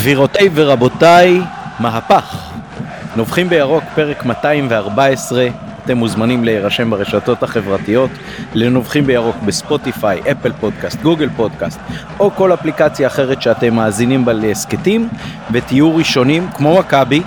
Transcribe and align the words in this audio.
גבירותיי 0.00 0.48
ורבותיי, 0.54 1.40
מהפך. 1.80 2.50
נובחים 3.16 3.48
בירוק, 3.48 3.84
פרק 3.94 4.24
214. 4.24 5.48
אתם 5.84 5.96
מוזמנים 5.96 6.44
להירשם 6.44 6.90
ברשתות 6.90 7.42
החברתיות 7.42 8.10
לנובחים 8.54 9.06
בירוק 9.06 9.36
בספוטיפיי, 9.46 10.20
אפל 10.32 10.52
פודקאסט, 10.60 11.02
גוגל 11.02 11.28
פודקאסט 11.36 11.80
או 12.20 12.30
כל 12.30 12.54
אפליקציה 12.54 13.06
אחרת 13.06 13.42
שאתם 13.42 13.74
מאזינים 13.74 14.24
בה 14.24 14.32
להסכתים 14.32 15.08
ותהיו 15.52 15.96
ראשונים, 15.96 16.48
כמו 16.54 16.78
מכבי, 16.78 17.22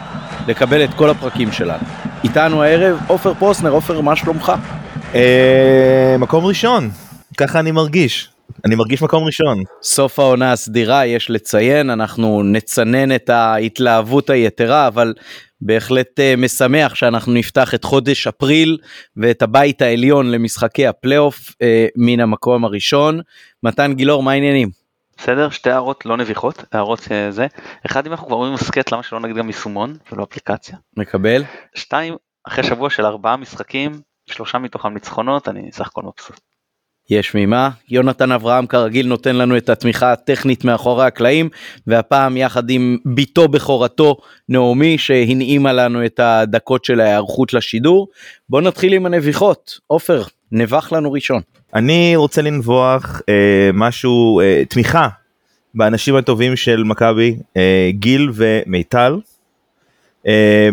לקבל 0.48 0.84
את 0.84 0.94
כל 0.94 1.10
הפרקים 1.10 1.52
שלנו. 1.52 1.84
איתנו 2.24 2.64
הערב 2.64 2.98
עופר 3.08 3.34
פרוסנר, 3.34 3.72
עופר, 3.72 4.02
מה 4.02 4.16
שלומך? 4.16 4.54
אה, 5.16 6.16
מקום 6.20 6.46
ראשון, 6.46 6.90
ככה 7.38 7.60
אני 7.60 7.72
מרגיש. 7.72 8.33
אני 8.66 8.76
מרגיש 8.76 9.02
מקום 9.02 9.24
ראשון. 9.24 9.64
סוף 9.82 10.20
העונה 10.20 10.52
הסדירה, 10.52 11.06
יש 11.06 11.30
לציין, 11.30 11.90
אנחנו 11.90 12.44
נצנן 12.44 13.16
את 13.16 13.30
ההתלהבות 13.30 14.30
היתרה, 14.30 14.88
אבל 14.88 15.14
בהחלט 15.62 16.20
uh, 16.20 16.40
משמח 16.40 16.96
שאנחנו 16.96 17.34
נפתח 17.34 17.74
את 17.74 17.84
חודש 17.84 18.28
אפריל 18.28 18.78
ואת 19.18 19.42
הבית 19.42 19.82
העליון 19.82 20.32
למשחקי 20.32 20.88
הפלייאוף 20.88 21.50
uh, 21.50 21.56
מן 21.96 22.20
המקום 22.20 22.66
הראשון. 22.66 23.20
מתן 23.64 23.94
גילאור, 23.94 24.24
מה 24.24 24.32
העניינים? 24.32 24.70
בסדר, 25.18 25.50
שתי 25.50 25.70
הערות 25.70 26.06
לא 26.06 26.18
נביחות, 26.18 26.64
הערות 26.72 27.08
זה. 27.30 27.48
אחד, 27.86 28.06
אם 28.08 28.12
אנחנו 28.12 28.28
כבר 28.28 28.36
אומרים 28.36 28.54
הסכת, 28.54 28.92
למה 28.92 29.04
שלא 29.04 29.20
נגיד 29.20 29.36
גם 29.36 29.48
יישומון 29.48 29.98
ולא 30.12 30.24
אפליקציה? 30.24 30.78
מקבל. 30.98 31.44
שתיים, 31.76 32.16
אחרי 32.48 32.64
שבוע 32.64 32.90
של 32.90 33.06
ארבעה 33.06 33.38
משחקים, 33.38 33.92
שלושה 34.26 34.58
מתוכם 34.58 34.94
ניצחונות, 34.94 35.48
אני 35.48 35.72
סך 35.72 35.88
הכל 35.88 36.02
מבסוט. 36.02 36.53
יש 37.10 37.36
ממה, 37.36 37.70
יונתן 37.90 38.32
אברהם 38.32 38.66
כרגיל 38.66 39.08
נותן 39.08 39.36
לנו 39.36 39.58
את 39.58 39.70
התמיכה 39.70 40.12
הטכנית 40.12 40.66
מאחורי 40.66 41.06
הקלעים 41.06 41.50
והפעם 41.88 42.38
יחד 42.38 42.70
עם 42.70 42.98
ביתו 43.06 43.48
בכורתו 43.48 44.18
נעמי 44.50 44.98
שהנעימה 44.98 45.74
לנו 45.74 46.06
את 46.06 46.20
הדקות 46.20 46.86
של 46.86 47.00
ההיערכות 47.00 47.54
לשידור. 47.54 48.08
בוא 48.50 48.62
נתחיל 48.62 48.94
עם 48.94 49.06
הנביחות, 49.06 49.80
עופר, 49.88 50.24
נבח 50.52 50.92
לנו 50.92 51.12
ראשון. 51.12 51.42
אני 51.76 52.16
רוצה 52.16 52.42
לנבוח 52.42 53.22
אה, 53.30 53.70
משהו, 53.74 54.40
אה, 54.40 54.64
תמיכה 54.70 55.08
באנשים 55.76 56.16
הטובים 56.16 56.56
של 56.56 56.84
מכבי, 56.84 57.36
אה, 57.58 57.90
גיל 57.94 58.32
ומיטל. 58.34 59.20
אה, 60.28 60.70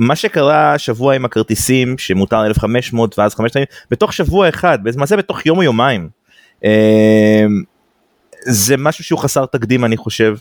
מה 0.00 0.16
שקרה 0.16 0.74
השבוע 0.74 1.14
עם 1.14 1.24
הכרטיסים 1.24 1.98
שמותר 1.98 2.46
1500 2.46 3.18
ואז 3.18 3.34
5,000 3.34 3.68
בתוך 3.90 4.12
שבוע 4.12 4.48
אחד 4.48 4.78
למעשה 4.94 5.16
בתוך 5.16 5.46
יום 5.46 5.58
או 5.58 5.62
יומיים. 5.62 6.08
אה, 6.64 7.46
זה 8.40 8.76
משהו 8.76 9.04
שהוא 9.04 9.18
חסר 9.18 9.46
תקדים 9.46 9.84
אני 9.84 9.96
חושב 9.96 10.36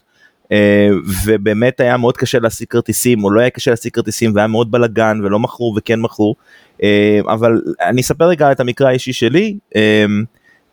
אה, 0.52 0.90
ובאמת 1.26 1.80
היה 1.80 1.98
מאוד 1.98 2.18
קשה 2.18 2.40
להשיג 2.40 2.68
כרטיסים 2.68 3.24
או 3.24 3.32
לא 3.32 3.42
היה 3.42 3.50
קשה 3.50 3.72
להשיג 3.72 3.92
כרטיסים 3.94 4.36
והיה 4.36 4.48
מאוד 4.48 4.72
בלאגן 4.72 5.20
ולא 5.24 5.40
מכרו 5.40 5.74
וכן 5.78 6.00
מכרו 6.00 6.36
אה, 6.84 7.20
אבל 7.28 7.62
אני 7.82 8.02
אספר 8.02 8.26
רגע 8.26 8.52
את 8.52 8.60
המקרה 8.60 8.90
האישי 8.90 9.14
שלי 9.14 9.58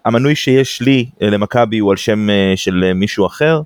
המנוי 0.04 0.34
שיש 0.34 0.82
לי 0.82 1.06
למכבי 1.20 1.78
הוא 1.78 1.90
על 1.90 1.96
שם 1.96 2.28
של 2.56 2.92
מישהו 2.94 3.26
אחר 3.26 3.60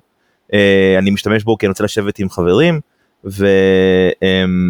אני 0.97 1.11
משתמש 1.11 1.43
בו 1.43 1.57
כי 1.57 1.65
אני 1.65 1.69
רוצה 1.69 1.83
לשבת 1.83 2.19
עם 2.19 2.29
חברים. 2.29 2.79
ואני 3.23 4.65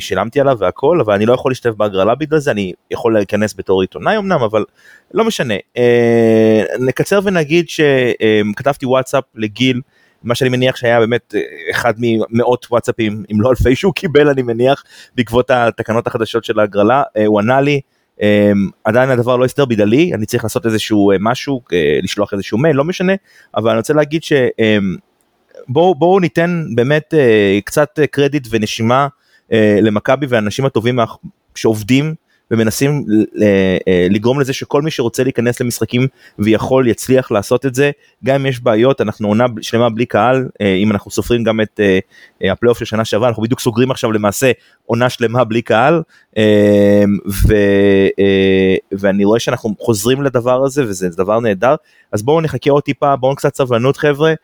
שילמתי 0.00 0.40
עליו 0.40 0.58
והכל 0.58 1.00
אבל 1.00 1.14
אני 1.14 1.26
לא 1.26 1.32
יכול 1.34 1.50
להשתתף 1.50 1.74
בהגרלה 1.74 2.14
בגלל 2.14 2.38
זה 2.38 2.50
אני 2.50 2.72
יכול 2.90 3.14
להיכנס 3.14 3.54
בתור 3.58 3.80
עיתונאי 3.80 4.16
אמנם 4.16 4.42
אבל 4.42 4.64
לא 5.14 5.24
משנה 5.24 5.54
אה, 5.76 6.62
נקצר 6.80 7.20
ונגיד 7.24 7.68
שכתבתי 7.68 8.86
וואטסאפ 8.86 9.24
לגיל 9.34 9.80
מה 10.22 10.34
שאני 10.34 10.50
מניח 10.50 10.76
שהיה 10.76 11.00
באמת 11.00 11.34
אה, 11.34 11.40
אחד 11.70 11.94
ממאות 11.98 12.66
וואטסאפים 12.70 13.24
אם 13.32 13.40
לא 13.40 13.50
אלפי 13.50 13.76
שהוא 13.76 13.94
קיבל 13.94 14.28
אני 14.28 14.42
מניח 14.42 14.84
בעקבות 15.14 15.50
התקנות 15.50 16.06
החדשות 16.06 16.44
של 16.44 16.60
ההגרלה 16.60 17.02
אה, 17.16 17.26
הוא 17.26 17.40
ענה 17.40 17.60
לי. 17.60 17.80
עדיין 18.84 19.10
הדבר 19.10 19.36
לא 19.36 19.44
הסתדר 19.44 19.64
בגללי 19.64 20.14
אני 20.14 20.26
צריך 20.26 20.44
לעשות 20.44 20.66
איזשהו 20.66 21.12
משהו 21.20 21.60
לשלוח 22.02 22.32
איזשהו 22.32 22.58
מייל 22.58 22.76
לא 22.76 22.84
משנה 22.84 23.12
אבל 23.56 23.70
אני 23.70 23.78
רוצה 23.78 23.94
להגיד 23.94 24.22
ש... 24.22 24.32
בואו 25.68 25.94
בוא 25.94 26.20
ניתן 26.20 26.64
באמת 26.74 27.14
אה, 27.14 27.58
קצת 27.64 27.98
קרדיט 28.10 28.48
ונשימה 28.50 29.08
אה, 29.52 29.78
למכבי 29.82 30.26
והאנשים 30.26 30.64
הטובים 30.64 30.98
שעובדים 31.54 32.14
ומנסים 32.50 33.04
אה, 33.42 34.06
לגרום 34.10 34.40
לזה 34.40 34.52
שכל 34.52 34.82
מי 34.82 34.90
שרוצה 34.90 35.22
להיכנס 35.22 35.60
למשחקים 35.60 36.06
ויכול 36.38 36.88
יצליח 36.88 37.30
לעשות 37.30 37.66
את 37.66 37.74
זה. 37.74 37.90
גם 38.24 38.34
אם 38.34 38.46
יש 38.46 38.60
בעיות 38.60 39.00
אנחנו 39.00 39.28
עונה 39.28 39.44
שלמה 39.60 39.88
בלי 39.88 40.06
קהל 40.06 40.48
אה, 40.60 40.74
אם 40.74 40.92
אנחנו 40.92 41.10
סופרים 41.10 41.44
גם 41.44 41.60
את 41.60 41.80
אה, 41.80 42.52
הפלייאוף 42.52 42.78
של 42.78 42.84
שנה 42.84 43.04
שעברה 43.04 43.28
אנחנו 43.28 43.42
בדיוק 43.42 43.60
סוגרים 43.60 43.90
עכשיו 43.90 44.12
למעשה 44.12 44.52
עונה 44.86 45.10
שלמה 45.10 45.44
בלי 45.44 45.62
קהל 45.62 46.02
ו, 47.28 47.54
ואני 48.92 49.24
רואה 49.24 49.40
שאנחנו 49.40 49.74
חוזרים 49.80 50.22
לדבר 50.22 50.64
הזה 50.64 50.84
וזה 50.84 51.08
דבר 51.08 51.40
נהדר. 51.40 51.74
אז 52.12 52.22
בואו 52.22 52.40
נחכה 52.40 52.70
עוד 52.70 52.82
טיפה 52.82 53.16
בואו 53.16 53.36
קצת 53.36 53.54
סבלנות 53.54 53.96
חבר'ה 53.96 54.34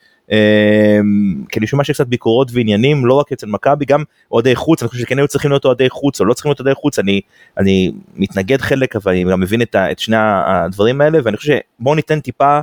כי 1.49 1.59
אני 1.59 1.67
שומע 1.67 1.85
שקצת 1.85 2.07
ביקורות 2.07 2.49
ועניינים 2.53 3.07
לא 3.07 3.15
רק 3.15 3.33
אצל 3.33 3.47
מכבי 3.47 3.85
גם 3.85 4.03
אוהדי 4.31 4.57
חוץ 4.57 4.83
אני 4.83 4.89
חושב 4.89 5.03
שכן 5.03 5.19
היו 5.19 5.29
צריכים 5.29 5.51
להיות 5.51 5.65
אוהדי 5.65 5.91
חוץ 5.91 6.21
או 6.21 6.25
לא 6.25 6.35
צריכים 6.35 6.51
להיות 6.51 6.61
אוהדי 6.61 6.75
חוץ 6.75 6.99
אני 6.99 7.21
אני 7.59 7.93
מתנגד 8.17 8.61
חלק 8.61 8.97
אבל 8.97 9.13
אני 9.13 9.25
גם 9.25 9.41
מבין 9.41 9.63
את, 9.63 9.77
את 9.77 9.99
שני 9.99 10.17
הדברים 10.47 11.01
האלה 11.01 11.19
ואני 11.25 11.37
חושב 11.37 11.53
שבואו 11.81 11.95
ניתן 11.95 12.21
טיפה 12.21 12.61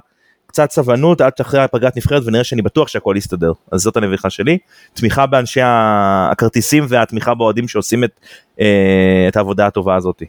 קצת 0.48 0.72
סבלנות 0.72 1.22
עד 1.22 1.38
שאחרי 1.38 1.60
הפגרת 1.60 1.98
נבחרת 1.98 2.24
ונראה 2.26 2.44
שאני 2.44 2.62
בטוח 2.62 2.88
שהכל 2.88 3.16
יסתדר 3.18 3.52
אז 3.72 3.82
זאת 3.82 3.98
הנביכה 3.98 4.30
שלי 4.30 4.58
תמיכה 4.94 5.26
באנשי 5.26 5.62
הכרטיסים 5.64 6.86
והתמיכה 6.90 7.34
באוהדים 7.34 7.68
שעושים 7.68 8.04
את, 8.04 8.20
אה, 8.60 9.26
את 9.28 9.38
העבודה 9.38 9.68
הטובה 9.68 9.96
הזאתי. 9.96 10.26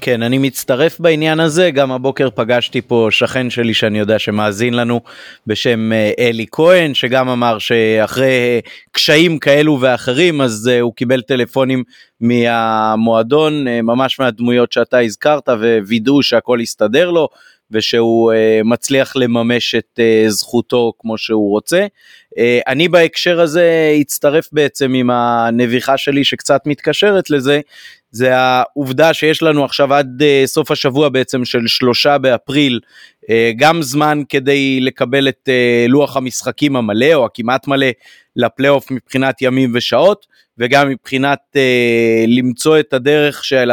כן, 0.00 0.22
אני 0.22 0.38
מצטרף 0.38 1.00
בעניין 1.00 1.40
הזה, 1.40 1.70
גם 1.70 1.92
הבוקר 1.92 2.28
פגשתי 2.34 2.80
פה 2.80 3.08
שכן 3.10 3.50
שלי 3.50 3.74
שאני 3.74 3.98
יודע 3.98 4.18
שמאזין 4.18 4.74
לנו 4.74 5.00
בשם 5.46 5.92
אה, 5.92 6.12
אלי 6.18 6.46
כהן, 6.50 6.94
שגם 6.94 7.28
אמר 7.28 7.58
שאחרי 7.58 8.60
קשיים 8.92 9.38
כאלו 9.38 9.78
ואחרים, 9.80 10.40
אז 10.40 10.70
uh, 10.72 10.80
הוא 10.80 10.94
קיבל 10.94 11.20
טלפונים 11.20 11.84
מהמועדון, 12.20 13.68
ממש 13.68 14.20
מהדמויות 14.20 14.72
שאתה 14.72 14.98
הזכרת, 14.98 15.48
ווידאו 15.86 16.22
שהכל 16.22 16.58
יסתדר 16.62 17.10
לו. 17.10 17.28
ושהוא 17.70 18.32
uh, 18.32 18.36
מצליח 18.64 19.16
לממש 19.16 19.74
את 19.74 19.98
uh, 19.98 20.30
זכותו 20.30 20.92
כמו 20.98 21.18
שהוא 21.18 21.50
רוצה. 21.50 21.86
Uh, 22.34 22.38
אני 22.66 22.88
בהקשר 22.88 23.40
הזה 23.40 23.96
אצטרף 24.00 24.48
בעצם 24.52 24.94
עם 24.94 25.10
הנביכה 25.10 25.96
שלי 25.96 26.24
שקצת 26.24 26.60
מתקשרת 26.66 27.30
לזה, 27.30 27.60
זה 28.10 28.36
העובדה 28.36 29.14
שיש 29.14 29.42
לנו 29.42 29.64
עכשיו 29.64 29.94
עד 29.94 30.22
uh, 30.22 30.46
סוף 30.46 30.70
השבוע 30.70 31.08
בעצם 31.08 31.44
של 31.44 31.66
שלושה 31.66 32.18
באפריל 32.18 32.80
uh, 33.24 33.26
גם 33.56 33.82
זמן 33.82 34.22
כדי 34.28 34.80
לקבל 34.80 35.28
את 35.28 35.48
uh, 35.48 35.90
לוח 35.90 36.16
המשחקים 36.16 36.76
המלא 36.76 37.14
או 37.14 37.24
הכמעט 37.24 37.68
מלא 37.68 37.86
לפלייאוף 38.36 38.90
מבחינת 38.90 39.42
ימים 39.42 39.72
ושעות 39.74 40.26
וגם 40.58 40.88
מבחינת 40.88 41.38
למצוא 42.26 42.78
את 42.80 42.92
הדרך 42.92 43.44
של 43.44 43.70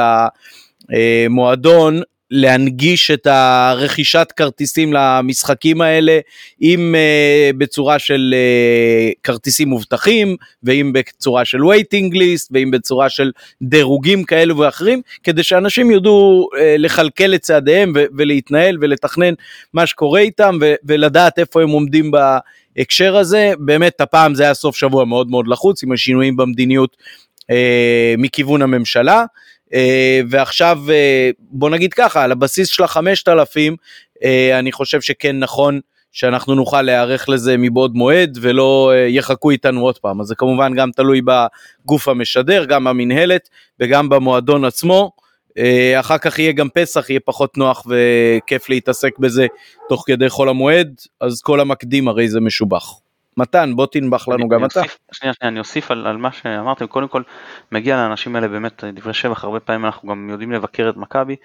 המועדון 0.90 2.02
להנגיש 2.32 3.12
את 3.12 3.28
הרכישת 3.28 4.28
כרטיסים 4.36 4.94
למשחקים 4.94 5.82
האלה, 5.82 6.20
אם 6.62 6.96
uh, 6.96 7.58
בצורה 7.58 8.00
של 8.00 8.36
uh, 8.36 9.20
כרטיסים 9.24 9.70
מובטחים, 9.70 10.36
ואם 10.64 10.94
בצורה 10.94 11.46
של 11.46 11.58
waiting 11.58 12.14
list, 12.14 12.48
ואם 12.52 12.72
בצורה 12.72 13.10
של 13.10 13.32
דירוגים 13.62 14.24
כאלו 14.24 14.58
ואחרים, 14.58 15.02
כדי 15.24 15.44
שאנשים 15.44 15.92
יודעו 15.92 16.50
uh, 16.54 16.58
לכלכל 16.78 17.36
את 17.36 17.42
צעדיהם 17.42 17.94
ולהתנהל 18.18 18.78
ולתכנן 18.82 19.34
מה 19.74 19.86
שקורה 19.86 20.20
איתם 20.20 20.60
ולדעת 20.84 21.40
איפה 21.40 21.62
הם 21.62 21.70
עומדים 21.70 22.12
בהקשר 22.12 23.18
הזה. 23.18 23.54
באמת, 23.60 24.02
הפעם 24.02 24.36
זה 24.36 24.44
היה 24.44 24.54
סוף 24.54 24.78
שבוע 24.78 25.06
מאוד 25.06 25.30
מאוד 25.30 25.48
לחוץ, 25.48 25.84
עם 25.84 25.92
השינויים 25.92 26.38
במדיניות 26.38 26.98
uh, 27.42 27.56
מכיוון 28.18 28.62
הממשלה. 28.62 29.26
אה, 29.74 30.22
ועכשיו 30.30 30.80
אה, 30.90 31.30
בוא 31.40 31.70
נגיד 31.70 31.94
ככה 31.94 32.24
על 32.24 32.32
הבסיס 32.32 32.68
של 32.68 32.84
החמשת 32.84 33.28
אלפים 33.28 33.76
אה, 34.24 34.60
אני 34.60 34.72
חושב 34.72 35.02
שכן 35.02 35.40
נכון 35.40 35.80
שאנחנו 36.12 36.56
נוכל 36.56 36.82
להיערך 36.82 37.30
לזה 37.30 37.58
מבעוד 37.58 37.96
מועד 37.96 38.38
ולא 38.42 38.92
יחכו 39.08 39.52
איתנו 39.52 39.82
עוד 39.82 39.98
פעם 39.98 40.22
אז 40.22 40.28
זה 40.28 40.36
כמובן 40.36 40.76
גם 40.76 40.92
תלוי 40.92 41.22
בגוף 41.22 42.08
המשדר 42.08 42.66
גם 42.66 42.84
במנהלת 42.84 43.50
וגם 43.80 44.10
במועדון 44.10 44.66
עצמו. 44.66 45.12
אחר 46.00 46.18
כך 46.18 46.40
יהיה 46.40 46.52
גם 46.52 46.70
פסח 46.70 47.10
יהיה 47.10 47.20
פחות 47.26 47.58
נוח 47.58 47.86
וכיף 47.88 48.70
להתעסק 48.70 49.18
בזה 49.20 49.48
תוך 49.90 50.04
כדי 50.08 50.30
חול 50.30 50.50
המועד 50.50 51.02
אז 51.22 51.42
כל 51.42 51.60
המקדים 51.60 52.08
הרי 52.08 52.30
זה 52.30 52.40
משובח. 52.40 53.00
מתן 53.38 53.76
בוא 53.76 53.86
תנבח 53.86 54.28
לנו 54.28 54.48
גם 54.48 54.66
אתה. 54.66 54.82
שנייה 55.12 55.34
שנייה 55.34 55.52
אני 55.52 55.60
אוסיף 55.60 55.92
על, 55.92 56.08
על 56.08 56.18
מה 56.18 56.32
שאמרתם 56.32 56.88
קודם 56.88 57.08
כל 57.08 57.22
מגיע 57.72 57.96
לאנשים 57.96 58.36
האלה 58.36 58.48
באמת 58.48 58.84
דברי 58.84 59.14
שבח 59.14 59.44
הרבה 59.44 59.60
פעמים 59.60 59.86
אנחנו 59.86 60.10
גם 60.10 60.30
יודעים 60.30 60.52
לבקר 60.52 60.90
את 60.90 60.98
מכבי 60.98 61.36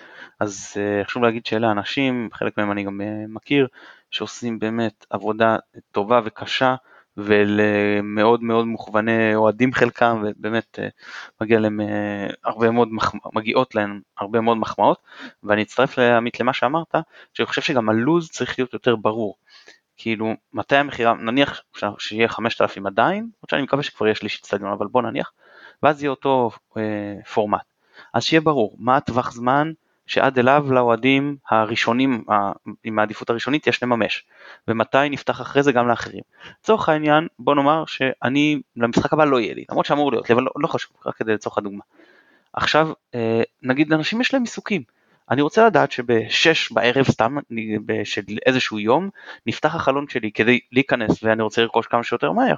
אז 0.41 0.75
uh, 0.75 1.07
חשוב 1.07 1.23
להגיד 1.23 1.47
שאלה 1.47 1.71
אנשים 1.71 2.29
חלק 2.33 2.59
מהם 2.59 2.73
אני 2.73 2.85
גם 2.85 3.01
uh, 3.01 3.05
מכיר 3.29 3.67
שעושים 4.11 4.59
באמת 4.59 5.07
עבודה 5.11 5.57
טובה 5.93 6.21
וקשה 6.25 6.75
ולמאוד 7.17 8.43
מאוד 8.43 8.67
מוכווני 8.67 9.35
אוהדים 9.35 9.73
חלקם, 9.73 10.23
ובאמת 10.25 10.79
אה, 10.79 10.89
מגיע 11.41 11.61
להם 11.61 11.81
הרבה 12.45 12.71
מאוד, 12.71 12.89
מגיעות 13.33 13.75
להם 13.75 14.01
הרבה 14.19 14.41
מאוד 14.41 14.57
מחמאות, 14.57 14.99
ואני 15.45 15.63
אצטרף 15.63 15.99
לעמית 15.99 16.41
למה 16.41 16.53
שאמרת, 16.53 16.95
שאני 17.35 17.47
חושב 17.47 17.63
שגם 17.63 17.89
הלוז 17.89 18.31
צריך 18.31 18.59
להיות 18.59 18.73
יותר 18.73 18.97
ברור. 18.97 19.37
כאילו, 20.03 20.35
מתי 20.53 20.77
המכירה, 20.77 21.15
נניח 21.15 21.61
שיהיה 21.99 22.29
5,000 22.29 22.87
עדיין, 22.87 23.29
עוד 23.41 23.51
שאני 23.51 23.63
מקווה 23.63 23.83
שכבר 23.83 24.09
יש 24.09 24.23
לי 24.23 24.29
אצטדיון, 24.41 24.73
אבל 24.73 24.87
בוא 24.87 25.03
נניח, 25.03 25.33
ואז 25.83 26.03
יהיה 26.03 26.11
אותו 26.11 26.51
אה, 26.77 26.83
פורמט. 27.35 27.61
אז 28.15 28.25
שיהיה 28.25 28.41
ברור, 28.41 28.77
מה 28.79 28.97
הטווח 28.97 29.33
זמן 29.33 29.73
שעד 30.07 30.39
אליו 30.39 30.67
לאוהדים 30.71 31.37
הראשונים, 31.51 32.25
עם 32.85 32.99
העדיפות 32.99 33.31
הראשונית, 33.31 33.67
יש 33.67 33.83
לממש, 33.83 34.25
ומתי 34.69 35.09
נפתח 35.11 35.41
אחרי 35.41 35.63
זה 35.63 35.73
גם 35.73 35.89
לאחרים. 35.89 36.23
לצורך 36.61 36.89
העניין, 36.89 37.27
בוא 37.39 37.55
נאמר 37.55 37.85
שאני, 37.87 38.61
למשחק 38.77 39.13
הבא 39.13 39.25
לא 39.25 39.41
יהיה 39.41 39.55
לי, 39.55 39.65
למרות 39.71 39.87
שאמור 39.87 40.13
להיות 40.13 40.29
לי, 40.29 40.35
אבל 40.35 40.43
לא, 40.43 40.51
לא 40.57 40.67
חשוב, 40.67 40.97
רק 41.07 41.17
כדי 41.17 41.35
לצורך 41.35 41.59
הדוגמה. 41.59 41.83
עכשיו, 42.53 42.89
אה, 43.15 43.43
נגיד 43.63 43.91
לאנשים 43.91 44.21
יש 44.21 44.35
להם 44.35 44.43
עיסוקים, 44.43 44.83
אני 45.31 45.43
רוצה 45.43 45.67
לדעת 45.67 45.93
שבשש 45.93 46.73
בערב 46.73 47.05
סתם 47.05 47.37
של 48.05 48.23
איזשהו 48.47 48.79
יום 48.79 49.11
נפתח 49.47 49.75
החלון 49.75 50.09
שלי 50.09 50.33
כדי 50.33 50.61
להיכנס 50.73 51.23
ואני 51.23 51.43
רוצה 51.43 51.63
לרכוש 51.63 51.87
כמה 51.87 52.03
שיותר 52.03 52.33
מהר. 52.33 52.55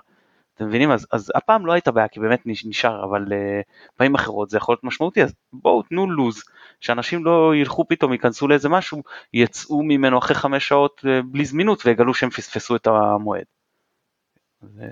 אתם 0.55 0.67
מבינים? 0.67 0.91
אז, 0.91 1.07
אז 1.13 1.33
הפעם 1.35 1.67
לא 1.67 1.73
הייתה 1.73 1.91
בעיה 1.91 2.09
כי 2.09 2.21
באמת 2.21 2.41
נשאר, 2.45 3.05
אבל 3.05 3.25
uh, 3.27 3.65
פעמים 3.97 4.15
אחרות 4.15 4.51
זה 4.51 4.57
יכול 4.57 4.73
להיות 4.73 4.85
משמעותי, 4.85 5.23
אז 5.23 5.35
בואו 5.53 5.83
תנו 5.83 6.11
לוז, 6.11 6.43
שאנשים 6.81 7.25
לא 7.25 7.53
ילכו 7.57 7.89
פתאום, 7.89 8.13
ייכנסו 8.13 8.49
לאיזה 8.49 8.69
משהו, 8.69 9.03
יצאו 9.35 9.83
ממנו 9.83 10.19
אחרי 10.19 10.35
חמש 10.35 10.69
שעות 10.69 11.01
uh, 11.05 11.09
בלי 11.25 11.45
זמינות 11.45 11.87
ויגלו 11.87 12.15
שהם 12.15 12.31
פספסו 12.31 12.77
את 12.77 12.87
המועד. 12.87 13.45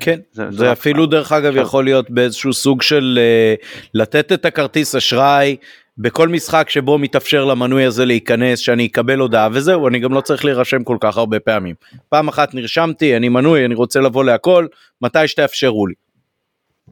כן, 0.00 0.20
זה, 0.32 0.50
זה, 0.50 0.58
זה 0.58 0.72
אפילו 0.72 1.06
דרך 1.06 1.32
אגב 1.32 1.56
יכול 1.56 1.84
להיות 1.84 2.10
באיזשהו 2.10 2.52
סוג 2.52 2.82
של 2.82 3.18
uh, 3.18 3.66
לתת 3.94 4.32
את 4.32 4.44
הכרטיס 4.44 4.94
אשראי 4.94 5.56
בכל 5.98 6.28
משחק 6.28 6.70
שבו 6.70 6.98
מתאפשר 6.98 7.44
למנוי 7.44 7.84
הזה 7.84 8.04
להיכנס 8.04 8.58
שאני 8.58 8.86
אקבל 8.86 9.18
הודעה 9.18 9.48
וזהו 9.52 9.88
אני 9.88 10.00
גם 10.00 10.14
לא 10.14 10.20
צריך 10.20 10.44
להירשם 10.44 10.84
כל 10.84 10.96
כך 11.00 11.16
הרבה 11.16 11.40
פעמים. 11.40 11.74
פעם 12.08 12.28
אחת 12.28 12.54
נרשמתי 12.54 13.16
אני 13.16 13.28
מנוי 13.28 13.64
אני 13.64 13.74
רוצה 13.74 14.00
לבוא 14.00 14.24
להכל 14.24 14.66
מתי 15.02 15.28
שתאפשרו 15.28 15.86
לי. 15.86 15.94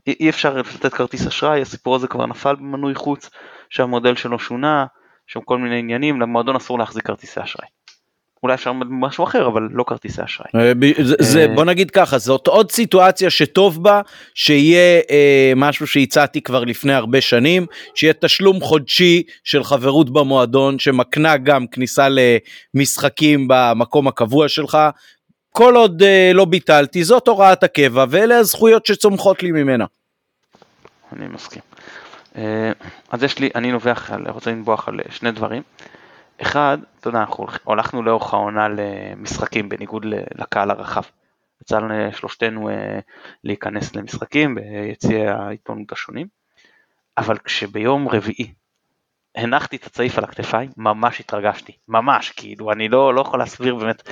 אי 0.07 0.29
אפשר 0.29 0.57
לתת 0.57 0.95
כרטיס 0.95 1.27
אשראי 1.27 1.63
הסיפור 1.63 1.97
הזה 1.97 2.09
כבר 2.09 2.27
נפל 2.27 2.55
במנוי 2.55 2.95
חוץ 2.95 3.31
שהמודל 3.71 4.17
שלו 4.17 4.39
שונה 4.39 4.87
שם 5.27 5.41
כל 5.41 5.59
מיני 5.59 5.79
עניינים 5.79 6.21
למועדון 6.21 6.57
אסור 6.57 6.79
להחזיק 6.79 7.07
כרטיסי 7.07 7.41
אשראי. 7.43 7.69
אולי 8.43 8.55
אפשר 8.55 8.73
משהו 8.73 9.25
אחר 9.25 9.47
אבל 9.47 9.69
לא 9.73 9.85
כרטיסי 9.87 10.25
אשראי. 10.25 10.49
אה, 10.55 10.73
זה, 11.03 11.15
זה 11.21 11.41
אה, 11.41 11.55
בוא 11.55 11.65
נגיד 11.65 11.91
ככה 11.91 12.19
זאת 12.19 12.47
עוד 12.47 12.71
סיטואציה 12.71 13.31
שטוב 13.31 13.83
בה 13.83 14.01
שיהיה 14.35 15.01
אה, 15.11 15.53
משהו 15.57 15.87
שהצעתי 15.87 16.41
כבר 16.41 16.65
לפני 16.65 16.93
הרבה 16.93 17.21
שנים 17.21 17.67
שיהיה 17.95 18.13
תשלום 18.13 18.61
חודשי 18.61 19.23
של 19.45 19.65
חברות 19.65 20.11
במועדון 20.11 20.79
שמקנה 20.79 21.37
גם 21.37 21.67
כניסה 21.67 22.09
למשחקים 22.75 23.49
במקום 23.49 24.09
הקבוע 24.09 24.49
שלך. 24.49 24.79
כל 25.53 25.77
עוד 25.77 26.03
אה, 26.03 26.31
לא 26.35 26.45
ביטלתי 26.45 27.05
זאת 27.05 27.29
הוראת 27.29 27.63
הקבע 27.63 28.05
ואלה 28.11 28.37
הזכויות 28.39 28.87
שצומחות 28.87 29.43
לי 29.43 29.53
ממנה. 29.53 29.85
אני 31.13 31.27
מסכים. 31.29 31.63
אה, 32.37 32.73
אז 33.11 33.23
יש 33.23 33.39
לי 33.39 33.51
אני 33.55 33.73
נובח 33.73 34.11
רוצה 34.29 34.51
לנבוח 34.51 34.89
על 34.89 35.01
שני 35.11 35.31
דברים. 35.33 35.63
אחד, 36.43 36.79
אתה 37.01 37.09
יודע, 37.09 37.21
אנחנו 37.21 37.47
הלכנו 37.67 38.03
לאורך 38.03 38.35
העונה 38.35 38.69
למשחקים 38.69 39.69
בניגוד 39.69 40.07
לקהל 40.35 40.71
הרחב. 40.71 41.03
יצא 41.63 41.79
לשלושתנו 41.79 42.69
אה, 42.69 42.99
להיכנס 43.45 43.97
למשחקים 43.97 44.55
ביציעי 44.55 45.29
העיתונות 45.29 45.93
השונים, 45.93 46.27
אבל 47.19 47.39
כשביום 47.39 48.09
רביעי 48.09 48.53
הנחתי 49.37 49.77
את 49.77 49.85
הצעיף 49.85 50.19
על 50.19 50.25
הכתפיים, 50.25 50.71
ממש 50.77 51.21
התרגשתי, 51.21 51.73
ממש, 51.89 52.31
כאילו, 52.31 52.73
אני 52.73 52.89
לא, 52.89 53.15
לא 53.15 53.21
יכול 53.21 53.39
להסביר 53.39 53.75
באמת, 53.75 54.09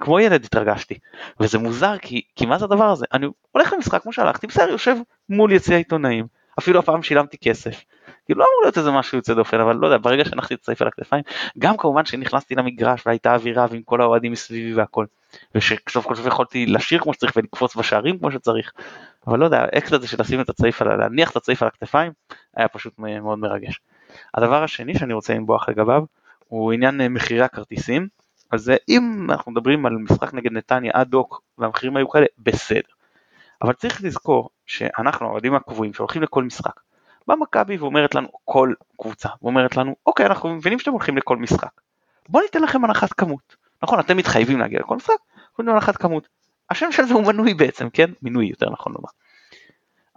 כמו 0.00 0.20
ילד 0.20 0.44
התרגשתי, 0.44 0.98
וזה 1.40 1.58
מוזר, 1.58 1.98
כי, 1.98 2.22
כי 2.36 2.46
מה 2.46 2.58
זה 2.58 2.64
הדבר 2.64 2.84
הזה? 2.84 3.06
אני 3.12 3.26
הולך 3.52 3.72
למשחק 3.72 4.02
כמו 4.02 4.12
שהלכתי, 4.12 4.46
בסדר, 4.46 4.70
יושב 4.70 4.96
מול 5.28 5.52
יציע 5.52 5.74
העיתונאים, 5.74 6.26
אפילו 6.58 6.78
הפעם 6.78 7.02
שילמתי 7.02 7.38
כסף, 7.38 7.84
כאילו 8.24 8.40
לא 8.40 8.44
אמור 8.44 8.62
להיות 8.62 8.78
איזה 8.78 8.90
משהו 8.90 9.18
יוצא 9.18 9.34
דופן 9.34 9.60
אבל 9.60 9.76
לא 9.76 9.86
יודע 9.86 9.98
ברגע 9.98 10.24
שהנחתי 10.24 10.54
את 10.54 10.60
הצעיף 10.60 10.82
על 10.82 10.88
הכתפיים 10.88 11.22
גם 11.58 11.76
כמובן 11.76 12.04
שנכנסתי 12.04 12.54
למגרש 12.54 13.02
והייתה 13.06 13.34
אווירה 13.34 13.66
ועם 13.70 13.82
כל 13.82 14.00
האוהדים 14.00 14.32
מסביבי 14.32 14.74
והכל 14.74 15.06
ושסוף 15.54 16.06
כל 16.06 16.14
סוף 16.14 16.26
יכולתי 16.26 16.66
לשיר 16.66 16.98
כמו 16.98 17.14
שצריך 17.14 17.36
ולקפוץ 17.36 17.76
בשערים 17.76 18.18
כמו 18.18 18.32
שצריך 18.32 18.72
אבל 19.26 19.38
לא 19.38 19.44
יודע 19.44 19.60
האקס 19.62 19.92
הזה 19.92 20.08
של 20.08 20.16
לשים 20.20 20.40
את 20.40 20.48
הצעיף 20.48 20.82
להניח 20.82 21.30
את 21.30 21.36
הצעיף 21.36 21.62
על 21.62 21.68
הכתפיים 21.68 22.12
היה 22.56 22.68
פשוט 22.68 22.98
מאוד 22.98 23.38
מרגש. 23.38 23.80
הדבר 24.34 24.62
השני 24.62 24.98
שאני 24.98 25.12
רוצה 25.12 25.34
לנבוח 25.34 25.68
לגביו 25.68 26.04
הוא 26.48 26.72
עניין 26.72 27.00
אה, 27.00 27.08
מחירי 27.08 27.42
הכרטיסים 27.42 28.08
אז 28.50 28.70
אה, 28.70 28.76
אם 28.88 29.26
אנחנו 29.30 29.52
מדברים 29.52 29.86
על 29.86 29.92
משחק 29.92 30.34
נגד 30.34 30.52
נתניה 30.52 30.92
אד 30.94 31.14
הוק 31.14 31.42
והמחירים 31.58 31.96
היו 31.96 32.08
כאלה 32.08 32.26
בסדר 32.38 32.80
אבל 33.62 33.72
צריך 33.72 34.04
לזכור 34.04 34.50
שאנחנו 34.66 35.26
האוהדים 35.26 35.54
הקבועים 35.54 35.94
שהולכים 35.94 36.22
לכל 36.22 36.44
משחק 36.44 36.80
באה 37.26 37.36
מכבי 37.36 37.76
ואומרת 37.76 38.14
לנו, 38.14 38.28
כל 38.44 38.72
קבוצה, 39.00 39.28
ואומרת 39.42 39.76
לנו, 39.76 39.96
אוקיי, 40.06 40.26
אנחנו 40.26 40.54
מבינים 40.54 40.78
שאתם 40.78 40.90
הולכים 40.90 41.16
לכל 41.16 41.36
משחק. 41.36 41.80
בואו 42.28 42.42
ניתן 42.42 42.62
לכם 42.62 42.84
הנחת 42.84 43.12
כמות. 43.12 43.56
נכון, 43.82 44.00
אתם 44.00 44.16
מתחייבים 44.16 44.58
להגיע 44.58 44.80
לכל 44.80 44.96
משחק, 44.96 45.14
אנחנו 45.34 45.64
ניתן 45.64 45.74
הנחת 45.74 45.96
כמות. 45.96 46.28
השם 46.70 46.92
של 46.92 47.04
זה 47.04 47.14
הוא 47.14 47.26
מנוי 47.26 47.54
בעצם, 47.54 47.90
כן? 47.90 48.10
מינוי 48.22 48.46
יותר 48.46 48.70
נכון 48.70 48.92
לומר. 48.92 49.08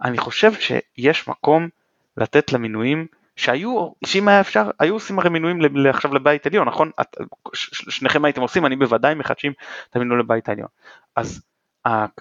אני 0.02 0.18
חושב 0.18 0.52
שיש 0.54 1.28
מקום 1.28 1.68
לתת 2.16 2.52
למינויים 2.52 3.06
שהיו, 3.36 3.90
שאם 4.04 4.28
היה 4.28 4.40
אפשר, 4.40 4.70
היו 4.80 4.94
עושים 4.94 5.18
הרי 5.18 5.30
מינויים 5.30 5.60
עכשיו 5.90 6.14
לבית 6.14 6.46
עליון, 6.46 6.68
נכון? 6.68 6.90
את, 7.00 7.16
שניכם 7.54 8.24
הייתם 8.24 8.40
עושים, 8.40 8.66
אני 8.66 8.76
בוודאי 8.76 9.14
מחדשים 9.14 9.52
את 9.90 9.96
המינוי 9.96 10.18
לבית 10.18 10.48
העליון. 10.48 10.68
אז 11.16 11.42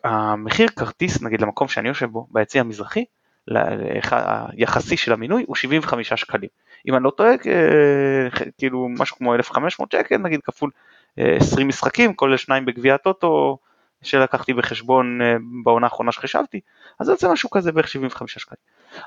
המחיר 0.03 0.67
כרטיס, 0.67 1.21
נגיד 1.21 1.41
למקום 1.41 1.67
שאני 1.67 1.87
יושב 1.87 2.05
בו, 2.05 2.27
ביציא 2.31 2.59
המזרחי, 2.59 3.05
היחסי 3.51 4.97
של 4.97 5.13
המינוי 5.13 5.43
הוא 5.47 5.55
75 5.55 6.13
שקלים. 6.13 6.49
אם 6.87 6.95
אני 6.95 7.03
לא 7.03 7.09
טועה, 7.09 7.31
אה, 7.31 8.41
כאילו 8.57 8.87
משהו 8.89 9.17
כמו 9.17 9.35
1,500 9.35 9.91
שקל, 9.91 10.17
נגיד 10.17 10.39
כפול 10.43 10.71
20 11.17 11.67
אה, 11.67 11.69
משחקים, 11.69 12.13
כולל 12.13 12.37
שניים 12.37 12.65
בגביע 12.65 12.95
הטוטו 12.95 13.57
שלקחתי 14.01 14.53
בחשבון 14.53 15.21
אה, 15.21 15.35
בעונה 15.63 15.87
האחרונה 15.87 16.11
שחישבתי, 16.11 16.59
אז 16.99 17.05
זה 17.05 17.13
יוצא 17.13 17.31
משהו 17.31 17.49
כזה 17.49 17.71
בערך 17.71 17.87
75 17.87 18.37
שקלים. 18.37 18.57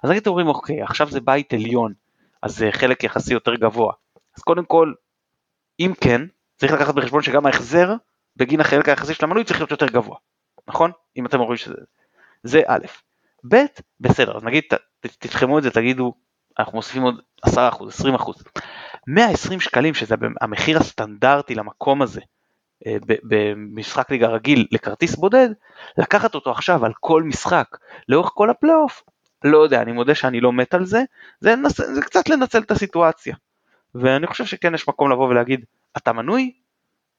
אז 0.04 0.10
נגיד 0.10 0.26
אומרים, 0.26 0.48
אוקיי, 0.48 0.82
עכשיו 0.82 1.10
זה 1.10 1.20
בית 1.20 1.52
עליון, 1.52 1.92
אז 2.42 2.56
זה 2.56 2.68
חלק 2.72 3.04
יחסי 3.04 3.32
יותר 3.32 3.54
גבוה. 3.54 3.92
אז 4.36 4.42
קודם 4.42 4.64
כל, 4.64 4.92
אם 5.80 5.92
כן, 6.00 6.22
צריך 6.56 6.72
לקחת 6.72 6.94
בחשבון 6.94 7.22
שגם 7.22 7.46
ההחזר 7.46 7.94
בגין 8.36 8.60
החלק 8.60 8.88
היחסי 8.88 9.14
של 9.14 9.24
המנוי 9.24 9.44
צריך 9.44 9.60
להיות 9.60 9.70
יותר 9.70 9.86
גבוה, 9.86 10.16
נכון? 10.68 10.90
אם 11.16 11.26
אתם 11.26 11.40
אומרים 11.40 11.56
שזה... 11.56 11.74
זה 12.42 12.62
א', 12.66 12.86
ב', 13.48 13.64
בסדר, 14.00 14.36
אז 14.36 14.44
נגיד, 14.44 14.64
תתחמו 15.00 15.58
את 15.58 15.62
זה, 15.62 15.70
תגידו, 15.70 16.14
אנחנו 16.58 16.72
מוסיפים 16.72 17.02
עוד 17.02 17.20
10%, 17.46 17.48
20%. 17.48 18.42
120 19.06 19.60
שקלים, 19.60 19.94
שזה 19.94 20.14
המחיר 20.40 20.78
הסטנדרטי 20.78 21.54
למקום 21.54 22.02
הזה, 22.02 22.20
אה, 22.86 22.96
במשחק 23.22 24.10
ליגה 24.10 24.28
רגיל 24.28 24.66
לכרטיס 24.72 25.16
בודד, 25.16 25.48
לקחת 25.98 26.34
אותו 26.34 26.50
עכשיו 26.50 26.84
על 26.84 26.92
כל 27.00 27.22
משחק, 27.22 27.66
לאורך 28.08 28.30
כל 28.34 28.50
הפלייאוף, 28.50 29.02
לא 29.44 29.58
יודע, 29.58 29.82
אני 29.82 29.92
מודה 29.92 30.14
שאני 30.14 30.40
לא 30.40 30.52
מת 30.52 30.74
על 30.74 30.84
זה, 30.84 31.02
זה, 31.40 31.56
נס, 31.56 31.80
זה 31.94 32.02
קצת 32.02 32.28
לנצל 32.28 32.58
את 32.58 32.70
הסיטואציה. 32.70 33.36
ואני 33.94 34.26
חושב 34.26 34.44
שכן 34.44 34.74
יש 34.74 34.88
מקום 34.88 35.10
לבוא 35.10 35.28
ולהגיד, 35.28 35.64
אתה 35.96 36.12
מנוי, 36.12 36.52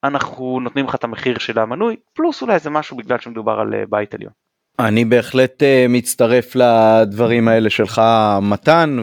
אנחנו 0.03 0.59
נותנים 0.59 0.85
לך 0.85 0.95
את 0.95 1.03
המחיר 1.03 1.39
של 1.39 1.59
המנוי, 1.59 1.95
פלוס 2.13 2.41
אולי 2.41 2.53
איזה 2.53 2.69
משהו 2.69 2.97
בגלל 2.97 3.19
שמדובר 3.19 3.59
על 3.59 3.73
אה, 3.73 3.83
בית 3.89 4.13
עליון. 4.13 4.40
אני 4.79 5.05
בהחלט 5.05 5.63
uh, 5.63 5.65
מצטרף 5.89 6.55
לדברים 6.55 7.47
האלה 7.47 7.69
שלך 7.69 8.01
מתן 8.41 8.97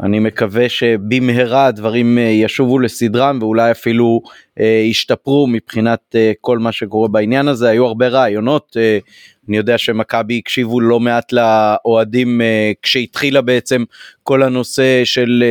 ואני 0.00 0.18
מקווה 0.18 0.68
שבמהרה 0.68 1.66
הדברים 1.66 2.18
uh, 2.18 2.20
ישובו 2.20 2.78
לסדרם 2.78 3.38
ואולי 3.40 3.70
אפילו 3.70 4.20
uh, 4.24 4.62
ישתפרו 4.62 5.46
מבחינת 5.46 6.14
כל 6.40 6.58
מה 6.58 6.72
שקורה 6.72 7.08
בעניין 7.08 7.48
הזה. 7.48 7.68
היו 7.68 7.86
הרבה 7.86 8.08
רעיונות 8.08 8.76
אני 9.48 9.56
יודע 9.56 9.78
שמכבי 9.78 10.38
הקשיבו 10.38 10.80
לא 10.80 11.00
מעט 11.00 11.32
לאוהדים 11.32 12.40
כשהתחילה 12.82 13.40
בעצם 13.40 13.84
כל 14.22 14.42
הנושא 14.42 15.04
של 15.04 15.44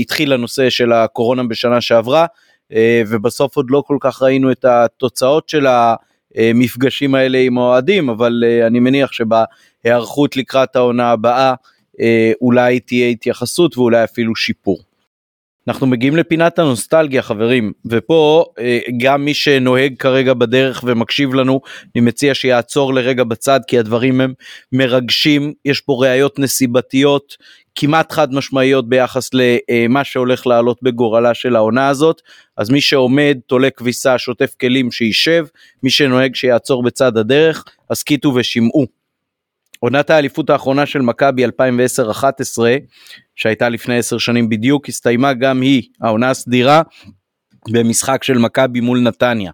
התחיל 0.00 0.32
הנושא 0.32 0.70
של 0.70 0.92
הקורונה 0.92 1.42
בשנה 1.44 1.80
שעברה 1.80 2.26
ובסוף 3.08 3.56
עוד 3.56 3.66
לא 3.70 3.82
כל 3.86 3.96
כך 4.00 4.22
ראינו 4.22 4.52
את 4.52 4.64
התוצאות 4.64 5.48
של 5.48 5.66
ה... 5.66 5.94
המפגשים 6.36 7.14
האלה 7.14 7.38
עם 7.38 7.58
האוהדים, 7.58 8.08
אבל 8.08 8.44
אה, 8.46 8.66
אני 8.66 8.80
מניח 8.80 9.10
שבהיערכות 9.12 10.36
לקראת 10.36 10.76
העונה 10.76 11.10
הבאה 11.10 11.54
אה, 12.00 12.32
אולי 12.40 12.80
תהיה 12.80 13.08
התייחסות 13.08 13.78
ואולי 13.78 14.04
אפילו 14.04 14.36
שיפור. 14.36 14.78
אנחנו 15.68 15.86
מגיעים 15.86 16.16
לפינת 16.16 16.58
הנוסטלגיה 16.58 17.22
חברים 17.22 17.72
ופה 17.86 18.44
אה, 18.58 18.78
גם 19.00 19.24
מי 19.24 19.34
שנוהג 19.34 19.94
כרגע 19.98 20.34
בדרך 20.34 20.84
ומקשיב 20.86 21.34
לנו 21.34 21.60
אני 21.94 22.04
מציע 22.04 22.34
שיעצור 22.34 22.94
לרגע 22.94 23.24
בצד 23.24 23.60
כי 23.66 23.78
הדברים 23.78 24.20
הם 24.20 24.32
מרגשים 24.72 25.52
יש 25.64 25.80
פה 25.80 25.96
ראיות 26.00 26.38
נסיבתיות 26.38 27.36
כמעט 27.74 28.12
חד 28.12 28.34
משמעיות 28.34 28.88
ביחס 28.88 29.30
למה 29.34 30.04
שהולך 30.04 30.46
לעלות 30.46 30.78
בגורלה 30.82 31.34
של 31.34 31.56
העונה 31.56 31.88
הזאת 31.88 32.22
אז 32.56 32.70
מי 32.70 32.80
שעומד 32.80 33.38
תולה 33.46 33.70
כביסה 33.70 34.18
שוטף 34.18 34.54
כלים 34.60 34.90
שישב 34.90 35.46
מי 35.82 35.90
שנוהג 35.90 36.34
שיעצור 36.34 36.82
בצד 36.82 37.16
הדרך 37.16 37.64
הסכיתו 37.90 38.32
ושמעו. 38.34 38.86
עונת 39.80 40.10
האליפות 40.10 40.50
האחרונה 40.50 40.86
של 40.86 41.00
מכבי 41.00 41.46
2010-2011 41.46 41.48
שהייתה 43.36 43.68
לפני 43.68 43.98
עשר 43.98 44.18
שנים 44.18 44.48
בדיוק 44.48 44.88
הסתיימה 44.88 45.32
גם 45.32 45.60
היא 45.60 45.82
העונה 46.00 46.30
הסדירה 46.30 46.82
במשחק 47.70 48.24
של 48.24 48.38
מכבי 48.38 48.80
מול 48.80 49.00
נתניה. 49.00 49.52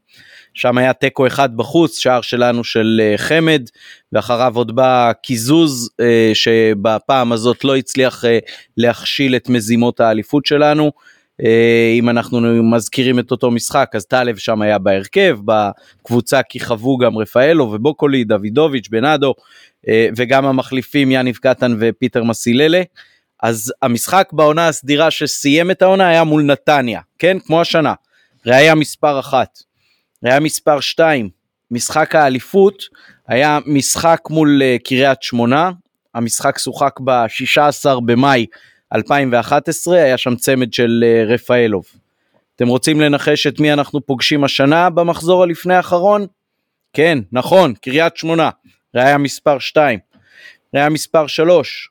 שם 0.55 0.79
היה 0.79 0.93
תיקו 0.93 1.27
אחד 1.27 1.57
בחוץ 1.57 1.99
שער 1.99 2.21
שלנו 2.21 2.65
של 2.65 3.01
אה, 3.03 3.19
חמד 3.19 3.63
ואחריו 4.13 4.57
עוד 4.57 4.77
בא 4.77 5.13
קיזוז 5.23 5.91
אה, 6.01 6.31
שבפעם 6.35 7.33
הזאת 7.33 7.65
לא 7.65 7.77
הצליח 7.77 8.25
אה, 8.25 8.39
להכשיל 8.77 9.37
את 9.37 9.49
מזימות 9.49 10.01
האליפות 10.01 10.47
שלנו. 10.47 10.93
אם 11.99 12.09
אנחנו 12.09 12.41
מזכירים 12.63 13.19
את 13.19 13.31
אותו 13.31 13.51
משחק 13.51 13.91
אז 13.95 14.07
טלב 14.07 14.37
שם 14.37 14.63
היה 14.63 14.79
בהרכב 14.79 15.39
בקבוצה 15.45 16.43
כיכבו 16.43 16.99
גם 16.99 17.19
רפאלו 17.19 17.65
ובוקולי 17.65 18.25
דוידוביץ' 18.25 18.89
בנאדו 18.89 19.35
וגם 20.17 20.45
המחליפים 20.47 21.11
יניב 21.11 21.37
קטן 21.37 21.77
ופיטר 21.81 22.23
מסיללה. 22.23 22.83
אז 23.43 23.73
המשחק 23.83 24.29
בעונה 24.33 24.69
הסדירה 24.69 25.11
שסיים 25.11 25.71
את 25.71 25.83
העונה 25.83 26.09
היה 26.09 26.25
מול 26.25 26.43
נתניה, 26.43 27.01
כן? 27.19 27.39
כמו 27.39 27.61
השנה. 27.61 27.95
ראיה 28.47 28.75
מספר 28.75 29.21
אחת. 29.21 29.68
ראיה 30.25 30.41
מספר 30.41 30.81
שתיים, 30.81 31.29
משחק 31.71 32.15
האליפות 32.15 32.83
היה 33.29 33.59
משחק 33.67 34.21
מול 34.31 34.63
uh, 34.63 34.83
קריית 34.85 35.23
שמונה, 35.23 35.71
המשחק 36.15 36.59
שוחק 36.59 37.01
ב-16 37.05 38.01
במאי 38.07 38.47
2011, 38.95 39.97
היה 39.97 40.19
שם 40.19 40.37
צמד 40.37 40.73
של 40.73 41.05
uh, 41.05 41.33
רפאלוב. 41.33 41.85
אתם 42.57 42.69
רוצים 42.69 43.01
לנחש 43.01 43.47
את 43.47 43.61
מי 43.61 43.73
אנחנו 43.73 44.07
פוגשים 44.07 44.45
השנה 44.45 44.91
במחזור 44.91 45.43
הלפני 45.43 45.75
האחרון? 45.75 46.27
כן, 46.93 47.19
נכון, 47.33 47.75
קריית 47.75 48.17
שמונה, 48.17 48.51
ראיה 48.95 49.19
מספר 49.19 49.59
2. 49.59 49.99
ראיה 50.75 50.89
מספר 50.89 51.27
3, 51.27 51.91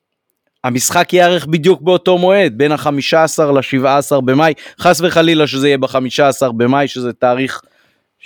המשחק 0.63 1.13
ייערך 1.13 1.45
בדיוק 1.45 1.81
באותו 1.81 2.17
מועד, 2.17 2.53
בין 2.57 2.71
ה-15 2.71 3.43
ל-17 3.43 4.21
במאי, 4.21 4.53
חס 4.79 5.01
וחלילה 5.01 5.47
שזה 5.47 5.67
יהיה 5.67 5.77
ב-15 5.77 6.51
במאי, 6.51 6.87
שזה 6.87 7.13
תאריך 7.13 7.61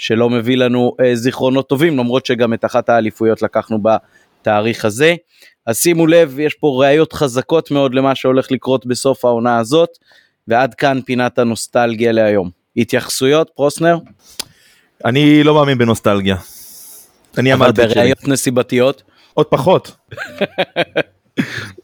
שלא 0.02 0.30
מביא 0.30 0.58
לנו 0.58 0.96
אה, 1.02 1.16
זיכרונות 1.16 1.70
טובים, 1.70 1.98
למרות 1.98 2.26
שגם 2.26 2.54
את 2.54 2.66
אחת 2.66 2.90
האליפויות 2.90 3.42
לקחנו 3.42 3.80
בתאריך 3.82 4.86
הזה. 4.86 5.16
אז 5.66 5.78
שימו 5.78 6.08
לב, 6.08 6.40
יש 6.40 6.54
פה 6.54 6.78
ראיות 6.82 7.14
חזקות 7.14 7.72
מאוד 7.72 7.96
למה 7.96 8.16
שהולך 8.16 8.52
לקרות 8.52 8.86
בסוף 8.86 9.26
העונה 9.26 9.58
הזאת, 9.58 9.90
ועד 10.48 10.74
כאן 10.74 11.00
פינת 11.06 11.40
הנוסטלגיה 11.40 12.12
להיום. 12.12 12.50
התייחסויות, 12.78 13.50
פרוסנר? 13.56 13.98
אני 15.06 15.44
לא 15.44 15.56
מאמין 15.56 15.78
בנוסטלגיה. 15.78 16.36
אני 17.38 17.54
אמרתי... 17.54 17.82
אבל 17.82 17.94
בראיות 17.94 18.28
נסיבתיות? 18.28 19.04
עוד 19.34 19.46
פחות. 19.46 19.92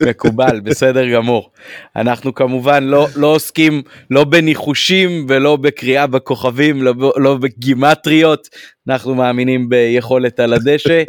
מקובל, 0.04 0.60
בסדר 0.60 1.10
גמור. 1.10 1.50
אנחנו 1.96 2.34
כמובן 2.34 2.84
לא, 2.84 3.08
לא 3.16 3.28
עוסקים 3.28 3.82
לא 4.12 4.24
בניחושים 4.24 5.26
ולא 5.30 5.56
בקריאה 5.56 6.08
בכוכבים, 6.08 6.84
לא, 6.84 6.94
לא 7.18 7.36
בגימטריות, 7.36 8.50
אנחנו 8.88 9.16
מאמינים 9.16 9.70
ביכולת 9.70 10.40
על 10.40 10.54
הדשא. 10.54 11.04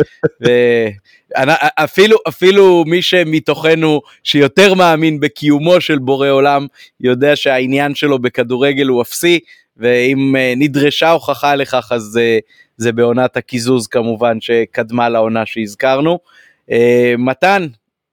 אפילו, 1.74 2.16
אפילו 2.28 2.84
מי 2.86 3.02
שמתוכנו 3.02 4.00
שיותר 4.24 4.74
מאמין 4.74 5.20
בקיומו 5.20 5.80
של 5.80 5.98
בורא 5.98 6.28
עולם, 6.28 6.66
יודע 7.00 7.36
שהעניין 7.36 7.94
שלו 7.94 8.18
בכדורגל 8.18 8.86
הוא 8.86 9.02
אפסי, 9.02 9.38
ואם 9.76 10.36
אה, 10.36 10.52
נדרשה 10.56 11.10
הוכחה 11.10 11.54
לכך 11.54 11.88
אז 11.90 12.18
אה, 12.22 12.38
זה 12.76 12.92
בעונת 12.92 13.36
הקיזוז 13.36 13.86
כמובן 13.86 14.40
שקדמה 14.40 15.08
לעונה 15.08 15.46
שהזכרנו. 15.46 16.18
אה, 16.70 17.14
מתן, 17.18 17.66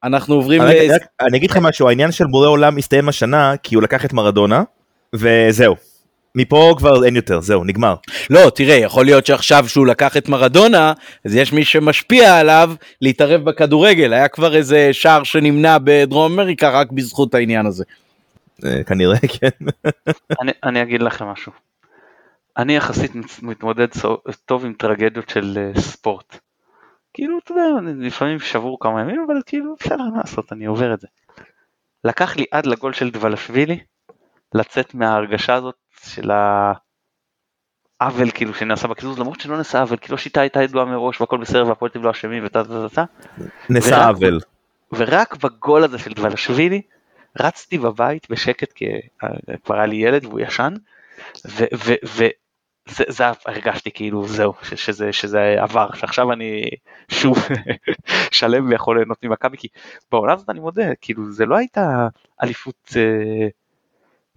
אנחנו 0.05 0.35
עוברים 0.35 0.61
אני, 0.61 0.87
ל... 0.87 0.91
אני 1.21 1.37
אגיד 1.37 1.51
לך 1.51 1.57
משהו, 1.57 1.89
העניין 1.89 2.11
של 2.11 2.25
בורא 2.25 2.47
עולם 2.47 2.77
הסתיים 2.77 3.09
השנה 3.09 3.53
כי 3.63 3.75
הוא 3.75 3.83
לקח 3.83 4.05
את 4.05 4.13
מרדונה, 4.13 4.63
וזהו. 5.13 5.75
מפה 6.35 6.75
כבר 6.77 7.05
אין 7.05 7.15
יותר, 7.15 7.41
זהו, 7.41 7.63
נגמר. 7.63 7.95
לא, 8.29 8.49
תראה, 8.55 8.75
יכול 8.75 9.05
להיות 9.05 9.25
שעכשיו 9.25 9.69
שהוא 9.69 9.87
לקח 9.87 10.17
את 10.17 10.29
מרדונה, 10.29 10.93
אז 11.25 11.35
יש 11.35 11.53
מי 11.53 11.65
שמשפיע 11.65 12.39
עליו 12.39 12.73
להתערב 13.01 13.43
בכדורגל. 13.43 14.13
היה 14.13 14.27
כבר 14.27 14.55
איזה 14.55 14.89
שער 14.91 15.23
שנמנע 15.23 15.77
בדרום 15.83 16.33
אמריקה 16.33 16.69
רק 16.69 16.91
בזכות 16.91 17.35
העניין 17.35 17.65
הזה. 17.65 17.83
אה, 18.65 18.83
כנראה, 18.83 19.17
כן. 19.39 19.65
אני, 20.41 20.51
אני 20.63 20.81
אגיד 20.81 21.01
לכם 21.01 21.25
משהו. 21.25 21.51
אני 22.57 22.75
יחסית 22.75 23.11
מתמודד 23.41 23.87
טוב 24.45 24.65
עם 24.65 24.73
טרגדיות 24.73 25.29
של 25.29 25.57
אה, 25.57 25.81
ספורט. 25.81 26.39
כאילו, 27.15 27.39
אתה 27.43 27.51
יודע, 27.51 27.91
לפעמים 27.97 28.39
שבור 28.39 28.77
כמה 28.79 29.01
ימים, 29.01 29.25
אבל 29.27 29.41
כאילו, 29.45 29.75
בסדר, 29.79 30.03
מה 30.03 30.17
לעשות, 30.17 30.53
אני 30.53 30.65
עובר 30.65 30.93
את 30.93 30.99
זה. 31.01 31.07
לקח 32.03 32.35
לי 32.35 32.45
עד 32.51 32.65
לגול 32.65 32.93
של 32.93 33.09
דבלשווילי, 33.09 33.79
לצאת 34.53 34.93
מההרגשה 34.93 35.53
הזאת 35.53 35.75
של 36.03 36.31
העוול 38.01 38.31
כאילו 38.31 38.53
שנעשה 38.53 38.87
בקיזוז, 38.87 39.19
למרות 39.19 39.39
שלא 39.39 39.57
נעשה 39.57 39.81
עוול, 39.81 39.97
כאילו 39.97 40.15
השיטה 40.15 40.41
הייתה 40.41 40.63
ידועה 40.63 40.85
מראש 40.85 41.21
והכל 41.21 41.37
בסדר 41.37 41.67
והפועלים 41.67 42.03
לא 42.03 42.11
אשמים 42.11 42.45
ותה 42.45 42.63
תה 42.63 42.89
תה 42.89 42.95
תה. 42.95 43.03
נעשה 43.69 44.07
עוול. 44.07 44.39
ורק 44.91 45.35
בגול 45.35 45.83
הזה 45.83 45.99
של 45.99 46.13
דבלשווילי, 46.13 46.81
רצתי 47.39 47.77
בבית 47.77 48.29
בשקט, 48.29 48.73
כי 48.73 48.85
כבר 49.63 49.75
היה 49.75 49.85
לי 49.85 49.95
ילד 49.95 50.25
והוא 50.25 50.39
ישן, 50.39 50.73
זה, 52.89 53.03
זה 53.07 53.23
הרגשתי 53.45 53.91
כאילו 53.91 54.27
זהו 54.27 54.53
שזה 54.75 55.13
שזה 55.13 55.55
עבר 55.59 55.93
שעכשיו 55.93 56.31
אני 56.31 56.69
שוב 57.11 57.37
שלם 58.31 58.69
ויכול 58.69 58.97
ליהנות 58.97 59.23
ממכבי 59.23 59.57
כי 59.57 59.67
בעונה 60.11 60.33
הזאת 60.33 60.49
אני 60.49 60.59
מודה 60.59 60.95
כאילו 61.01 61.31
זה 61.31 61.45
לא 61.45 61.55
הייתה 61.55 62.07
אליפות 62.43 62.89
אה, 62.95 63.47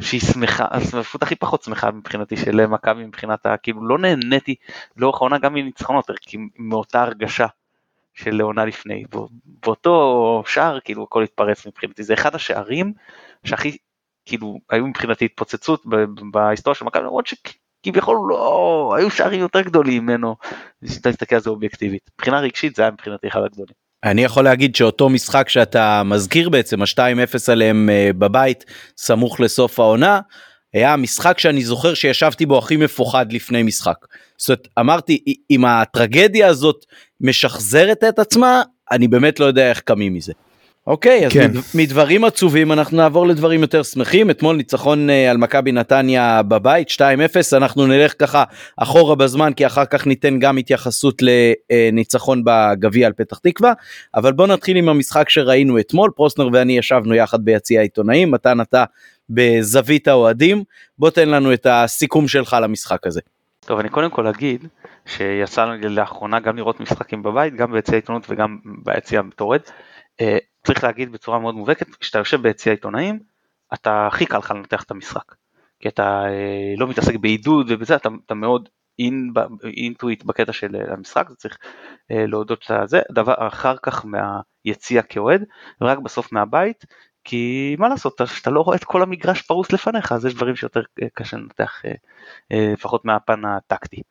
שהיא 0.00 0.20
שמחה 0.20 0.66
האליפות 0.70 1.22
הכי 1.22 1.36
פחות 1.36 1.62
שמחה 1.62 1.90
מבחינתי 1.90 2.36
של 2.36 2.66
מכבי 2.66 3.04
מבחינת 3.04 3.46
ה... 3.46 3.56
כאילו 3.56 3.88
לא 3.88 3.98
נהניתי 3.98 4.54
לאורך 4.96 5.16
העונה 5.16 5.38
גם 5.38 5.54
מניצחונות 5.54 6.10
כי 6.20 6.38
מאותה 6.58 7.02
הרגשה 7.02 7.46
של 8.14 8.40
עונה 8.40 8.64
לפני 8.64 9.04
באותו 9.44 10.42
שער 10.46 10.80
כאילו 10.80 11.02
הכל 11.02 11.22
התפרץ 11.22 11.66
מבחינתי 11.66 12.02
זה 12.02 12.14
אחד 12.14 12.34
השערים 12.34 12.92
שהכי 13.44 13.76
כאילו 14.26 14.58
היו 14.70 14.86
מבחינתי 14.86 15.24
התפוצצות 15.24 15.82
בהיסטוריה 16.30 16.74
של 16.74 16.84
מכבי 16.84 17.02
למרות 17.02 17.26
כביכול 17.82 18.16
לא, 18.28 18.94
היו 18.98 19.10
שערים 19.10 19.40
יותר 19.40 19.60
גדולים 19.60 20.02
ממנו, 20.02 20.36
ניסית 20.82 21.06
להסתכל 21.06 21.34
על 21.34 21.42
זה 21.42 21.50
אובייקטיבית. 21.50 22.10
מבחינה 22.14 22.40
רגשית 22.40 22.76
זה 22.76 22.82
היה 22.82 22.90
מבחינתי 22.90 23.28
אחד 23.28 23.40
הגדולים. 23.44 23.74
אני 24.04 24.24
יכול 24.24 24.44
להגיד 24.44 24.76
שאותו 24.76 25.08
משחק 25.08 25.48
שאתה 25.48 26.02
מזכיר 26.04 26.48
בעצם, 26.48 26.82
ה-2-0 26.82 27.52
עליהם 27.52 27.90
אה, 27.90 28.10
בבית, 28.18 28.64
סמוך 28.96 29.40
לסוף 29.40 29.80
העונה, 29.80 30.20
היה 30.74 30.96
משחק 30.96 31.38
שאני 31.38 31.64
זוכר 31.64 31.94
שישבתי 31.94 32.46
בו 32.46 32.58
הכי 32.58 32.76
מפוחד 32.76 33.32
לפני 33.32 33.62
משחק. 33.62 33.96
זאת 34.38 34.48
אומרת, 34.48 34.68
אמרתי, 34.78 35.24
אם 35.50 35.64
הטרגדיה 35.64 36.48
הזאת 36.48 36.84
משחזרת 37.20 38.04
את 38.04 38.18
עצמה, 38.18 38.62
אני 38.90 39.08
באמת 39.08 39.40
לא 39.40 39.44
יודע 39.44 39.70
איך 39.70 39.80
קמים 39.80 40.14
מזה. 40.14 40.32
אוקיי, 40.88 41.26
אז 41.26 41.32
כן. 41.32 41.50
מדברים 41.74 42.24
עצובים 42.24 42.72
אנחנו 42.72 42.96
נעבור 42.96 43.26
לדברים 43.26 43.60
יותר 43.62 43.82
שמחים. 43.82 44.30
אתמול 44.30 44.56
ניצחון 44.56 45.10
אה, 45.10 45.30
על 45.30 45.36
מכבי 45.36 45.72
נתניה 45.72 46.42
בבית 46.42 46.88
2-0, 46.90 47.00
אנחנו 47.56 47.86
נלך 47.86 48.14
ככה 48.18 48.44
אחורה 48.76 49.14
בזמן 49.14 49.52
כי 49.52 49.66
אחר 49.66 49.84
כך 49.84 50.06
ניתן 50.06 50.38
גם 50.38 50.56
התייחסות 50.56 51.22
לניצחון 51.70 52.42
בגביע 52.44 53.06
על 53.06 53.12
פתח 53.12 53.38
תקווה. 53.38 53.72
אבל 54.14 54.32
בוא 54.32 54.46
נתחיל 54.46 54.76
עם 54.76 54.88
המשחק 54.88 55.28
שראינו 55.28 55.78
אתמול, 55.78 56.10
פרוסנר 56.16 56.48
ואני 56.52 56.78
ישבנו 56.78 57.14
יחד 57.14 57.44
ביציע 57.44 57.80
העיתונאים, 57.80 58.30
מתן 58.30 58.60
אתה 58.60 58.84
בזווית 59.30 60.08
האוהדים. 60.08 60.62
בוא 60.98 61.10
תן 61.10 61.28
לנו 61.28 61.52
את 61.52 61.66
הסיכום 61.70 62.28
שלך 62.28 62.56
למשחק 62.62 63.06
הזה. 63.06 63.20
טוב, 63.60 63.78
אני 63.78 63.88
קודם 63.88 64.10
כל 64.10 64.26
אגיד 64.26 64.66
שיצא 65.06 65.64
לנו 65.64 65.88
לאחרונה 65.88 66.40
גם 66.40 66.56
לראות 66.56 66.80
משחקים 66.80 67.22
בבית, 67.22 67.54
גם 67.54 67.72
ביציע 67.72 67.94
העיתונות 67.94 68.26
וגם 68.28 68.58
ביציע 68.84 69.18
המתורד. 69.18 69.60
אה, 70.68 70.74
צריך 70.74 70.84
להגיד 70.84 71.12
בצורה 71.12 71.38
מאוד 71.38 71.54
מובהקת, 71.54 71.94
כשאתה 71.94 72.18
יושב 72.18 72.42
ביציע 72.42 72.72
עיתונאים, 72.72 73.18
אתה 73.74 74.06
הכי 74.06 74.26
קל 74.26 74.38
לך 74.38 74.50
לנתח 74.50 74.82
את 74.82 74.90
המשחק. 74.90 75.34
כי 75.80 75.88
אתה 75.88 76.24
אה, 76.26 76.74
לא 76.76 76.88
מתעסק 76.88 77.16
בעידוד 77.16 77.66
ובזה, 77.68 77.96
אתה, 77.96 78.08
אתה 78.26 78.34
מאוד 78.34 78.68
אינטואיט 79.64 80.24
בקטע 80.24 80.52
של 80.52 80.76
אה, 80.76 80.92
המשחק, 80.94 81.28
זה 81.28 81.36
צריך 81.36 81.58
להודות 82.10 82.70
לזה, 82.70 83.00
דבר 83.12 83.34
אחר 83.38 83.76
כך 83.82 84.04
מהיציע 84.04 85.02
כאוהד, 85.02 85.44
ורק 85.80 85.98
בסוף 85.98 86.32
מהבית, 86.32 86.84
כי 87.24 87.76
מה 87.78 87.88
לעשות, 87.88 88.20
אתה 88.42 88.50
לא 88.50 88.60
רואה 88.60 88.76
את 88.76 88.84
כל 88.84 89.02
המגרש 89.02 89.42
פרוס 89.42 89.72
לפניך, 89.72 90.12
אז 90.12 90.26
יש 90.26 90.34
דברים 90.34 90.56
שיותר 90.56 90.80
קשה 91.14 91.36
לנתח, 91.36 91.82
לפחות 92.50 93.04
מהפן 93.04 93.44
הטקטי. 93.44 94.02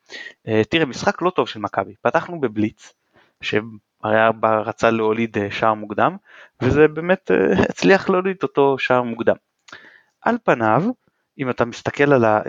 תראה, 0.70 0.84
משחק 0.86 1.22
לא 1.22 1.30
טוב 1.30 1.48
של 1.48 1.60
מכבי, 1.60 1.94
פתחנו 2.02 2.40
בבליץ, 2.40 2.92
שהיה 4.02 4.30
רצה 4.42 4.90
להוליד 4.90 5.36
שער 5.50 5.74
מוקדם, 5.74 6.16
וזה 6.62 6.88
באמת 6.88 7.30
הצליח 7.70 8.08
להוליד 8.08 8.36
אותו 8.42 8.78
שער 8.78 9.02
מוקדם. 9.02 9.36
על 10.20 10.36
פניו, 10.44 10.82
אם 11.38 11.50
אתה 11.50 11.64
מסתכל 11.64 12.12
על, 12.12 12.24
ה, 12.24 12.40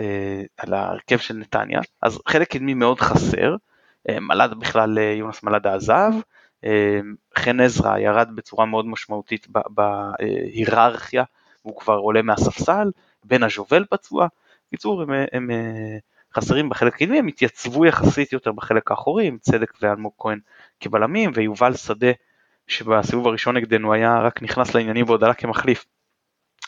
על 0.56 0.74
ההרכב 0.74 1.18
של 1.18 1.34
נתניה, 1.34 1.80
אז 2.02 2.18
חלק 2.28 2.50
קדמי 2.50 2.74
מאוד 2.74 3.00
חסר, 3.00 3.56
מלאדה 4.08 4.54
בכלל, 4.54 4.98
יונס 4.98 5.42
מלאדה 5.42 5.74
עזב, 5.74 6.12
חן 7.38 7.60
עזרא 7.60 7.98
ירד 7.98 8.28
בצורה 8.34 8.66
מאוד 8.66 8.86
משמעותית 8.86 9.46
בהיררכיה, 9.68 11.24
והוא 11.64 11.76
כבר 11.76 11.96
עולה 11.96 12.22
מהספסל, 12.22 12.90
בן 13.24 13.42
הז'ובל 13.42 13.84
פצוע, 13.90 14.26
בקיצור 14.68 15.02
הם, 15.02 15.10
הם 15.32 15.50
חסרים 16.36 16.68
בחלק 16.68 16.94
הקדמי, 16.94 17.18
הם 17.18 17.26
התייצבו 17.26 17.86
יחסית 17.86 18.32
יותר 18.32 18.52
בחלק 18.52 18.90
האחורי, 18.90 19.26
עם 19.26 19.38
צדק 19.40 19.72
ואלמוג 19.82 20.12
כהן 20.18 20.38
כבלמים, 20.80 21.30
ויובל 21.34 21.74
שדה 21.74 22.10
שבסיבוב 22.66 23.26
הראשון 23.26 23.56
נגדנו 23.56 23.92
היה 23.92 24.18
רק 24.18 24.42
נכנס 24.42 24.74
לעניינים 24.74 25.04
ועוד 25.08 25.24
עלה 25.24 25.34
כמחליף, 25.34 25.84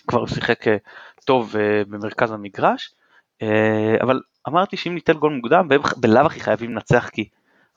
כבר 0.08 0.26
שיחק 0.26 0.64
טוב 1.24 1.54
במרכז 1.88 2.32
המגרש, 2.32 2.94
אבל 4.00 4.20
אמרתי 4.48 4.76
שאם 4.76 4.94
ניתן 4.94 5.12
גול 5.12 5.32
מוקדם, 5.32 5.68
בלאו 5.96 6.26
הכי 6.26 6.40
חייבים 6.40 6.70
לנצח 6.70 7.08
כי 7.12 7.28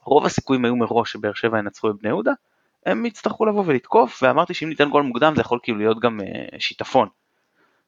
רוב 0.04 0.26
הסיכויים 0.26 0.64
היו 0.64 0.76
מראש 0.76 1.12
שבאר 1.12 1.32
שבע 1.32 1.58
ינצחו 1.58 1.90
את 1.90 1.94
בני 2.00 2.08
יהודה, 2.08 2.32
הם 2.86 3.06
יצטרכו 3.06 3.46
לבוא 3.46 3.64
ולתקוף, 3.66 4.22
ואמרתי 4.22 4.54
שאם 4.54 4.68
ניתן 4.68 4.88
גול 4.88 5.02
מוקדם 5.02 5.32
זה 5.34 5.40
יכול 5.40 5.58
כאילו 5.62 5.78
להיות 5.78 6.00
גם 6.00 6.20
שיטפון. 6.58 7.08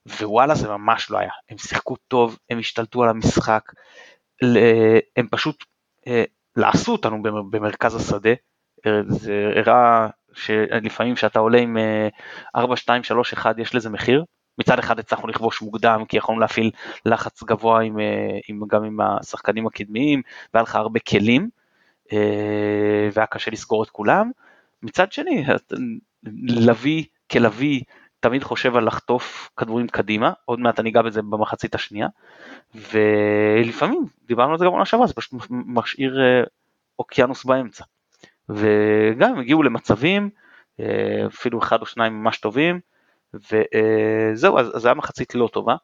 ווואלה 0.07 0.55
זה 0.55 0.69
ממש 0.69 1.11
לא 1.11 1.19
היה, 1.19 1.31
הם 1.51 1.59
שיחקו 1.59 1.97
טוב, 1.97 2.39
הם 2.51 2.59
השתלטו 2.59 3.03
על 3.03 3.09
המשחק, 3.09 3.63
הם 5.17 5.29
פשוט 5.31 5.65
uh, 6.01 6.11
לעשו 6.57 6.93
אותנו 6.93 7.23
במרכז 7.23 7.95
השדה, 7.95 8.31
זה 9.09 9.53
הראה 9.57 10.09
שלפעמים 10.33 11.15
כשאתה 11.15 11.39
עולה 11.39 11.59
עם 11.59 11.77
4, 12.57 12.77
2, 12.77 13.03
3, 13.03 13.33
1 13.33 13.59
יש 13.59 13.75
לזה 13.75 13.91
מחיר, 13.91 14.25
מצד 14.59 14.79
אחד 14.79 14.99
הצלחנו 14.99 15.29
לכבוש 15.29 15.63
מוקדם 15.63 16.05
כי 16.09 16.17
יכולנו 16.17 16.41
להפעיל 16.41 16.71
לחץ 17.07 17.43
גבוה 17.43 17.83
עם, 17.83 17.99
עם, 18.49 18.61
גם 18.69 18.85
עם 18.85 19.01
השחקנים 19.01 19.67
הקדמיים 19.67 20.23
והיה 20.55 20.63
לך 20.63 20.77
הרבה 20.77 21.01
כלים, 21.01 21.49
אה, 22.13 23.09
והיה 23.13 23.27
קשה 23.27 23.51
לסגור 23.51 23.83
את 23.83 23.91
כולם. 23.91 24.31
מצד 24.83 25.13
שני, 25.13 25.45
לביא 26.49 27.05
כלביא 27.33 27.83
תמיד 28.21 28.43
חושב 28.43 28.77
על 28.77 28.87
לחטוף 28.87 29.51
כדורים 29.57 29.89
קדימה, 29.89 30.33
עוד 30.45 30.61
מעט 30.61 30.81
אני 30.81 30.91
אגע 30.91 31.03
בזה 31.03 31.23
במחצית 31.23 31.75
השנייה, 31.75 32.09
ולפעמים, 32.75 34.07
דיברנו 34.27 34.53
על 34.53 34.59
זה 34.59 34.65
גם 34.65 34.71
בעונה 34.71 34.85
שעברה, 34.85 35.07
זה 35.07 35.15
פשוט 35.15 35.33
משאיר 35.51 36.21
אה, 36.21 36.43
אוקיינוס 36.99 37.45
באמצע. 37.45 37.85
וגם 38.49 39.31
הם 39.31 39.39
הגיעו 39.39 39.63
למצבים, 39.63 40.31
אה, 40.81 41.27
אפילו 41.27 41.59
אחד 41.59 41.81
או 41.81 41.87
שניים 41.87 42.23
ממש 42.23 42.39
טובים, 42.39 42.81
וזהו, 43.35 44.59
אז 44.59 44.73
זה 44.75 44.89
היה 44.89 44.95
מחצית 44.95 45.35
לא 45.35 45.49
טובה. 45.53 45.77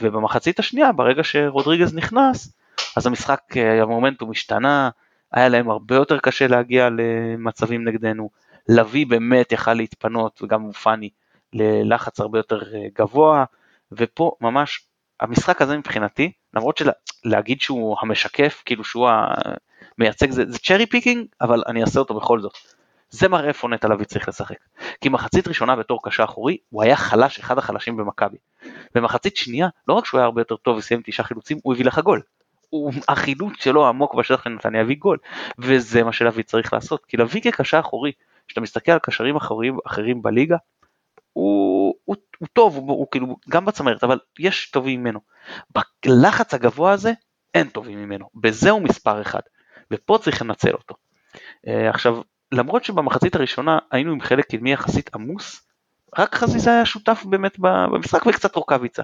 ובמחצית 0.00 0.58
השנייה, 0.58 0.92
ברגע 0.92 1.24
שרודריגז 1.24 1.94
נכנס, 1.94 2.56
אז 2.96 3.06
המשחק, 3.06 3.40
המומנטום 3.82 4.30
השתנה, 4.30 4.90
היה 5.32 5.48
להם 5.48 5.70
הרבה 5.70 5.94
יותר 5.94 6.18
קשה 6.18 6.46
להגיע 6.46 6.88
למצבים 6.90 7.84
נגדנו. 7.84 8.30
לביא 8.68 9.06
באמת 9.06 9.52
יכל 9.52 9.74
להתפנות, 9.74 10.42
וגם 10.42 10.72
פאני, 10.72 11.10
ללחץ 11.54 12.20
הרבה 12.20 12.38
יותר 12.38 12.60
אה, 12.74 12.86
גבוה, 12.98 13.44
ופה 13.92 14.32
ממש, 14.40 14.86
המשחק 15.20 15.62
הזה 15.62 15.78
מבחינתי, 15.78 16.32
למרות 16.54 16.80
שלהגיד 17.24 17.60
שהוא 17.60 17.96
המשקף, 18.00 18.62
כאילו 18.66 18.84
שהוא 18.84 19.08
המייצג, 19.98 20.30
זה, 20.30 20.44
זה 20.48 20.58
cherry 20.58 20.86
picking, 20.86 21.26
אבל 21.40 21.62
אני 21.66 21.80
אעשה 21.80 22.00
אותו 22.00 22.14
בכל 22.14 22.40
זאת. 22.40 22.58
זה 23.10 23.28
מראה 23.28 23.48
איפה 23.48 23.68
נטע 23.68 23.88
לביא 23.88 24.04
צריך 24.04 24.28
לשחק. 24.28 24.56
כי 25.00 25.08
מחצית 25.08 25.48
ראשונה 25.48 25.76
בתור 25.76 26.00
קשה 26.04 26.24
אחורי, 26.24 26.56
הוא 26.70 26.82
היה 26.82 26.96
חלש, 26.96 27.38
אחד 27.38 27.58
החלשים 27.58 27.96
במכבי. 27.96 28.36
במחצית 28.94 29.36
שנייה, 29.36 29.68
לא 29.88 29.94
רק 29.94 30.06
שהוא 30.06 30.18
היה 30.18 30.24
הרבה 30.24 30.40
יותר 30.40 30.56
טוב 30.56 30.76
וסיים 30.76 31.00
תשעה 31.04 31.26
חילוצים, 31.26 31.58
הוא 31.62 31.74
הביא 31.74 31.84
לך 31.84 31.98
גול. 31.98 32.20
החילוץ 33.08 33.52
שלו 33.58 33.86
עמוק 33.86 34.14
בשטח 34.14 34.46
לנתניה 34.46 34.80
הביא 34.80 34.96
גול, 34.96 35.18
וזה 35.58 36.02
מה 36.02 36.12
שלוי 36.12 36.42
צריך 36.42 36.72
לעשות, 36.72 37.04
כי 37.04 37.16
לוי 37.16 37.40
כקשר 37.40 37.80
אחורי, 37.80 38.12
כשאתה 38.48 38.60
מסתכל 38.60 38.92
על 38.92 38.98
קשרים 38.98 39.36
אחרים, 39.36 39.78
אחרים 39.86 40.22
בליגה, 40.22 40.56
הוא, 41.34 41.94
הוא, 42.04 42.16
הוא 42.38 42.48
טוב, 42.52 42.76
הוא, 42.76 42.88
הוא 42.88 43.06
כאילו 43.10 43.36
גם 43.48 43.64
בצמרת, 43.64 44.04
אבל 44.04 44.18
יש 44.38 44.70
טובים 44.70 45.00
ממנו. 45.00 45.20
בלחץ 46.04 46.54
הגבוה 46.54 46.92
הזה, 46.92 47.12
אין 47.54 47.68
טובים 47.68 48.02
ממנו, 48.02 48.28
בזה 48.34 48.70
הוא 48.70 48.82
מספר 48.82 49.22
אחד, 49.22 49.40
ופה 49.90 50.18
צריך 50.22 50.42
לנצל 50.42 50.72
אותו. 50.72 50.94
Uh, 51.36 51.70
עכשיו, 51.88 52.20
למרות 52.52 52.84
שבמחצית 52.84 53.34
הראשונה 53.34 53.78
היינו 53.90 54.12
עם 54.12 54.20
חלק 54.20 54.46
קדמי 54.46 54.72
יחסית 54.72 55.14
עמוס, 55.14 55.66
רק 56.18 56.34
חזיזה 56.34 56.70
היה 56.70 56.86
שותף 56.86 57.24
באמת 57.24 57.58
במשחק 57.58 58.26
וקצת 58.26 58.56
רוקאביצה. 58.56 59.02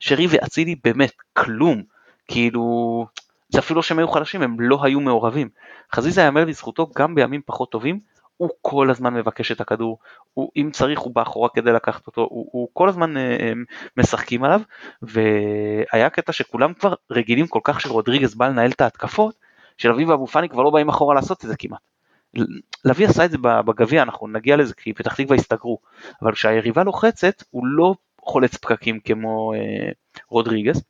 שרי 0.00 0.26
ואצילי 0.30 0.74
באמת 0.84 1.12
כלום, 1.32 1.82
כאילו, 2.28 3.06
זה 3.48 3.58
אפילו 3.58 3.76
לא 3.76 3.82
שהם 3.82 3.98
היו 3.98 4.08
חלשים, 4.08 4.42
הם 4.42 4.60
לא 4.60 4.84
היו 4.84 5.00
מעורבים. 5.00 5.48
חזיזה 5.94 6.22
יאמר 6.22 6.44
לזכותו 6.44 6.90
גם 6.96 7.14
בימים 7.14 7.40
פחות 7.46 7.70
טובים, 7.72 8.00
הוא 8.36 8.50
כל 8.60 8.90
הזמן 8.90 9.14
מבקש 9.14 9.52
את 9.52 9.60
הכדור, 9.60 9.98
הוא, 10.34 10.50
אם 10.56 10.70
צריך 10.72 11.00
הוא 11.00 11.14
בא 11.14 11.22
אחורה 11.22 11.48
כדי 11.54 11.72
לקחת 11.72 12.06
אותו, 12.06 12.20
הוא, 12.20 12.48
הוא 12.52 12.68
כל 12.72 12.88
הזמן 12.88 13.16
אה, 13.16 13.36
אה, 13.40 13.52
משחקים 13.96 14.44
עליו, 14.44 14.60
והיה 15.02 16.10
קטע 16.10 16.32
שכולם 16.32 16.74
כבר 16.74 16.94
רגילים 17.10 17.46
כל 17.46 17.60
כך 17.64 17.80
שרודריגז 17.80 18.34
בא 18.34 18.48
לנהל 18.48 18.70
את 18.70 18.80
ההתקפות, 18.80 19.34
שלוי 19.78 20.04
ואבו 20.04 20.26
פאני 20.26 20.48
כבר 20.48 20.62
לא 20.62 20.70
באים 20.70 20.88
אחורה 20.88 21.14
לעשות 21.14 21.44
את 21.44 21.48
זה 21.48 21.56
כמעט. 21.56 21.80
לביא 22.84 23.06
עשה 23.08 23.24
את 23.24 23.30
זה 23.30 23.38
בגביע, 23.38 24.02
אנחנו 24.02 24.28
נגיע 24.28 24.56
לזה 24.56 24.74
כי 24.74 24.92
פתח 24.92 25.14
תקווה 25.14 25.36
הסתגרו, 25.36 25.78
אבל 26.22 26.32
כשהיריבה 26.32 26.84
לוחצת 26.84 27.42
הוא 27.50 27.66
לא 27.66 27.94
חולץ 28.20 28.56
פקקים 28.56 29.00
כמו 29.00 29.54
אה, 29.54 29.92
רודריגז, 30.28 30.82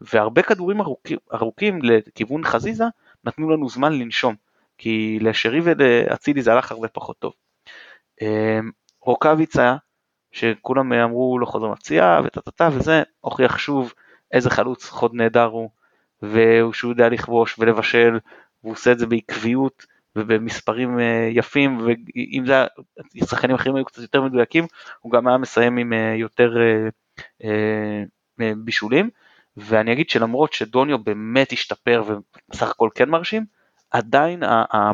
והרבה 0.00 0.42
כדורים 0.42 0.80
ארוכים, 0.80 1.18
ארוכים 1.34 1.82
לכיוון 1.82 2.44
חזיזה 2.44 2.84
נתנו 3.24 3.50
לנו 3.50 3.68
זמן 3.68 3.92
לנשום, 3.92 4.34
כי 4.78 5.18
לשרי 5.20 5.60
ולאצילי 5.64 6.42
זה 6.42 6.52
הלך 6.52 6.72
הרבה 6.72 6.88
פחות 6.88 7.18
טוב. 7.18 7.32
אמ, 8.22 8.70
רוקאביצה, 9.00 9.76
שכולם 10.32 10.92
אמרו 10.92 11.38
לא 11.38 11.46
חוזר 11.46 11.68
מפציעה 11.68 12.20
וטה 12.46 12.68
וזה, 12.72 13.02
הוכיח 13.20 13.58
שוב 13.58 13.92
איזה 14.32 14.50
חלוץ 14.50 14.88
חוד 14.88 15.14
נהדר 15.14 15.44
הוא, 15.44 15.70
ושהוא 16.22 16.92
יודע 16.92 17.08
לכבוש 17.08 17.58
ולבשל, 17.58 18.18
והוא 18.62 18.72
עושה 18.72 18.92
את 18.92 18.98
זה 18.98 19.06
בעקביות 19.06 19.86
ובמספרים 20.16 21.00
אה, 21.00 21.28
יפים, 21.32 21.78
ואם 21.78 22.42
זה 22.46 22.52
היה, 22.52 22.66
שחקנים 23.24 23.54
אחרים 23.54 23.76
היו 23.76 23.84
קצת 23.84 24.02
יותר 24.02 24.22
מדויקים, 24.22 24.64
הוא 25.00 25.12
גם 25.12 25.28
היה 25.28 25.38
מסיים 25.38 25.76
עם 25.76 25.92
אה, 25.92 26.14
יותר 26.16 26.56
אה, 27.44 28.02
בישולים. 28.64 29.10
ואני 29.56 29.92
אגיד 29.92 30.10
שלמרות 30.10 30.52
שדוניו 30.52 30.98
באמת 30.98 31.52
השתפר 31.52 32.02
ובסך 32.06 32.70
הכל 32.70 32.88
כן 32.94 33.08
מרשים, 33.08 33.44
עדיין 33.90 34.42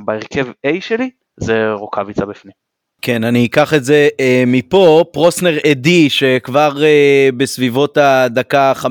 בהרכב 0.04 0.46
A 0.66 0.80
שלי 0.80 1.10
זה 1.36 1.72
רוקאביצה 1.72 2.26
בפנים. 2.26 2.64
כן, 3.06 3.24
אני 3.24 3.46
אקח 3.46 3.74
את 3.74 3.84
זה 3.84 4.08
אה, 4.20 4.44
מפה, 4.46 5.04
פרוסנר 5.12 5.58
עדי 5.70 6.10
שכבר 6.10 6.84
אה, 6.84 7.28
בסביבות 7.36 7.98
הדקה 7.98 8.72
15-20 8.82 8.86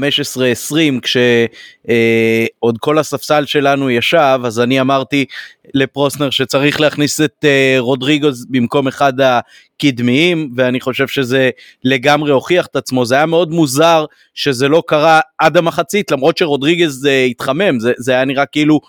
כשעוד 1.01 2.75
אה, 2.75 2.79
כל 2.79 2.97
הספסל 2.97 3.45
שלנו 3.45 3.89
ישב, 3.89 4.39
אז 4.45 4.59
אני 4.59 4.81
אמרתי 4.81 5.25
לפרוסנר 5.73 6.29
שצריך 6.29 6.81
להכניס 6.81 7.21
את 7.21 7.45
אה, 7.45 7.75
רודריגוז 7.79 8.45
במקום 8.49 8.87
אחד 8.87 9.13
הקדמיים, 9.21 10.53
ואני 10.55 10.81
חושב 10.81 11.07
שזה 11.07 11.49
לגמרי 11.83 12.31
הוכיח 12.31 12.65
את 12.65 12.75
עצמו, 12.75 13.05
זה 13.05 13.15
היה 13.15 13.25
מאוד 13.25 13.51
מוזר 13.51 14.05
שזה 14.33 14.67
לא 14.67 14.83
קרה 14.87 15.19
עד 15.37 15.57
המחצית, 15.57 16.11
למרות 16.11 16.37
שרודריגז 16.37 17.05
אה, 17.05 17.23
התחמם, 17.23 17.79
זה, 17.79 17.93
זה 17.97 18.11
היה 18.11 18.25
נראה 18.25 18.45
כאילו 18.45 18.79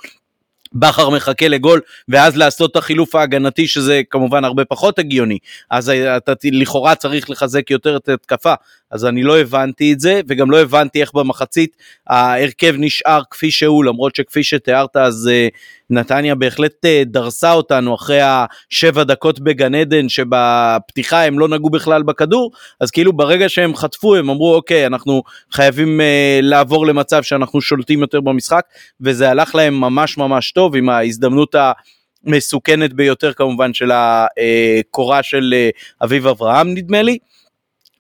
בכר 0.75 1.11
מחכה 1.11 1.49
לגול 1.49 1.81
ואז 2.09 2.37
לעשות 2.37 2.71
את 2.71 2.77
החילוף 2.77 3.15
ההגנתי 3.15 3.67
שזה 3.69 4.03
כמובן 4.11 4.45
הרבה 4.45 4.65
פחות 4.65 4.99
הגיוני. 4.99 5.39
אז 5.71 5.89
אתה 5.91 6.33
לכאורה 6.45 6.95
צריך 6.95 7.31
לחזק 7.31 7.71
יותר 7.71 7.97
את 7.97 8.09
התקפה 8.09 8.55
אז 8.95 9.05
אני 9.05 9.23
לא 9.23 9.39
הבנתי 9.39 9.93
את 9.93 10.01
זה 10.01 10.21
וגם 10.29 10.51
לא 10.51 10.61
הבנתי 10.61 11.01
איך 11.01 11.15
במחצית 11.15 11.77
ההרכב 12.07 12.75
נשאר 12.79 13.23
כפי 13.31 13.51
שהוא 13.51 13.85
למרות 13.85 14.17
שכפי 14.17 14.45
שתיארת 14.45 14.97
אז 14.97 15.31
uh, 15.33 15.57
נתניה 15.91 16.35
בהחלט 16.35 16.85
uh, 16.85 17.05
דרסה 17.05 17.53
אותנו 17.53 17.95
אחרי 17.95 18.21
השבע 18.23 19.05
דקות 19.05 19.41
בגן 19.41 19.75
עדן 19.75 20.09
שבפתיחה 20.09 21.25
הם 21.25 21.39
לא 21.39 21.49
נגעו 21.49 21.71
בכלל 21.71 22.03
בכדור 22.03 22.53
אז 22.81 22.91
כאילו 22.91 23.13
ברגע 23.13 23.49
שהם 23.49 23.77
חטפו 23.77 24.15
הם 24.17 24.31
אמרו 24.31 24.55
אוקיי 24.55 24.87
אנחנו 24.87 25.23
חייבים 25.53 26.01
uh, 26.01 26.05
לעבור 26.43 26.87
למצב 26.87 27.23
שאנחנו 27.23 27.61
שולטים 27.61 28.01
יותר 28.01 28.21
במשחק 28.21 28.63
וזה 29.01 29.31
הלך 29.31 29.55
להם 29.55 29.81
ממש 29.81 30.19
ממש 30.19 30.53
טוב 30.53 30.77
עם 30.77 30.89
ההזדמנות 30.89 31.55
ה... 31.55 31.73
מסוכנת 32.27 32.93
ביותר 32.93 33.33
כמובן 33.33 33.75
של 33.75 33.91
הקורה 33.95 35.23
של 35.23 35.55
אביב 36.03 36.27
אברהם 36.27 36.75
נדמה 36.75 37.03
לי. 37.03 37.19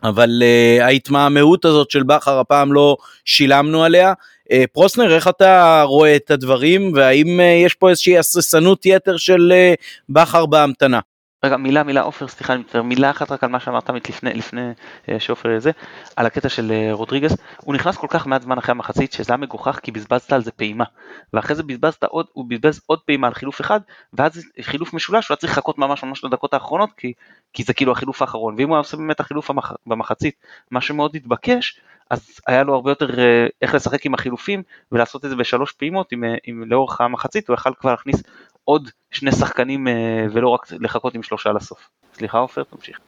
אבל 0.05 0.43
uh, 0.43 0.83
ההתמהמהות 0.83 1.65
הזאת 1.65 1.91
של 1.91 2.03
בכר 2.03 2.39
הפעם 2.39 2.73
לא 2.73 2.97
שילמנו 3.25 3.85
עליה. 3.85 4.13
Uh, 4.13 4.55
פרוסנר, 4.73 5.15
איך 5.15 5.29
אתה 5.29 5.83
רואה 5.87 6.17
את 6.17 6.31
הדברים, 6.31 6.93
והאם 6.95 7.41
uh, 7.41 7.67
יש 7.67 7.75
פה 7.75 7.91
איזושהי 7.91 8.19
הססנות 8.19 8.87
יתר 8.87 9.17
של 9.17 9.53
uh, 9.53 9.83
בכר 10.09 10.47
בהמתנה? 10.47 11.01
רגע, 11.45 11.57
מילה, 11.57 11.83
מילה, 11.83 12.01
עופר, 12.01 12.29
סליחה, 12.29 12.53
אני 12.53 12.63
מצטער, 12.63 12.83
מילה 12.83 13.11
אחת 13.11 13.33
רק 13.33 13.45
על 13.45 13.51
מה 13.51 13.61
שאמרת 13.61 13.91
לפני, 14.09 14.35
לפני 14.35 14.71
אה, 15.09 15.21
שעופר 15.21 15.59
זה, 15.59 15.71
על 16.17 16.27
הקטע 16.27 16.49
של 16.49 16.73
אה, 16.73 16.93
רודריגס, 16.93 17.37
הוא 17.61 17.75
נכנס 17.75 17.97
כל 17.97 18.07
כך 18.11 18.27
מעט 18.27 18.43
זמן 18.43 18.59
אחרי 18.59 18.73
המחצית, 18.73 19.13
שזה 19.13 19.33
היה 19.33 19.37
מגוחך 19.37 19.81
כי 19.83 19.91
בזבזת 19.91 20.33
על 20.33 20.45
זה 20.45 20.51
פעימה, 20.53 20.85
ואחרי 21.33 21.57
זה 21.57 21.63
בזבזת 21.63 22.05
עוד, 22.05 22.27
הוא 22.33 22.45
בזבז 22.49 22.81
עוד 22.87 23.01
פעימה 23.01 23.27
על 23.27 23.35
חילוף 23.35 23.61
אחד, 23.61 23.81
ואז 24.13 24.45
חילוף 24.61 24.95
משולש, 24.95 25.29
הוא 25.29 25.35
היה 25.35 25.41
צריך 25.41 25.53
לחכות 25.53 25.79
ממש 25.79 26.03
ממש 26.03 26.25
לדקות 26.25 26.55
האחרונות, 26.55 26.91
כי, 26.97 27.13
כי 27.53 27.63
זה 27.63 27.75
כאילו 27.75 27.93
החילוף 27.93 28.23
האחרון, 28.23 28.55
ואם 28.59 28.69
הוא 28.69 28.77
היה 28.77 28.81
עושה 28.81 28.97
באמת 28.97 29.21
החילוף 29.21 29.51
המח, 29.51 29.73
במחצית, 29.87 30.35
מה 30.71 30.81
שמאוד 30.81 31.17
התבקש, 31.17 31.81
אז 32.11 32.41
היה 32.47 32.63
לו 32.63 32.75
הרבה 32.75 32.91
יותר 32.91 33.19
אה, 33.19 33.47
איך 33.63 33.75
לשחק 33.75 34.07
עם 34.07 34.15
החילופים 34.15 34.63
ולעשות 34.93 35.25
את 35.25 35.31
זה 35.31 35.37
בשלוש 35.37 35.73
פעימות, 35.73 36.13
עם, 36.13 36.25
עם 36.45 36.65
לאורך 36.67 37.01
המחצית 37.01 37.49
הוא 37.49 37.55
יכל 37.55 37.71
כבר 37.81 37.91
להכניס 37.91 38.23
עוד 38.65 38.91
שני 39.11 39.33
שחקנים 39.33 39.89
אה, 39.89 39.93
ולא 40.33 40.49
רק 40.49 40.67
לחכות 40.73 41.15
עם 41.15 41.23
שלושה 41.23 41.53
לסוף. 41.53 41.89
סליחה 42.15 42.39
עופר, 42.39 42.63
תמשיך. 42.63 42.99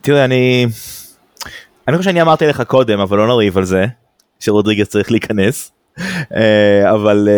תראה, 0.00 0.24
אני... 0.24 0.66
אני 1.88 1.96
חושב 1.96 2.10
שאני 2.10 2.22
אמרתי 2.22 2.46
לך 2.46 2.62
קודם, 2.62 3.00
אבל 3.00 3.18
לא 3.18 3.26
נריב 3.26 3.58
על 3.58 3.64
זה, 3.64 3.86
שרודריגס 4.40 4.88
צריך 4.88 5.10
להיכנס. 5.10 5.72
אה, 6.34 6.92
אבל 6.92 7.28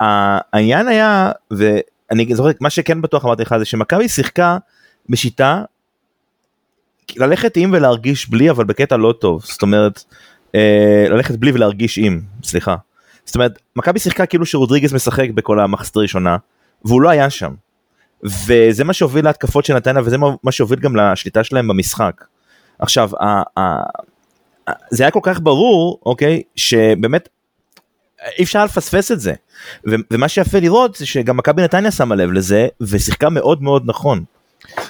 העניין 0.00 0.88
היה, 0.88 1.32
ואני 1.50 2.34
זוכר, 2.34 2.50
מה 2.60 2.70
שכן 2.70 3.02
בטוח 3.02 3.24
אמרתי 3.24 3.42
לך 3.42 3.54
זה 3.58 3.64
שמכבי 3.64 4.08
שיחקה 4.08 4.58
בשיטה 5.08 5.62
ללכת 7.16 7.56
עם 7.56 7.70
ולהרגיש 7.72 8.30
בלי 8.30 8.50
אבל 8.50 8.64
בקטע 8.64 8.96
לא 8.96 9.14
טוב 9.20 9.44
זאת 9.44 9.62
אומרת 9.62 10.04
ללכת 11.10 11.34
בלי 11.34 11.52
ולהרגיש 11.52 11.98
עם 11.98 12.20
סליחה. 12.42 12.76
זאת 13.26 13.34
אומרת 13.34 13.58
מכבי 13.76 13.98
שיחקה 13.98 14.26
כאילו 14.26 14.46
שרודריגז 14.46 14.94
משחק 14.94 15.30
בכל 15.30 15.60
המחצית 15.60 15.96
הראשונה 15.96 16.36
והוא 16.84 17.02
לא 17.02 17.08
היה 17.08 17.30
שם. 17.30 17.54
וזה 18.22 18.84
מה 18.84 18.92
שהוביל 18.92 19.24
להתקפות 19.24 19.64
של 19.64 19.74
נתניה 19.74 20.02
וזה 20.02 20.16
מה 20.42 20.52
שהוביל 20.52 20.78
גם 20.78 20.96
לשליטה 20.96 21.44
שלהם 21.44 21.68
במשחק. 21.68 22.24
עכשיו 22.78 23.10
ה, 23.20 23.60
ה, 23.60 23.82
זה 24.90 25.04
היה 25.04 25.10
כל 25.10 25.20
כך 25.22 25.40
ברור 25.40 26.00
אוקיי 26.06 26.42
שבאמת 26.56 27.28
אי 28.38 28.44
אפשר 28.44 28.64
לפספס 28.64 29.12
את 29.12 29.20
זה 29.20 29.32
ומה 29.84 30.28
שיפה 30.28 30.58
לראות 30.58 30.96
זה 30.96 31.06
שגם 31.06 31.36
מכבי 31.36 31.62
נתניה 31.62 31.90
שמה 31.90 32.14
לב 32.14 32.32
לזה 32.32 32.68
ושיחקה 32.80 33.30
מאוד 33.30 33.62
מאוד 33.62 33.82
נכון. 33.86 34.24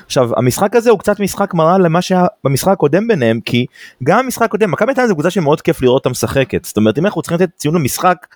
עכשיו 0.06 0.30
המשחק 0.36 0.76
הזה 0.76 0.90
הוא 0.90 0.98
קצת 0.98 1.20
משחק 1.20 1.54
מראה 1.54 1.78
למה 1.78 2.02
שהיה 2.02 2.26
במשחק 2.44 2.72
הקודם 2.72 3.08
ביניהם 3.08 3.40
כי 3.40 3.66
גם 4.04 4.18
המשחק 4.18 4.42
הקודם 4.42 4.70
מכבי 4.70 4.92
נתניה 4.92 5.08
זו 5.08 5.14
קבוצה 5.14 5.30
שמאוד 5.30 5.60
כיף 5.60 5.82
לראות 5.82 5.94
אותה 5.94 6.08
משחקת. 6.08 6.64
זאת 6.64 6.76
אומרת 6.76 6.98
אם 6.98 7.06
אנחנו 7.06 7.22
צריכים 7.22 7.38
לתת 7.40 7.56
ציון 7.56 7.74
למשחק 7.74 8.26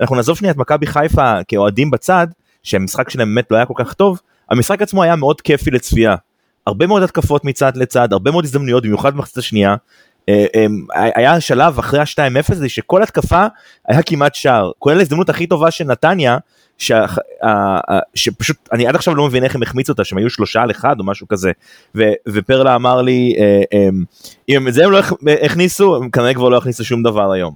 אנחנו 0.00 0.16
נעזוב 0.16 0.36
שנייה 0.36 0.52
את 0.52 0.56
מכבי 0.56 0.86
חיפה 0.86 1.44
כאוהדים 1.48 1.90
בצד 1.90 2.26
שהמשחק 2.62 3.10
שלהם 3.10 3.28
באמת 3.28 3.50
לא 3.50 3.56
היה 3.56 3.66
כל 3.66 3.74
כך 3.76 3.92
טוב 3.92 4.20
המשחק 4.50 4.82
עצמו 4.82 5.02
היה 5.02 5.16
מאוד 5.16 5.40
כיפי 5.40 5.70
לצפייה. 5.70 6.16
הרבה 6.66 6.86
מאוד 6.86 7.02
התקפות 7.02 7.44
מצד 7.44 7.76
לצד 7.76 8.12
הרבה 8.12 8.30
מאוד 8.30 8.44
הזדמנויות 8.44 8.84
במיוחד 8.84 9.14
במחצית 9.14 9.38
השנייה. 9.38 9.76
אה, 10.28 10.46
אה, 10.54 11.10
היה 11.14 11.40
שלב 11.40 11.78
אחרי 11.78 12.00
ה-2-0 12.00 12.52
הזה 12.52 12.68
שכל 12.68 13.02
התקפה 13.02 13.46
היה 13.88 14.02
כמעט 14.02 14.34
שער 14.34 14.70
כולל 14.78 14.98
ההזדמנות 14.98 15.28
הכי 15.28 15.46
טובה 15.46 15.70
של 15.70 15.84
נתניה 15.84 16.38
שה, 16.80 17.06
שפשוט 18.14 18.56
אני 18.72 18.86
עד 18.86 18.94
עכשיו 18.94 19.14
לא 19.14 19.26
מבין 19.26 19.44
איך 19.44 19.54
הם 19.54 19.62
החמיצו 19.62 19.92
אותה 19.92 20.04
שהם 20.04 20.18
היו 20.18 20.30
שלושה 20.30 20.62
על 20.62 20.70
אחד 20.70 20.96
או 20.98 21.04
משהו 21.04 21.28
כזה 21.28 21.52
ו, 21.94 22.02
ופרלה 22.28 22.74
אמר 22.74 23.02
לי 23.02 23.34
אה, 23.38 23.88
אם 24.48 24.68
את 24.68 24.74
זה 24.74 24.84
הם 24.84 24.90
לא 24.90 25.00
הכניסו 25.42 25.96
הם 25.96 26.10
כנראה 26.10 26.34
כבר 26.34 26.48
לא 26.48 26.56
הכניסו 26.56 26.84
שום 26.84 27.02
דבר 27.02 27.32
היום. 27.32 27.54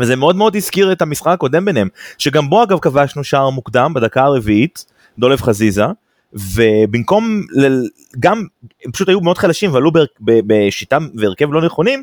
וזה 0.00 0.16
מאוד 0.16 0.36
מאוד 0.36 0.56
הזכיר 0.56 0.92
את 0.92 1.02
המשחק 1.02 1.32
הקודם 1.32 1.64
ביניהם 1.64 1.88
שגם 2.18 2.50
בו 2.50 2.62
אגב 2.62 2.78
כבשנו 2.78 3.24
שער 3.24 3.50
מוקדם 3.50 3.92
בדקה 3.94 4.22
הרביעית 4.22 4.84
דולב 5.18 5.40
חזיזה 5.40 5.84
ובמקום 6.32 7.42
גם 8.20 8.44
פשוט 8.92 9.08
היו 9.08 9.20
מאוד 9.20 9.38
חלשים 9.38 9.74
ועלו 9.74 9.90
בשיטה 10.20 10.98
והרכב 11.14 11.52
לא 11.52 11.62
נכונים 11.62 12.02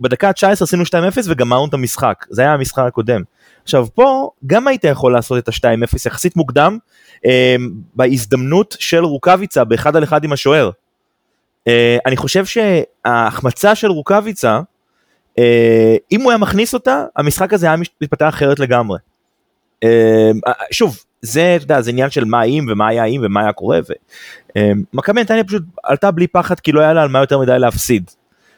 בדקה 0.00 0.28
ה-19 0.28 0.46
עשינו 0.60 0.84
2-0 0.84 0.94
וגמרנו 1.28 1.66
את 1.66 1.74
המשחק 1.74 2.26
זה 2.30 2.42
היה 2.42 2.54
המשחק 2.54 2.84
הקודם. 2.86 3.22
עכשיו 3.62 3.86
פה 3.94 4.30
גם 4.46 4.68
היית 4.68 4.84
יכול 4.84 5.12
לעשות 5.12 5.38
את 5.38 5.48
ה-2-0 5.48 5.96
יחסית 6.06 6.36
מוקדם 6.36 6.78
אה, 7.26 7.56
בהזדמנות 7.94 8.76
של 8.80 9.04
רוקאביצה 9.04 9.64
באחד 9.64 9.96
על 9.96 10.04
אחד 10.04 10.24
עם 10.24 10.32
השוער. 10.32 10.70
אה, 11.68 11.98
אני 12.06 12.16
חושב 12.16 12.44
שההחמצה 12.46 13.74
של 13.74 13.90
רוקאביצה, 13.90 14.60
אה, 15.38 15.96
אם 16.12 16.20
הוא 16.20 16.30
היה 16.30 16.38
מכניס 16.38 16.74
אותה, 16.74 17.04
המשחק 17.16 17.52
הזה 17.52 17.66
היה 17.66 17.76
מתפתח 18.00 18.28
אחרת 18.28 18.58
לגמרי. 18.58 18.98
אה, 19.84 20.30
שוב, 20.70 20.98
זה, 21.22 21.56
אתה 21.56 21.64
יודע, 21.64 21.80
זה 21.80 21.90
עניין 21.90 22.10
של 22.10 22.24
מה 22.24 22.42
אם 22.42 22.66
ומה 22.70 22.88
היה 22.88 23.04
אם 23.04 23.20
ומה 23.24 23.40
היה 23.40 23.52
קורה. 23.52 23.80
אה, 24.56 24.72
נתניה 25.14 25.44
פשוט 25.44 25.62
עלתה 25.82 26.10
בלי 26.10 26.26
פחד 26.26 26.60
כי 26.60 26.72
לא 26.72 26.80
היה 26.80 26.92
לה 26.92 27.02
על 27.02 27.08
מה 27.08 27.18
יותר 27.18 27.38
מדי 27.38 27.58
להפסיד. 27.58 28.10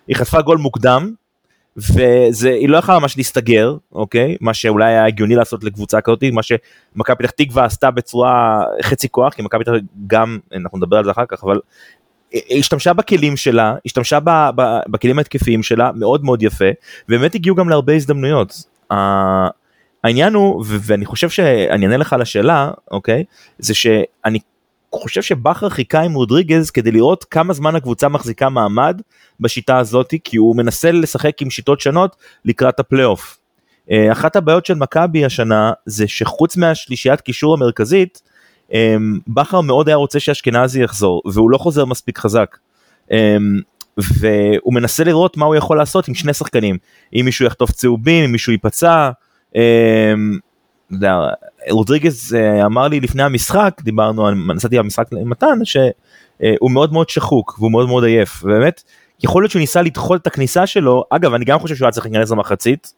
היא 0.09 0.17
חטפה 0.17 0.43
גול 0.43 0.59
מוקדם, 0.59 1.13
והיא 1.77 2.69
לא 2.69 2.77
יכולה 2.77 2.99
ממש 2.99 3.17
להסתגר, 3.17 3.77
אוקיי? 3.93 4.37
מה 4.41 4.55
שאולי 4.55 4.85
היה 4.85 5.07
הגיוני 5.07 5.35
לעשות 5.35 5.65
לקבוצה 5.65 6.01
כזאת, 6.01 6.25
מה 6.33 6.43
שמכבי 6.43 7.17
פתח 7.17 7.31
תקווה 7.31 7.65
עשתה 7.65 7.91
בצורה 7.91 8.65
חצי 8.83 9.09
כוח, 9.09 9.35
כי 9.35 9.43
מכבי 9.43 9.65
פתח 9.65 9.73
גם, 10.07 10.39
אנחנו 10.55 10.79
נדבר 10.79 10.97
על 10.97 11.05
זה 11.05 11.11
אחר 11.11 11.25
כך, 11.29 11.45
אבל 11.45 11.61
היא 12.33 12.59
השתמשה 12.59 12.93
בכלים 12.93 13.37
שלה, 13.37 13.75
השתמשה 13.87 14.19
ב, 14.25 14.31
ב, 14.57 14.79
בכלים 14.89 15.19
ההתקפיים 15.19 15.63
שלה 15.63 15.91
מאוד 15.95 16.25
מאוד 16.25 16.43
יפה, 16.43 16.69
ובאמת 17.09 17.35
הגיעו 17.35 17.57
גם 17.57 17.69
להרבה 17.69 17.95
הזדמנויות. 17.95 18.55
העניין 20.05 20.35
הוא, 20.35 20.65
ואני 20.67 21.07
חושב 21.07 21.31
שאני 21.31 21.87
אענה 21.87 21.97
לך 21.97 22.13
על 22.13 22.23
השאלה, 22.23 22.71
אוקיי? 22.91 23.25
זה 23.59 23.75
שאני 23.75 24.39
חושב 25.03 25.23
שבכר 25.23 25.69
חיכה 25.69 26.01
עם 26.01 26.15
רודריגז 26.15 26.71
כדי 26.71 26.91
לראות 26.91 27.25
כמה 27.25 27.53
זמן 27.53 27.77
הקבוצה 27.77 28.09
מחזיקה 28.09 28.49
מעמד 28.49 29.01
בשיטה 29.41 29.79
הזאת 29.79 30.15
כי 30.25 30.37
הוא 30.37 30.57
מנסה 30.57 30.93
לשחק 30.93 31.43
עם 31.43 31.51
שיטות 31.51 31.81
שונות 31.81 32.17
לקראת 32.45 32.81
הפלייאוף. 32.81 33.39
אה, 33.91 34.13
אחת 34.13 34.37
הבעיות 34.37 34.67
של 34.67 34.75
מכבי 34.75 35.25
השנה 35.25 35.73
זה 35.87 36.09
שחוץ 36.09 36.57
מהשלישיית 36.57 37.21
קישור 37.21 37.55
המרכזית 37.55 38.23
אה, 38.75 38.97
בכר 39.29 39.61
מאוד 39.61 39.89
היה 39.89 39.97
רוצה 39.97 40.21
שאשכנזי 40.21 40.83
יחזור 40.83 41.23
והוא 41.33 41.51
לא 41.51 41.59
חוזר 41.59 41.85
מספיק 41.85 42.19
חזק. 42.19 42.57
אה, 43.13 43.37
והוא 43.99 44.75
מנסה 44.75 45.05
לראות 45.05 45.37
מה 45.37 45.47
הוא 45.47 45.55
יכול 45.55 45.79
לעשות 45.79 46.09
עם 46.09 46.15
שני 46.15 46.35
שחקנים 46.35 46.79
אם 47.15 47.23
מישהו 47.25 47.47
יחטוף 47.47 47.71
צהובים 47.71 48.25
אם 48.25 48.33
מישהו 48.33 48.53
ייפצע. 48.53 49.11
רודריגז 51.71 52.35
אה, 52.35 52.67
אמר 52.67 52.89
לי 52.89 53.01
לפני 53.01 53.23
המשחק 53.23 53.81
דיברנו 53.83 54.27
על 54.27 54.35
נסעתי 54.55 54.79
במשחק 54.79 55.07
עם 55.13 55.31
מתן 55.31 55.59
שהוא 55.65 56.71
מאוד 56.71 56.93
מאוד 56.93 57.09
שחוק 57.09 57.57
והוא 57.59 57.73
מאוד 57.73 57.89
מאוד 57.89 58.05
עייף 58.05 58.43
באמת 58.43 58.83
יכול 59.25 59.43
להיות 59.43 59.51
שהוא 59.51 59.61
ניסה 59.61 59.83
לדחות 59.83 60.23
את 60.23 60.27
הכניסה 60.27 60.67
שלו 60.67 61.05
אגב 61.11 61.35
אני 61.35 61.45
גם 61.45 61.59
חושב 61.59 61.77
שהוא 61.77 61.87
היה 61.87 61.93
צריך 61.93 62.07
להיכנס 62.07 62.31
למחצית 62.31 62.93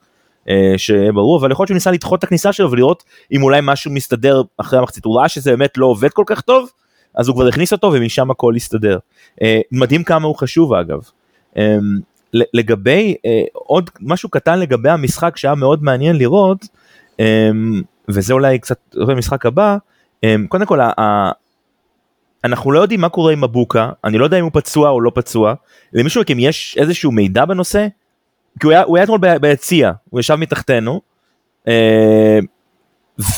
אה, 0.49 0.75
שברור 0.77 1.41
אבל 1.41 1.51
יכול 1.51 1.63
להיות 1.63 1.69
שהוא 1.69 1.75
ניסה 1.75 1.91
לדחות 1.91 2.19
את 2.19 2.25
הכניסה 2.25 2.53
שלו 2.53 2.71
ולראות 2.71 3.05
אם 3.33 3.43
אולי 3.43 3.61
משהו 3.63 3.91
מסתדר 3.91 4.43
אחרי 4.59 4.79
המחצית 4.79 5.05
הוא 5.05 5.19
ראה 5.19 5.29
שזה 5.29 5.51
באמת 5.51 5.79
לא 5.79 5.87
עובד 5.87 6.11
כל 6.11 6.25
כך 6.27 6.41
טוב 6.41 6.71
אז 7.15 7.29
הוא 7.29 7.37
כבר 7.37 7.47
הכניס 7.47 7.73
אותו 7.73 7.91
ומשם 7.93 8.31
הכל 8.31 8.55
יסתדר 8.57 8.99
אה, 9.43 9.61
מדהים 9.73 10.05
כמה 10.05 10.27
הוא 10.27 10.37
חשוב 10.37 10.73
אגב. 10.75 11.01
לגבי 12.33 13.15
עוד 13.53 13.91
משהו 14.01 14.29
קטן 14.29 14.59
לגבי 14.59 14.91
המשחק 14.91 15.37
שהיה 15.37 15.55
מאוד 15.55 15.83
מעניין 15.83 16.17
לראות 16.17 16.67
וזה 18.09 18.33
אולי 18.33 18.59
קצת 18.59 18.79
במשחק 18.95 19.47
הבא, 19.47 19.77
אמ, 20.23 20.47
קודם 20.49 20.67
כל 20.67 20.81
אנחנו 22.45 22.73
לא 22.73 22.81
יודעים 22.81 23.01
מה 23.01 23.09
קורה 23.09 23.33
עם 23.33 23.45
מבוקה, 23.45 23.91
אני 24.05 24.19
לא 24.19 24.25
יודע 24.25 24.39
אם 24.39 24.45
הוא 24.45 24.51
פצוע 24.55 24.91
או 24.91 25.01
לא 25.01 25.13
פצוע, 25.15 25.55
למישהו 25.93 26.21
מכם 26.21 26.39
יש 26.39 26.77
איזשהו 26.81 27.13
מידע 27.13 27.45
בנושא? 27.45 27.87
כי 28.61 28.67
הוא 28.67 28.73
היה, 28.73 28.83
הוא 28.83 28.97
היה 28.97 29.05
אתמול 29.05 29.39
ביציע, 29.39 29.93
הוא 30.11 30.21
ישב 30.21 30.35
מתחתנו, 30.35 31.01
אמ, 31.69 31.73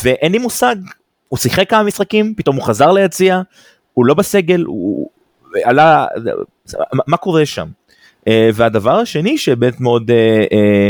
ואין 0.03 0.31
לי 0.31 0.37
מושג, 0.37 0.75
הוא 1.27 1.39
שיחק 1.39 1.69
כמה 1.69 1.83
משחקים, 1.83 2.33
פתאום 2.37 2.55
הוא 2.55 2.63
חזר 2.63 2.91
ליציע, 2.91 3.41
הוא 3.93 4.05
לא 4.05 4.13
בסגל, 4.13 4.63
הוא 4.67 5.09
עלה, 5.63 6.05
מה 7.07 7.17
קורה 7.17 7.45
שם? 7.45 7.67
אה, 8.27 8.49
והדבר 8.53 8.99
השני 8.99 9.37
שבאמת 9.37 9.81
מאוד 9.81 10.11
אה, 10.11 10.45
אה, 10.51 10.89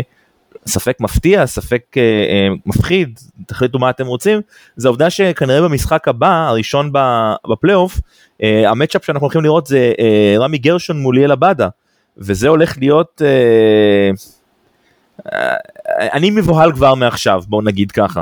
ספק 0.69 0.97
מפתיע, 0.99 1.47
ספק 1.47 1.81
אה, 1.97 2.01
אה, 2.01 2.47
מפחיד, 2.65 3.19
תחליטו 3.45 3.79
מה 3.79 3.89
אתם 3.89 4.07
רוצים, 4.07 4.41
זה 4.75 4.87
העובדה 4.87 5.09
שכנראה 5.09 5.61
במשחק 5.61 6.07
הבא, 6.07 6.47
הראשון 6.47 6.91
בפלייאוף, 7.49 7.99
אה, 8.43 8.69
המצ'אפ 8.69 9.05
שאנחנו 9.05 9.25
הולכים 9.25 9.41
לראות 9.41 9.67
זה 9.67 9.93
אה, 9.99 10.35
רמי 10.39 10.57
גרשון 10.57 10.99
מול 10.99 11.15
ליאל 11.15 11.31
עבדה, 11.31 11.69
וזה 12.17 12.47
הולך 12.47 12.77
להיות, 12.77 13.21
אה, 13.25 14.11
אה, 15.33 15.55
אני 16.13 16.29
מבוהל 16.29 16.73
כבר 16.73 16.95
מעכשיו, 16.95 17.43
בואו 17.47 17.61
נגיד 17.61 17.91
ככה. 17.91 18.21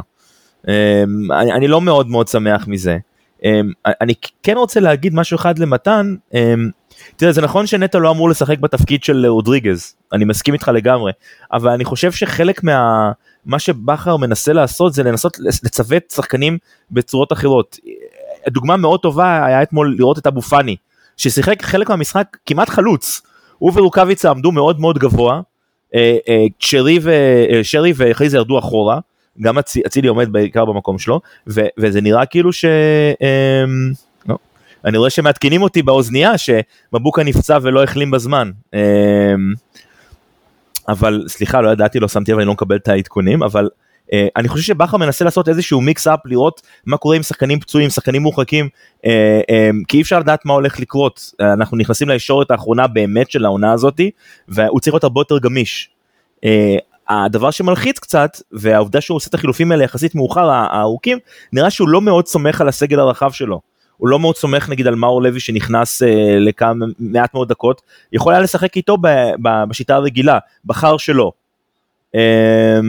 אה, 0.68 1.04
אני, 1.32 1.54
אני 1.54 1.68
לא 1.68 1.82
מאוד 1.82 2.08
מאוד 2.08 2.28
שמח 2.28 2.68
מזה. 2.68 2.98
אמ, 3.44 3.72
אני 3.86 4.14
כן 4.44 4.58
רוצה 4.58 4.80
להגיד 4.80 5.16
משהו 5.16 5.36
אחד 5.36 5.60
למתן, 5.60 6.16
אמ, 6.34 6.70
תראה 7.16 7.32
זה 7.32 7.42
נכון 7.42 7.68
שנטע 7.68 8.00
לא 8.00 8.12
אמור 8.12 8.30
לשחק 8.30 8.60
בתפקיד 8.60 9.04
של 9.04 9.26
רודריגז, 9.26 9.96
אני 10.14 10.26
מסכים 10.26 10.54
איתך 10.54 10.72
לגמרי, 10.74 11.12
אבל 11.54 11.72
אני 11.72 11.86
חושב 11.86 12.12
שחלק 12.12 12.64
מה... 12.64 13.12
מה 13.46 13.60
שבכר 13.60 14.18
מנסה 14.18 14.54
לעשות 14.54 14.94
זה 14.94 15.04
לנסות 15.04 15.38
לצוות 15.40 16.04
שחקנים 16.12 16.58
בצורות 16.92 17.34
אחרות. 17.34 17.78
דוגמה 18.48 18.78
מאוד 18.78 19.00
טובה 19.00 19.46
היה 19.46 19.64
אתמול 19.64 19.96
לראות 19.98 20.18
את 20.18 20.28
אבו 20.28 20.42
פאני, 20.42 20.76
ששיחק 21.18 21.62
חלק 21.62 21.90
מהמשחק 21.90 22.38
כמעט 22.46 22.70
חלוץ, 22.70 23.22
הוא 23.58 23.72
ורוקאביצה 23.76 24.30
עמדו 24.30 24.52
מאוד 24.52 24.80
מאוד 24.80 24.98
גבוה, 24.98 25.42
אה, 25.96 26.18
אה, 26.30 26.46
שרי 27.64 27.94
וחייזר 27.96 28.38
ירדו 28.38 28.60
אחורה, 28.60 29.00
גם 29.42 29.58
אצילי 29.88 30.08
עומד 30.08 30.32
בעיקר 30.32 30.66
במקום 30.66 31.00
שלו, 31.00 31.22
ו, 31.48 31.62
וזה 31.78 32.02
נראה 32.02 32.26
כאילו 32.26 32.54
ש... 32.54 32.66
אמ, 32.66 33.92
לא, 34.30 34.38
אני 34.86 34.98
רואה 34.98 35.10
שמעדכנים 35.10 35.62
אותי 35.62 35.82
באוזנייה 35.82 36.34
שמבוקה 36.38 37.24
נפצע 37.24 37.58
ולא 37.62 37.84
החלים 37.84 38.12
בזמן. 38.12 38.52
אמ, 38.74 38.80
אבל 40.88 41.24
סליחה 41.28 41.62
לא 41.62 41.70
ידעתי 41.70 42.00
לא 42.00 42.08
שמתי 42.08 42.32
לב 42.32 42.38
אני 42.38 42.48
לא 42.48 42.54
מקבל 42.54 42.76
את 42.76 42.88
העדכונים 42.88 43.44
אבל 43.44 43.70
uh, 44.06 44.10
אני 44.36 44.48
חושב 44.48 44.64
שבכר 44.64 44.98
מנסה 44.98 45.26
לעשות 45.26 45.50
איזשהו 45.50 45.82
מיקס 45.82 46.08
אפ 46.08 46.20
לראות 46.26 46.62
מה 46.86 46.98
קורה 46.98 47.16
עם 47.16 47.24
שחקנים 47.24 47.60
פצועים 47.60 47.90
שחקנים 47.90 48.22
מורחקים 48.22 48.70
uh, 48.98 49.10
כי 49.88 49.98
אי 49.98 50.02
אפשר 50.02 50.20
לדעת 50.20 50.46
מה 50.46 50.54
הולך 50.54 50.80
לקרות 50.80 51.32
אנחנו 51.40 51.78
נכנסים 51.78 52.10
לישורת 52.10 52.52
האחרונה 52.52 52.88
באמת 52.88 53.32
של 53.32 53.46
העונה 53.46 53.74
הזאתי 53.74 54.12
והוא 54.48 54.80
צריך 54.80 54.94
להיות 54.94 55.04
הרבה 55.04 55.22
יותר 55.22 55.40
גמיש. 55.40 55.90
Uh, 56.38 56.50
הדבר 57.10 57.52
שמלחיץ 57.52 58.00
קצת 58.00 58.38
והעובדה 58.52 59.02
שהוא 59.02 59.16
עושה 59.16 59.30
את 59.30 59.34
החילופים 59.34 59.72
האלה 59.72 59.84
יחסית 59.84 60.16
מאוחר 60.16 60.50
הארוכים 60.50 61.18
נראה 61.54 61.70
שהוא 61.70 61.90
לא 61.90 62.02
מאוד 62.02 62.28
סומך 62.28 62.62
על 62.62 62.68
הסגל 62.68 63.00
הרחב 63.00 63.32
שלו. 63.32 63.62
הוא 63.98 64.08
לא 64.08 64.20
מאוד 64.20 64.36
סומך 64.36 64.70
נגיד 64.70 64.88
על 64.88 64.96
מאור 64.96 65.22
לוי 65.22 65.40
שנכנס 65.40 66.04
אה, 66.04 66.40
לכמה 66.40 66.86
מעט 67.00 67.34
מאוד 67.34 67.50
דקות 67.50 67.82
יכול 68.14 68.34
היה 68.34 68.42
לשחק 68.42 68.76
איתו 68.76 68.98
ב, 68.98 69.08
ב, 69.42 69.50
בשיטה 69.70 69.96
הרגילה 69.96 70.40
בחר 70.66 70.98
שלו. 70.98 71.32
אה, 72.16 72.80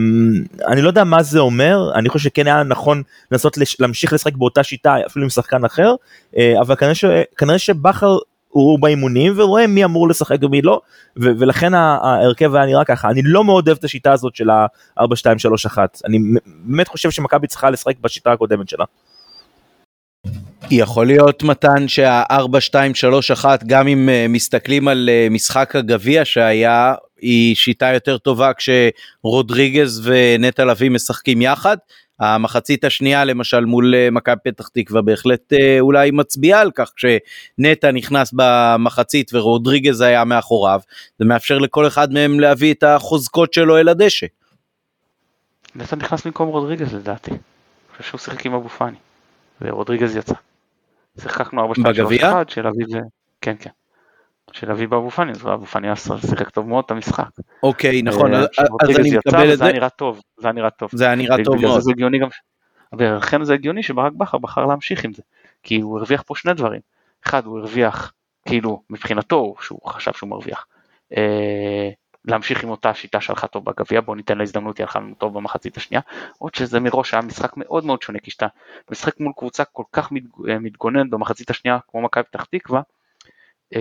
אני 0.67 0.81
לא 0.81 0.87
יודע 0.87 1.03
מה 1.03 1.23
זה 1.23 1.39
אומר 1.39 1.91
אני 1.95 2.09
חושב 2.09 2.29
שכן 2.29 2.47
היה 2.47 2.63
נכון 2.63 3.03
לנסות 3.31 3.57
לש, 3.57 3.81
להמשיך 3.81 4.13
לשחק 4.13 4.33
באותה 4.35 4.63
שיטה 4.63 4.95
אפילו 5.07 5.23
עם 5.23 5.29
שחקן 5.29 5.65
אחר 5.65 5.95
אה, 6.37 6.53
אבל 6.61 6.75
כנראה, 6.75 6.95
ש, 6.95 7.05
כנראה 7.37 7.59
שבכר 7.59 8.17
הוא 8.49 8.79
באימונים 8.79 9.33
ורואה 9.35 9.67
מי 9.67 9.85
אמור 9.85 10.09
לשחק 10.09 10.37
ומי 10.41 10.61
לא 10.61 10.81
ו- 11.17 11.31
ולכן 11.39 11.73
ההרכב 11.73 12.55
היה 12.55 12.65
נראה 12.65 12.85
ככה 12.85 13.09
אני 13.09 13.21
לא 13.23 13.43
מאוד 13.43 13.67
אוהב 13.67 13.77
את 13.77 13.83
השיטה 13.83 14.11
הזאת 14.11 14.35
של 14.35 14.49
ה-4-2-3-1 14.49 15.77
אני 16.05 16.19
באמת 16.45 16.87
חושב 16.87 17.11
שמכבי 17.11 17.47
צריכה 17.47 17.69
לשחק 17.69 17.99
בשיטה 18.01 18.31
הקודמת 18.31 18.69
שלה. 18.69 18.85
יכול 20.71 21.07
להיות 21.07 21.43
מתן 21.43 21.87
שה-4-2-3-1 21.87 23.45
גם 23.67 23.87
אם 23.87 24.09
uh, 24.09 24.31
מסתכלים 24.31 24.87
על 24.87 25.09
uh, 25.09 25.33
משחק 25.33 25.75
הגביע 25.75 26.25
שהיה 26.25 26.93
היא 27.21 27.55
שיטה 27.55 27.93
יותר 27.93 28.17
טובה 28.17 28.51
כשרודריגז 28.53 30.01
ונטע 30.03 30.65
לביא 30.65 30.91
משחקים 30.91 31.41
יחד. 31.41 31.77
המחצית 32.19 32.83
השנייה 32.83 33.25
למשל 33.25 33.65
מול 33.65 33.93
uh, 33.93 34.11
מכבי 34.11 34.35
פתח 34.43 34.67
תקווה 34.67 35.01
בהחלט 35.01 35.53
uh, 35.53 35.57
אולי 35.79 36.11
מצביעה 36.11 36.61
על 36.61 36.71
כך 36.75 36.91
כשנטע 36.95 37.91
נכנס 37.91 38.33
במחצית 38.35 39.31
ורודריגז 39.33 40.01
היה 40.01 40.23
מאחוריו 40.23 40.79
זה 41.19 41.25
מאפשר 41.25 41.57
לכל 41.57 41.87
אחד 41.87 42.13
מהם 42.13 42.39
להביא 42.39 42.73
את 42.73 42.83
החוזקות 42.83 43.53
שלו 43.53 43.77
אל 43.77 43.89
הדשא. 43.89 44.27
נטע 45.75 45.95
נכנס 45.95 46.25
במקום 46.25 46.49
רודריגז 46.49 46.93
לדעתי. 46.93 47.31
אני 47.31 47.39
חושב 47.91 48.09
שהוא 48.09 48.19
שיחק 48.19 48.45
עם 48.45 48.53
אבו 48.53 48.69
פאני 48.69 48.97
ורודריגז 49.61 50.15
יצא. 50.15 50.33
שיחקנו 51.21 51.61
4 51.61 51.73
2 51.75 51.95
3 51.95 52.23
1 52.23 52.49
של 52.49 52.67
אביב, 52.67 52.87
כן 53.41 53.55
כן, 53.59 53.69
של 54.53 54.71
אביב 54.71 54.93
אבו 54.93 55.09
פאני, 55.09 55.31
אז 55.31 55.47
אבו 55.47 55.65
פאני 55.65 55.87
שיחק 55.95 56.49
טוב 56.49 56.67
מאוד 56.67 56.83
את 56.85 56.91
המשחק. 56.91 57.29
אוקיי 57.63 58.01
נכון, 58.01 58.33
אז 58.33 58.47
אני 58.99 59.17
מקבל 59.17 59.53
את 59.53 59.57
זה. 59.57 59.57
זה 59.57 59.65
היה 59.65 59.73
נראה 59.73 59.89
טוב, 59.89 60.21
זה 60.37 60.47
היה 60.47 60.53
נראה 60.53 60.69
טוב. 60.69 60.89
זה 60.93 61.05
היה 61.05 61.15
נראה 61.15 61.43
טוב 61.43 61.55
מאוד. 61.55 61.81
זה 61.81 61.91
הגיוני 61.91 62.19
גם, 62.19 62.27
ולכן 62.97 63.43
זה 63.43 63.53
הגיוני 63.53 63.83
שברק 63.83 64.13
בכר 64.13 64.37
בחר 64.37 64.65
להמשיך 64.65 65.05
עם 65.05 65.13
זה, 65.13 65.21
כי 65.63 65.81
הוא 65.81 65.97
הרוויח 65.97 66.21
פה 66.21 66.35
שני 66.35 66.53
דברים. 66.53 66.81
אחד, 67.25 67.45
הוא 67.45 67.59
הרוויח, 67.59 68.13
כאילו, 68.45 68.81
מבחינתו, 68.89 69.55
שהוא 69.61 69.79
חשב 69.85 70.13
שהוא 70.13 70.29
מרוויח, 70.29 70.65
אה, 71.17 71.89
להמשיך 72.25 72.63
עם 72.63 72.69
אותה 72.69 72.93
שיטה 72.93 73.21
שהלכה 73.21 73.47
טוב 73.47 73.65
בגביע, 73.65 74.01
בוא 74.01 74.15
ניתן 74.15 74.37
לה 74.37 74.43
הזדמנות, 74.43 74.77
היא 74.77 74.83
הלכה 74.83 74.99
לנו 74.99 75.15
טוב 75.15 75.33
במחצית 75.33 75.77
השנייה, 75.77 76.01
עוד 76.37 76.55
שזה 76.55 76.79
מראש 76.79 77.13
היה 77.13 77.21
משחק 77.21 77.57
מאוד 77.57 77.85
מאוד 77.85 78.01
שונה, 78.01 78.19
כי 78.19 78.31
שאתה 78.31 78.47
משחק 78.91 79.19
מול 79.19 79.33
קבוצה 79.37 79.63
כל 79.63 79.83
כך 79.91 80.09
אה, 80.49 80.59
מתגוננת 80.59 81.09
במחצית 81.09 81.49
השנייה, 81.49 81.77
כמו 81.87 82.01
מכבי 82.01 82.23
פתח 82.23 82.43
תקווה, 82.43 82.79
אה, 82.79 82.98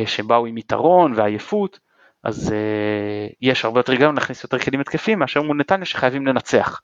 שבאו 0.06 0.46
עם 0.46 0.58
יתרון 0.58 1.12
ועייפות, 1.16 1.78
אז 2.24 2.48
uh, 2.48 3.34
יש 3.42 3.64
הרבה 3.64 3.80
יותר 3.80 3.92
היגיון 3.92 4.14
להכניס 4.14 4.42
יותר 4.44 4.58
כלים 4.58 4.80
התקפיים 4.80 5.18
מאשר 5.18 5.42
מול 5.42 5.56
נתניה 5.56 5.84
שחייבים 5.84 6.26
לנצח. 6.26 6.80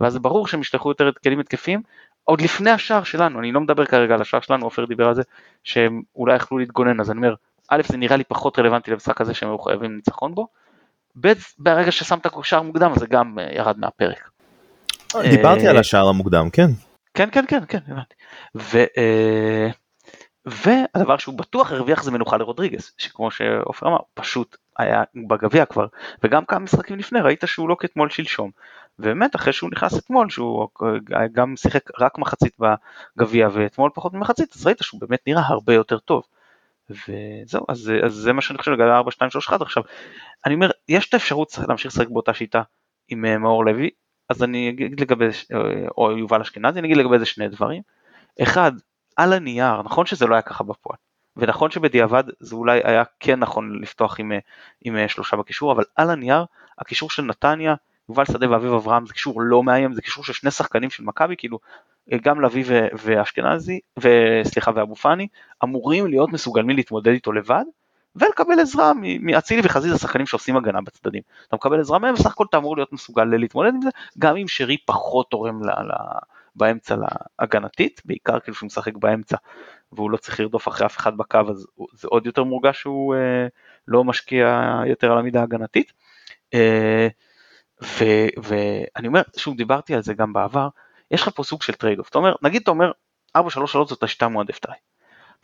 ואז 0.00 0.18
ברור 0.18 0.46
שהם 0.46 0.60
ישלחו 0.60 0.90
יותר 0.90 1.10
כלים 1.24 1.40
התקפיים 1.40 1.82
עוד 2.24 2.40
לפני 2.40 2.70
השער 2.70 3.02
שלנו, 3.02 3.38
אני 3.38 3.52
לא 3.52 3.60
מדבר 3.60 3.84
כרגע 3.84 4.14
על 4.14 4.20
השער 4.20 4.40
שלנו, 4.40 4.66
עופר 4.66 4.84
דיבר 4.84 5.08
על 5.08 5.14
זה 5.14 5.22
שהם 5.64 6.02
אולי 6.16 6.36
יכלו 6.36 6.58
להתגונן, 6.58 7.00
אז 7.00 7.10
אני 7.10 7.16
אומר, 7.16 7.34
א' 7.68 7.82
זה 7.88 7.96
נראה 7.96 8.16
לי 8.16 8.24
פחות 8.24 8.58
רלוונטי 8.58 8.90
למשחק 8.90 9.20
הזה 9.20 9.34
שהם 9.34 9.48
היו 9.48 9.58
חייבים 9.58 9.96
ניצחון 9.96 10.34
בו, 10.34 10.46
ב' 11.20 11.32
ברגע 11.58 11.92
ששמת 11.92 12.26
שער 12.42 12.62
מוקדם 12.62 12.92
זה 12.96 13.06
גם 13.06 13.38
אה, 13.38 13.48
ירד 13.52 13.78
מהפרק. 13.78 14.30
דיברתי 15.30 15.68
על 15.68 15.78
השער 15.78 16.08
המוקדם, 16.08 16.50
כן. 16.50 16.70
כן, 17.14 17.28
כן, 17.32 17.44
כן, 17.48 17.60
כן, 17.68 17.78
הבנתי. 17.88 18.14
והדבר 20.46 21.18
שהוא 21.18 21.38
בטוח 21.38 21.72
הרוויח 21.72 22.02
זה 22.02 22.10
מנוחה 22.10 22.36
לרודריגז, 22.36 22.92
שכמו 22.98 23.30
שעופר 23.30 23.88
אמר, 23.88 23.98
פשוט 24.14 24.56
היה 24.78 25.02
בגביע 25.28 25.66
כבר, 25.66 25.86
וגם 26.24 26.44
כמה 26.44 26.58
משחקים 26.58 26.98
לפני 26.98 27.20
ראית 27.20 27.42
שהוא 27.46 27.68
לא 27.68 27.76
כאתמול 27.78 28.10
שלשום. 28.10 28.50
ובאמת 28.98 29.36
אחרי 29.36 29.52
שהוא 29.52 29.70
נכנס 29.70 29.98
אתמול, 29.98 30.30
שהוא 30.30 30.68
גם 31.32 31.56
שיחק 31.56 32.00
רק 32.00 32.18
מחצית 32.18 32.56
בגביע 33.16 33.48
ואתמול 33.52 33.90
פחות 33.94 34.12
ממחצית, 34.12 34.52
אז 34.56 34.66
ראית 34.66 34.78
שהוא 34.80 35.00
באמת 35.00 35.20
נראה 35.26 35.42
הרבה 35.46 35.74
יותר 35.74 35.98
טוב. 35.98 36.22
וזהו, 36.90 37.64
אז, 37.68 37.92
אז 38.04 38.12
זה 38.12 38.32
מה 38.32 38.40
שאני 38.40 38.58
חושב 38.58 38.70
לגבי 38.70 38.90
4, 38.90 39.10
2, 39.10 39.30
3, 39.30 39.48
1 39.48 39.62
עכשיו. 39.62 39.82
אני 40.46 40.54
אומר, 40.54 40.70
יש 40.88 41.08
את 41.08 41.14
האפשרות 41.14 41.58
להמשיך 41.68 41.92
לשחק 41.92 42.08
באותה 42.08 42.34
שיטה 42.34 42.62
עם 43.08 43.24
אה, 43.24 43.38
מאור 43.38 43.64
לוי, 43.64 43.90
אז 44.28 44.42
אני 44.42 44.68
אגיד 44.68 45.00
לגבי, 45.00 45.24
אה, 45.24 45.88
או 45.98 46.18
יובל 46.18 46.40
אשכנזי, 46.40 46.78
אני 46.78 46.88
אגיד 46.88 46.96
לגבי 46.96 47.18
זה 47.18 47.26
שני 47.26 47.48
דברים. 47.48 47.82
אחד, 48.42 48.72
על 49.16 49.32
הנייר, 49.32 49.82
נכון 49.82 50.06
שזה 50.06 50.26
לא 50.26 50.34
היה 50.34 50.42
ככה 50.42 50.64
בפועל, 50.64 50.96
ונכון 51.36 51.70
שבדיעבד 51.70 52.24
זה 52.40 52.54
אולי 52.54 52.80
היה 52.84 53.02
כן 53.20 53.38
נכון 53.38 53.82
לפתוח 53.82 54.20
עם, 54.20 54.32
אה, 54.32 54.38
עם 54.82 55.08
שלושה 55.08 55.36
בקישור, 55.36 55.72
אבל 55.72 55.84
על 55.96 56.10
הנייר, 56.10 56.44
הקישור 56.78 57.10
של 57.10 57.22
נתניה, 57.22 57.74
יובל 58.08 58.24
שדה 58.24 58.50
ואביב 58.50 58.72
אברהם 58.72 59.06
זה 59.06 59.12
קישור 59.12 59.42
לא 59.42 59.62
מאיים, 59.62 59.94
זה 59.94 60.02
קישור 60.02 60.24
של 60.24 60.32
שני 60.32 60.50
שחקנים 60.50 60.90
של 60.90 61.04
מכבי, 61.04 61.34
כאילו 61.38 61.58
גם 62.22 62.40
לביא 62.40 62.64
ואשכנזי, 62.92 63.80
וסליחה 63.98 64.70
ואבו 64.74 64.94
פאני, 64.94 65.28
אמורים 65.64 66.06
להיות 66.06 66.32
מסוגלים 66.32 66.76
להתמודד 66.76 67.12
איתו 67.12 67.32
לבד, 67.32 67.64
ולקבל 68.16 68.60
עזרה 68.60 68.92
מאצילי 69.20 69.62
וחזיזה 69.64 69.98
שחקנים 69.98 70.26
שעושים 70.26 70.56
הגנה 70.56 70.80
בצדדים. 70.80 71.22
אתה 71.48 71.56
מקבל 71.56 71.80
עזרה 71.80 71.98
מהם 71.98 72.14
וסך 72.14 72.32
הכל 72.32 72.44
אתה 72.50 72.56
אמור 72.56 72.76
להיות 72.76 72.92
מסוגל 72.92 73.24
להתמודד 73.24 73.74
עם 73.74 73.82
זה, 73.82 73.88
גם 74.18 74.36
אם 74.36 74.48
שרי 74.48 74.76
פחות 74.86 75.30
תורם 75.30 75.62
ל, 75.64 75.70
ל, 75.70 75.92
באמצע 76.54 76.96
להגנתית, 77.40 78.00
בעיקר 78.04 78.40
כאילו 78.40 78.54
שהוא 78.54 78.66
משחק 78.66 78.96
באמצע 78.96 79.36
והוא 79.92 80.10
לא 80.10 80.16
צריך 80.16 80.40
לרדוף 80.40 80.68
אחרי 80.68 80.86
אף 80.86 80.96
אחד 80.96 81.16
בקו 81.16 81.38
אז 81.48 81.66
זה 81.94 82.08
עוד 82.08 82.26
יותר 82.26 82.44
מורגש 82.44 82.80
שהוא 82.80 83.14
אה, 83.14 83.46
לא 83.88 84.04
משקיע 84.04 84.62
יותר 84.86 85.12
על 85.12 85.18
המידה 85.18 85.40
ההגנתית. 85.40 85.92
אה, 86.54 87.08
ואני 88.42 89.06
אומר, 89.06 89.22
שוב 89.36 89.56
דיברתי 89.56 89.94
על 89.94 90.02
זה 90.02 90.14
גם 90.14 90.32
בעבר, 90.32 90.68
יש 91.10 91.22
לך 91.22 91.28
פה 91.34 91.42
סוג 91.42 91.62
של 91.62 91.72
trade 91.72 91.98
off, 91.98 92.08
אתה 92.08 92.18
אומר, 92.18 92.34
נגיד 92.42 92.62
אתה 92.62 92.70
אומר 92.70 92.92
433 93.36 93.88
זאת 93.88 94.02
השיטה 94.02 94.26
המועדפת 94.26 94.64
עליי, 94.64 94.78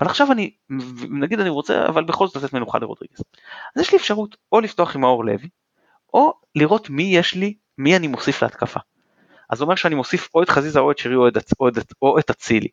אבל 0.01 0.09
עכשיו 0.09 0.33
אני, 0.33 0.51
נגיד 1.11 1.41
אני 1.41 1.49
רוצה 1.49 1.87
אבל 1.87 2.05
בכל 2.05 2.27
זאת 2.27 2.37
לתת 2.37 2.53
מנוחה 2.53 2.79
לרודריגז, 2.79 3.23
אז 3.77 3.83
יש 3.83 3.93
לי 3.93 3.99
אפשרות 3.99 4.37
או 4.53 4.61
לפתוח 4.61 4.95
עם 4.95 5.01
מאור 5.01 5.25
לוי, 5.25 5.49
או 6.15 6.33
לראות 6.55 6.91
מי 6.91 7.03
יש 7.03 7.35
לי, 7.35 7.55
מי 7.79 7.97
אני 7.97 8.07
מוסיף 8.07 8.43
להתקפה. 8.43 8.81
אז 9.51 9.59
זה 9.59 9.65
אומר 9.65 9.75
שאני 9.75 9.95
מוסיף 9.95 10.29
או 10.35 10.43
את 10.43 10.49
חזיזה 10.49 10.81
או 10.81 10.91
את 10.91 10.99
שרי 10.99 11.15
או 11.15 11.29
את, 11.29 11.37
או 11.61 11.69
את, 11.69 11.75
או 12.03 12.19
את 12.19 12.31
אצילי. 12.31 12.69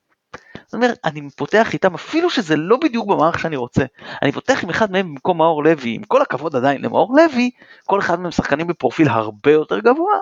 זאת 0.66 0.74
אומרת, 0.74 1.00
אני 1.06 1.30
פותח 1.36 1.74
איתם 1.74 1.94
אפילו 1.94 2.30
שזה 2.30 2.56
לא 2.56 2.78
בדיוק 2.78 3.08
במערך 3.08 3.40
שאני 3.40 3.56
רוצה, 3.56 3.84
אני 4.22 4.32
פותח 4.32 4.64
עם 4.64 4.70
אחד 4.70 4.92
מהם 4.92 5.10
במקום 5.10 5.38
מאור 5.38 5.64
לוי, 5.64 5.96
עם 5.96 6.04
כל 6.04 6.22
הכבוד 6.22 6.56
עדיין 6.56 6.82
למאור 6.82 7.16
לוי, 7.18 7.52
כל 7.86 8.00
אחד 8.00 8.20
מהם 8.20 8.32
שחקנים 8.32 8.68
בפרופיל 8.68 9.10
הרבה 9.10 9.52
יותר 9.52 9.80
גבוה, 9.80 10.14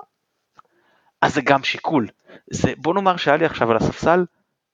אז 1.22 1.34
זה 1.34 1.42
גם 1.42 1.64
שיקול. 1.64 2.08
זה, 2.52 2.74
בוא 2.78 2.94
נאמר 2.94 3.18
שהיה 3.18 3.38
לי 3.38 3.46
עכשיו 3.46 3.72
על 3.72 3.78
הספסל 3.78 4.26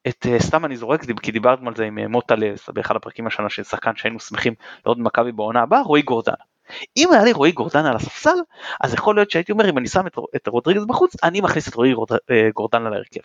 את, 0.08 0.26
uh, 0.26 0.44
סתם 0.44 0.66
אני 0.66 0.78
זורק, 0.78 1.02
כי 1.22 1.32
דיברנו 1.32 1.68
על 1.68 1.76
זה 1.76 1.86
עם 1.86 1.98
uh, 1.98 2.08
מוטלס 2.08 2.70
באחד 2.70 2.96
הפרקים 2.96 3.28
השנה 3.28 3.50
של 3.50 3.64
שחקן 3.64 3.96
שהיינו 3.96 4.20
שמחים 4.20 4.54
לראות 4.86 4.98
במכבי 4.98 5.32
בעונה 5.32 5.62
הבאה, 5.62 5.82
רועי 5.82 6.02
גורדנה. 6.02 6.49
אם 6.98 7.12
היה 7.12 7.24
לי 7.24 7.32
רועי 7.32 7.52
גורדנה 7.52 7.90
על 7.90 7.96
הספסל, 7.96 8.36
אז 8.82 8.94
יכול 8.94 9.16
להיות 9.16 9.32
שהייתי 9.32 9.52
אומר 9.52 9.70
אם 9.70 9.78
אני 9.78 9.88
שם 9.88 10.08
את, 10.08 10.18
את 10.36 10.48
רודריגז 10.48 10.86
בחוץ, 10.86 11.16
אני 11.24 11.42
מכניס 11.42 11.70
את 11.70 11.76
רועי 11.76 11.94
גורד, 11.94 12.12
uh, 12.12 12.16
גורדנה 12.54 12.90
להרכב. 12.90 13.20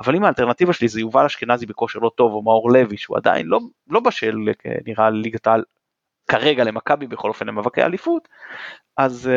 אבל 0.00 0.16
אם 0.16 0.24
האלטרנטיבה 0.24 0.72
שלי 0.72 0.88
זה 0.88 1.00
יובל 1.00 1.24
אשכנזי 1.24 1.66
בכושר 1.66 1.98
לא 1.98 2.10
טוב, 2.16 2.32
או 2.32 2.42
מאור 2.42 2.70
לוי, 2.70 2.96
שהוא 2.96 3.16
עדיין 3.16 3.46
לא, 3.46 3.60
לא 3.88 4.00
בשל 4.00 4.36
נראה 4.86 5.10
ליגת 5.10 5.46
העל 5.46 5.62
כרגע 6.28 6.64
למכבי 6.64 7.06
בכל 7.06 7.28
אופן 7.28 7.46
למאבקי 7.46 7.82
אליפות, 7.82 8.28
אז 8.96 9.30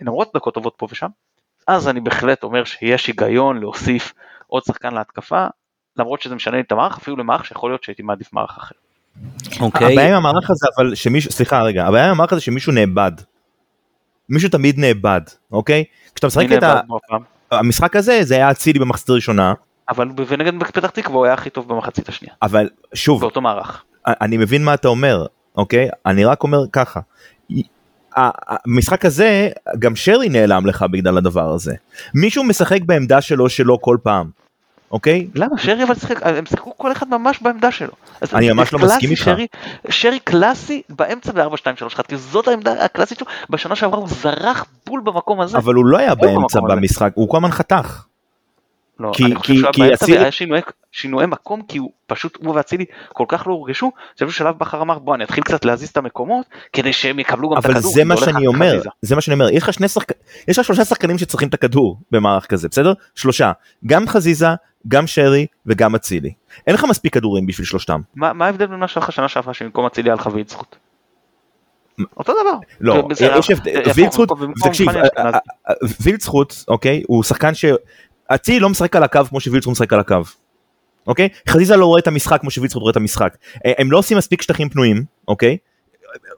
למרות 0.00 0.30
דקות 0.34 0.54
טובות 0.54 0.74
פה 0.76 0.86
ושם, 0.90 1.08
אז 1.66 1.88
אני 1.88 2.00
בהחלט 2.00 2.42
אומר 2.42 2.64
שיש 2.64 3.06
היגיון 3.06 3.60
להוסיף 3.60 4.12
עוד 4.46 4.62
שחקן 4.64 4.94
להתקפה, 4.94 5.46
למרות 5.96 6.20
שזה 6.20 6.34
משנה 6.34 6.56
לי 6.56 6.62
את 6.62 6.72
המערך, 6.72 6.98
אפילו 6.98 7.16
למערך 7.16 7.44
שיכול 7.44 7.70
להיות 7.70 7.84
שהייתי 7.84 8.02
מעדיף 8.02 8.32
מערך 8.32 8.56
אחר. 8.58 8.74
אוקיי. 9.60 9.86
Okay. 9.86 9.92
הבעיה 9.92 10.08
עם 10.08 10.14
המערך 10.14 10.50
הזה 10.50 10.66
אבל 10.76 10.94
שמישהו, 10.94 11.32
סליחה 11.32 11.62
רגע, 11.62 11.86
הבעיה 11.86 12.04
עם 12.04 12.10
המערך 12.10 12.32
הזה 12.32 12.40
שמישהו 12.42 12.72
נאבד. 12.72 13.12
מישהו 14.28 14.48
תמיד 14.48 14.78
נאבד, 14.78 15.20
אוקיי? 15.52 15.84
כשאתה 16.14 16.26
משחק 16.26 16.46
את 16.58 16.62
ה... 16.62 16.80
המשחק 17.50 17.96
הזה 17.96 18.18
זה 18.22 18.34
היה 18.34 18.50
אצילי 18.50 18.78
במחצית 18.78 19.08
הראשונה. 19.08 19.54
אבל 19.88 20.08
ונגד 20.28 20.62
פתח 20.62 20.90
תקווה 20.90 21.16
הוא 21.16 21.24
היה 21.24 21.34
הכי 21.34 21.50
טוב 21.50 21.68
במחצית 21.68 22.08
השנייה. 22.08 22.34
אבל 22.42 22.68
שוב, 22.94 23.20
באותו 23.20 23.40
מערך. 23.40 23.84
אני 24.06 24.36
מבין 24.36 24.64
מה 24.64 24.74
אתה 24.74 24.88
אומר, 24.88 25.26
אוקיי? 25.56 25.88
אני 26.06 26.24
רק 26.24 26.42
אומר 26.42 26.58
ככה. 26.72 27.00
המשחק 28.16 29.04
הזה 29.04 29.48
גם 29.78 29.96
שרי 29.96 30.28
נעלם 30.28 30.66
לך 30.66 30.84
בגלל 30.90 31.18
הדבר 31.18 31.52
הזה. 31.52 31.74
מישהו 32.14 32.44
משחק 32.44 32.82
בעמדה 32.82 33.20
שלו 33.20 33.48
שלו 33.48 33.80
כל 33.80 33.96
פעם. 34.02 34.30
אוקיי? 34.90 35.26
למה? 35.34 35.58
שרי 35.58 35.84
אבל 35.84 35.94
שיחק, 35.94 36.26
הם 36.26 36.46
שיחקו 36.46 36.76
כל 36.76 36.92
אחד 36.92 37.08
ממש 37.10 37.42
בעמדה 37.42 37.70
שלו. 37.70 37.92
אני 38.34 38.52
ממש 38.52 38.72
לא 38.72 38.78
מסכים 38.78 39.10
איתך. 39.10 39.22
שרי, 39.22 39.46
שרי 39.88 40.18
קלאסי 40.18 40.82
באמצע 40.88 41.32
ב-4, 41.32 41.56
2, 41.56 41.76
3, 41.76 41.94
1, 41.94 42.06
כי 42.06 42.16
זאת 42.16 42.48
העמדה 42.48 42.84
הקלאסית 42.84 43.18
שלו, 43.18 43.26
בשנה 43.50 43.76
שעברה 43.76 43.98
הוא 43.98 44.08
זרח 44.08 44.64
בול 44.86 45.00
במקום 45.04 45.40
הזה. 45.40 45.58
אבל 45.58 45.74
הוא 45.74 45.86
לא 45.86 45.98
היה 45.98 46.14
באמצע 46.14 46.60
במשחק, 46.60 47.12
הוא 47.14 47.28
כל 47.28 47.36
הזמן 47.36 47.50
חתך. 47.50 48.07
לא, 49.00 49.10
כי, 49.14 49.24
אני 49.24 49.34
חושב 49.34 49.54
שהוא 49.54 49.70
היה 49.76 49.88
באמצע 49.88 50.06
והיה 50.08 50.30
שינויי, 50.30 50.62
שינויי 50.92 51.26
מקום 51.26 51.62
כי 51.68 51.78
הוא 51.78 51.90
פשוט, 52.06 52.38
הוא 52.44 52.54
ואצילי 52.54 52.84
כל 53.08 53.24
כך 53.28 53.46
לא 53.46 53.52
הורגשו, 53.52 53.92
שבאיזשהו 54.16 54.38
שלב 54.38 54.58
בכר 54.58 54.82
אמר 54.82 54.98
בוא 54.98 55.14
אני 55.14 55.24
אתחיל 55.24 55.44
קצת 55.44 55.64
להזיז 55.64 55.88
את 55.88 55.96
המקומות 55.96 56.46
כדי 56.72 56.92
שהם 56.92 57.18
יקבלו 57.18 57.50
גם 57.50 57.58
את 57.58 57.64
הכדור. 57.64 57.80
אבל 57.80 57.90
זה 57.90 58.04
מה 58.04 58.16
שאני 58.16 58.46
אומר, 58.46 58.70
חזיזה. 58.70 58.88
זה 59.02 59.14
מה 59.14 59.20
שאני 59.20 59.34
אומר, 59.34 59.50
יש 59.50 59.62
לך 59.62 59.72
שני 59.72 59.88
שחקנים, 59.88 60.20
יש 60.48 60.58
לך 60.58 60.64
שלושה 60.64 60.84
שחקנים 60.84 61.18
שצריכים 61.18 61.48
את 61.48 61.54
הכדור 61.54 62.00
במערך 62.10 62.46
כזה, 62.46 62.68
בסדר? 62.68 62.92
שלושה, 63.14 63.52
גם 63.86 64.08
חזיזה, 64.08 64.48
גם 64.88 65.06
שרי 65.06 65.46
וגם 65.66 65.94
אצילי. 65.94 66.32
אין 66.66 66.74
לך 66.74 66.84
מספיק 66.84 67.14
כדורים 67.14 67.46
בשביל 67.46 67.66
שלושתם. 67.66 68.00
מה, 68.14 68.32
מה 68.32 68.46
ההבדל 68.46 68.66
בין 68.66 68.78
מה 68.78 68.88
שהיה 68.88 69.04
לך 69.04 69.12
שנה 69.12 69.28
שעברה 69.28 69.54
שבמקום 69.54 69.86
אצילי 69.86 70.10
היה 70.10 70.14
לך 70.14 70.28
זכות? 70.48 70.76
אותו 72.16 72.32
דבר. 72.32 72.58
לא, 72.80 73.08
יש 73.38 73.50
הבדל, 73.50 73.82
וילצחוט, 73.94 74.28
תקשיב, 74.64 74.88
וילצחוט, 76.00 76.54
אוקיי, 76.68 77.02
הוא 77.06 77.22
שחקן 77.22 77.54
ש... 77.54 77.64
אצילי 78.28 78.60
לא 78.60 78.68
משחק 78.68 78.96
על 78.96 79.02
הקו 79.02 79.20
כמו 79.28 79.40
שווילצחוט 79.40 79.72
משחק 79.72 79.92
על 79.92 80.00
הקו. 80.00 80.16
אוקיי? 81.06 81.28
חזיזה 81.48 81.76
לא 81.76 81.86
רואה 81.86 82.00
את 82.00 82.06
המשחק 82.06 82.40
כמו 82.40 82.50
שווילצחוט 82.50 82.80
רואה 82.80 82.90
את 82.90 82.96
המשחק. 82.96 83.36
אה, 83.66 83.72
הם 83.78 83.92
לא 83.92 83.98
עושים 83.98 84.18
מספיק 84.18 84.42
שטחים 84.42 84.68
פנויים, 84.68 85.04
אוקיי? 85.28 85.56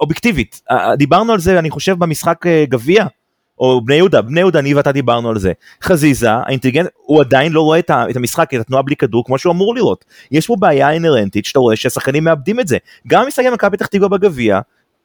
אובייקטיבית. 0.00 0.60
אה, 0.70 0.96
דיברנו 0.96 1.32
על 1.32 1.38
זה 1.38 1.58
אני 1.58 1.70
חושב 1.70 1.98
במשחק 1.98 2.46
אה, 2.46 2.64
גביע. 2.68 3.04
או 3.60 3.80
בני 3.84 3.94
יהודה, 3.94 4.22
בני 4.22 4.40
יהודה 4.40 4.58
אני 4.58 4.74
ואתה 4.74 4.92
דיברנו 4.92 5.30
על 5.30 5.38
זה. 5.38 5.52
חזיזה, 5.82 6.32
האינטליגנט, 6.32 6.88
הוא 6.96 7.20
עדיין 7.20 7.52
לא 7.52 7.62
רואה 7.62 7.78
את 7.78 8.16
המשחק, 8.16 8.54
את 8.54 8.60
התנועה 8.60 8.82
בלי 8.82 8.96
כדור 8.96 9.24
כמו 9.26 9.38
שהוא 9.38 9.52
אמור 9.52 9.74
לראות. 9.74 10.04
יש 10.30 10.46
פה 10.46 10.56
בעיה 10.58 10.90
אינרנטית 10.90 11.44
שאתה 11.44 11.58
רואה 11.58 11.76
שהשחקנים 11.76 12.24
מאבדים 12.24 12.60
את 12.60 12.68
זה. 12.68 12.78
גם 13.06 13.26
משחקי 13.26 13.50
מכבי 13.50 13.76
פתח 13.76 13.86
תקווה 13.86 14.08
בגביע, 14.08 14.60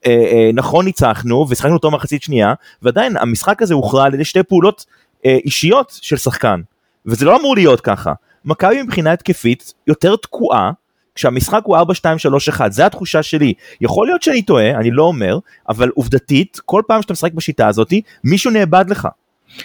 אה, 0.05 0.11
אה, 0.11 0.49
נכון 0.53 0.85
ניצחנו 0.85 1.45
ושחקנו 1.49 1.73
אותו 1.73 1.91
מחצית 1.91 2.23
שנייה, 2.23 2.53
ועדיין 2.81 3.17
המשחק 3.17 3.61
הזה 3.61 3.73
הוכרע 3.73 4.05
על 4.05 4.13
ידי 4.13 4.25
שתי 4.25 4.43
פעולות 4.43 4.85
אה, 5.25 5.37
אישיות 5.45 5.99
של 6.01 6.17
שחקן. 6.17 6.61
וזה 7.05 7.25
לא 7.25 7.39
אמור 7.39 7.55
להיות 7.55 7.81
ככה. 7.81 8.13
מכבי 8.45 8.81
מבחינה 8.81 9.11
התקפית 9.11 9.73
יותר 9.87 10.15
תקועה 10.15 10.71
כשהמשחק 11.15 11.61
הוא 11.63 11.77
4-2-3-1, 11.77 12.61
זה 12.69 12.85
התחושה 12.85 13.23
שלי. 13.23 13.53
יכול 13.81 14.07
להיות 14.07 14.21
שאני 14.23 14.41
טועה, 14.41 14.69
אני 14.69 14.91
לא 14.91 15.03
אומר, 15.03 15.39
אבל 15.69 15.89
עובדתית, 15.95 16.59
כל 16.65 16.81
פעם 16.87 17.01
שאתה 17.01 17.13
משחק 17.13 17.33
בשיטה 17.33 17.67
הזאת, 17.67 17.93
מישהו 18.23 18.51
נאבד 18.51 18.85
לך. 18.89 19.07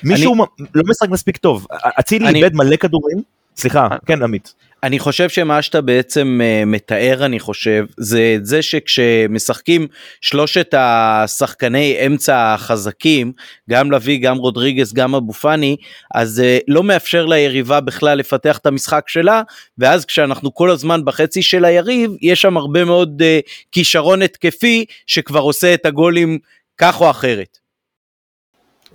מישהו 0.05 0.35
אני... 0.35 0.67
לא 0.75 0.83
משחק 0.89 1.09
מספיק 1.09 1.37
טוב. 1.37 1.67
אצילי 2.01 2.29
אני... 2.29 2.39
איבד 2.39 2.55
מלא 2.55 2.77
כדורים. 2.77 3.23
סליחה, 3.57 3.89
כן 4.07 4.23
עמית. 4.23 4.55
אני 4.83 4.99
חושב 4.99 5.29
שמה 5.29 5.63
שאתה 5.63 5.81
בעצם 5.81 6.41
uh, 6.41 6.67
מתאר 6.67 7.25
אני 7.25 7.41
חושב 7.41 7.85
זה 7.97 8.35
את 8.37 8.47
זה 8.47 8.63
שכשמשחקים 8.63 9.87
שלושת 10.21 10.75
השחקני 10.77 12.07
אמצע 12.07 12.55
החזקים 12.55 13.33
גם 13.71 13.93
לביא 13.93 14.23
גם 14.23 14.37
רודריגס 14.37 14.93
גם 14.93 15.15
אבו 15.15 15.33
פאני 15.33 15.77
אז 16.15 16.43
uh, 16.43 16.65
לא 16.69 16.83
מאפשר 16.83 17.27
ליריבה 17.27 17.81
בכלל 17.81 18.19
לפתח 18.19 18.59
את 18.59 18.67
המשחק 18.67 19.05
שלה 19.09 19.43
ואז 19.79 20.05
כשאנחנו 20.05 20.55
כל 20.55 20.71
הזמן 20.71 21.05
בחצי 21.05 21.43
של 21.43 21.65
היריב 21.65 22.11
יש 22.23 22.41
שם 22.41 22.57
הרבה 22.57 22.85
מאוד 22.85 23.23
uh, 23.23 23.51
כישרון 23.73 24.23
התקפי 24.23 24.85
שכבר 25.07 25.41
עושה 25.41 25.75
את 25.75 25.87
הגולים 25.87 26.39
כך 26.79 27.01
או 27.01 27.11
אחרת. 27.11 27.59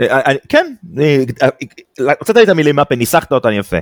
אה, 0.01 0.19
אה, 0.19 0.33
כן, 0.49 0.73
הוצאת 2.19 2.35
לי 2.35 2.43
את 2.43 2.49
המילים 2.49 2.75
מהפה, 2.75 2.95
ניסחת 2.95 3.31
אותן 3.31 3.53
יפה. 3.53 3.77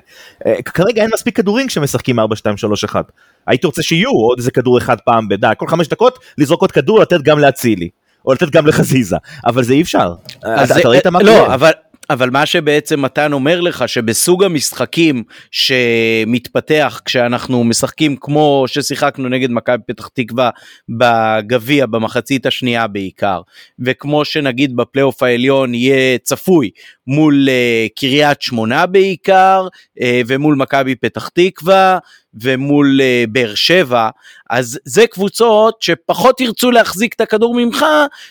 אה, 0.46 0.62
כרגע 0.62 1.02
אין 1.02 1.10
מספיק 1.14 1.38
כדורים 1.38 1.68
כשמשחקים 1.68 2.20
4, 2.20 2.36
2, 2.36 2.58
3, 2.58 2.84
1. 2.84 3.06
הייתי 3.48 3.68
רוצה 3.68 3.84
שיהיו 3.84 4.10
עוד 4.10 4.38
איזה 4.38 4.52
כדור 4.52 4.78
אחד 4.78 5.02
פעם 5.06 5.28
בדי, 5.28 5.52
כל 5.58 5.68
חמש 5.68 5.88
דקות 5.88 6.20
לזרוק 6.38 6.62
עוד 6.62 6.72
כדור 6.72 7.00
לתת 7.00 7.22
גם 7.22 7.40
לאצילי. 7.40 7.90
או 8.26 8.34
לתת 8.34 8.50
גם 8.50 8.68
לחזיזה, 8.68 9.18
אבל 9.46 9.64
זה 9.64 9.74
אי 9.74 9.82
אפשר. 9.82 10.14
אתה 10.40 10.90
ראית 10.90 11.08
מה 11.08 11.22
לא, 11.22 11.32
קורה? 11.32 11.48
לא, 11.48 11.54
אבל 11.54 11.72
אבל 12.10 12.30
מה 12.30 12.46
שבעצם 12.46 13.02
מתן 13.02 13.34
אומר 13.34 13.62
לך 13.62 13.90
שבסוג 13.90 14.44
המשחקים 14.44 15.24
שמתפתח 15.52 17.02
כשאנחנו 17.06 17.64
משחקים 17.64 18.16
כמו 18.20 18.66
ששיחקנו 18.68 19.30
נגד 19.30 19.52
מכבי 19.52 19.84
פתח 19.88 20.08
תקווה 20.08 20.50
בגביע 20.90 21.86
במחצית 21.86 22.46
השנייה 22.46 22.88
בעיקר 22.88 23.42
וכמו 23.80 24.26
שנגיד 24.26 24.76
בפלייאוף 24.76 25.24
העליון 25.24 25.74
יהיה 25.74 26.18
צפוי 26.18 26.70
מול 27.08 27.48
uh, 27.48 28.00
קריית 28.00 28.42
שמונה 28.42 28.86
בעיקר 28.86 29.68
uh, 30.00 30.04
ומול 30.28 30.56
מכבי 30.56 30.96
פתח 30.96 31.28
תקווה 31.28 31.98
ומול 32.42 33.00
uh, 33.02 33.30
באר 33.30 33.56
שבע, 33.56 34.10
אז 34.50 34.80
זה 34.86 35.08
קבוצות 35.08 35.82
שפחות 35.82 36.42
ירצו 36.42 36.72
להחזיק 36.72 37.14
את 37.14 37.22
הכדור 37.22 37.56
ממך, 37.56 37.86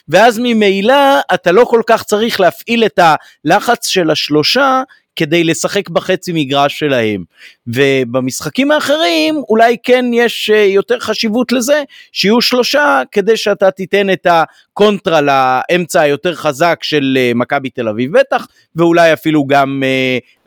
ואז 0.09 0.39
ממילא 0.43 1.21
אתה 1.35 1.53
לא 1.53 1.65
כל 1.65 1.83
כך 1.87 2.03
צריך 2.03 2.41
להפעיל 2.41 2.85
את 2.85 2.99
הלחץ 3.45 3.87
של 3.87 4.11
השלושה 4.11 4.83
כדי 5.17 5.45
לשחק 5.45 5.89
בחצי 5.89 6.33
מגרש 6.35 6.79
שלהם. 6.79 7.25
ובמשחקים 7.67 8.71
האחרים 8.71 9.43
אולי 9.49 9.77
כן 9.83 10.05
יש 10.15 10.51
אה, 10.55 10.65
יותר 10.65 11.01
חשיבות 11.01 11.53
לזה 11.53 11.83
שיהיו 12.13 12.41
שלושה 12.41 13.03
כדי 13.13 13.37
שאתה 13.37 13.71
תיתן 13.71 14.11
את 14.11 14.27
הקונטרה 14.31 15.21
לאמצע 15.21 16.01
היותר 16.01 16.35
חזק 16.35 16.79
של 16.83 17.19
אה, 17.21 17.33
מכבי 17.35 17.71
תל 17.71 17.89
אביב 17.89 18.19
בטח, 18.19 18.47
ואולי 18.77 19.13
אפילו 19.13 19.47
גם 19.47 19.83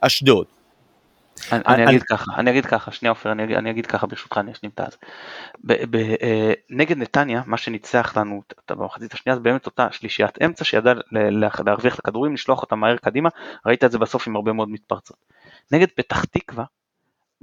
אשדוד. 0.02 0.55
אני 1.52 1.90
אגיד 1.90 2.04
ככה, 2.04 2.32
אני 2.38 2.52
אגיד 2.52 2.66
ככה, 2.66 2.92
שנייה 2.92 3.12
עופר, 3.12 3.32
אני 3.32 3.72
אגיד 3.72 3.86
ככה 3.86 4.08
ברשותך, 4.08 4.38
אני 4.38 4.52
אשלים 4.52 4.72
את 4.76 4.80
הזה. 4.80 4.98
אה, 6.22 6.54
נגד 6.70 6.98
נתניה, 6.98 7.42
מה 7.46 7.58
שניצח 7.58 8.18
לנו 8.18 8.42
במחצית 8.70 9.14
השנייה 9.14 9.36
זה 9.36 9.42
באמת 9.42 9.66
אותה 9.66 9.88
שלישיית 9.92 10.42
אמצע 10.46 10.64
שידעה 10.64 10.94
להרוויח 11.66 11.94
את 11.94 12.00
הכדורים, 12.00 12.34
לשלוח 12.34 12.62
אותם 12.62 12.80
מהר 12.80 12.98
קדימה, 12.98 13.30
ראית 13.66 13.84
את 13.84 13.92
זה 13.92 13.98
בסוף 13.98 14.28
עם 14.28 14.36
הרבה 14.36 14.54
מאוד 14.54 14.70
מתפרצות. 14.70 15.18
נגד 15.72 15.88
פתח 15.96 16.26
תקווה, 16.26 16.66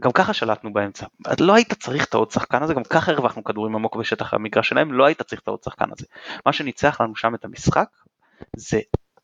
גם 0.00 0.12
ככה 0.12 0.32
שלטנו 0.32 0.72
באמצע, 0.72 1.06
לא 1.40 1.54
היית 1.54 1.72
צריך 1.72 2.04
את 2.04 2.14
העוד 2.14 2.30
שחקן 2.30 2.62
הזה, 2.62 2.74
גם 2.74 2.84
ככה 2.84 3.12
הרווחנו 3.12 3.44
כדורים 3.44 3.74
עמוק 3.74 3.96
בשטח 3.96 4.34
המגרש 4.34 4.68
שלהם, 4.68 4.92
לא 4.92 5.04
היית 5.04 5.22
צריך 5.22 5.42
את 5.42 5.48
העוד 5.48 5.62
שחקן 5.62 5.84
הזה. 5.92 6.06
מה 6.46 6.52
שניצח 6.52 7.00
לנו 7.00 7.16
שם 7.16 7.34
את 7.34 7.44
המשחק, 7.44 7.88
זה 8.56 8.80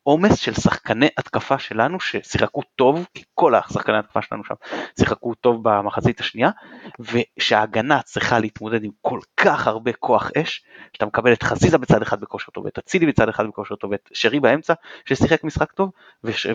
עומס 0.09 0.39
של 0.39 0.53
שחקני 0.53 1.07
התקפה 1.17 1.59
שלנו 1.59 1.99
ששיחקו 1.99 2.61
טוב, 2.75 3.07
כי 3.13 3.23
כל 3.33 3.55
השחקני 3.55 3.97
התקפה 3.97 4.21
שלנו 4.21 4.43
שם 4.43 4.53
שיחקו 4.99 5.35
טוב 5.35 5.59
במחצית 5.63 6.19
השנייה, 6.19 6.49
ושההגנה 6.99 8.01
צריכה 8.01 8.39
להתמודד 8.39 8.83
עם 8.83 8.91
כל 9.01 9.19
כך 9.37 9.67
הרבה 9.67 9.93
כוח 9.93 10.31
אש, 10.37 10.63
שאתה 10.93 11.05
מקבל 11.05 11.33
את 11.33 11.43
חזיזה 11.43 11.77
בצד 11.77 12.01
אחד 12.01 12.21
בכושר 12.21 12.51
טוב, 12.51 12.67
את 12.67 12.77
אצילי 12.77 13.05
בצד 13.05 13.29
אחד 13.29 13.47
בכושר 13.47 13.75
טוב, 13.75 13.91
ואת 13.91 14.09
שרי 14.13 14.39
באמצע 14.39 14.73
ששיחק 15.05 15.43
משחק 15.43 15.71
טוב, 15.71 15.91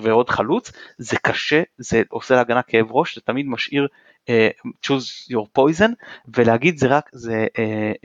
ועוד 0.03 0.31
חלוץ, 0.31 0.73
זה 0.99 1.17
קשה, 1.23 1.63
זה 1.79 2.03
עושה 2.09 2.35
להגנה 2.35 2.63
כאב 2.63 2.87
ראש, 2.91 3.15
זה 3.15 3.21
תמיד 3.21 3.47
משאיר 3.47 3.87
uh, 4.31 4.71
choose 4.87 5.33
your 5.33 5.47
poison 5.59 5.93
ולהגיד 6.35 6.79
זה 6.79 6.87
רק 6.87 7.11
זה 7.13 7.47
uh, 7.47 7.97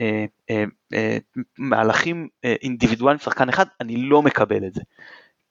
uh, 0.50 0.52
uh, 0.52 0.96
מהלכים 1.58 2.28
uh, 2.32 2.48
אינדיבידואליים 2.62 3.18
שחקן 3.18 3.48
אחד 3.48 3.66
אני 3.80 3.96
לא 3.96 4.22
מקבל 4.22 4.66
את 4.66 4.74
זה 4.74 4.80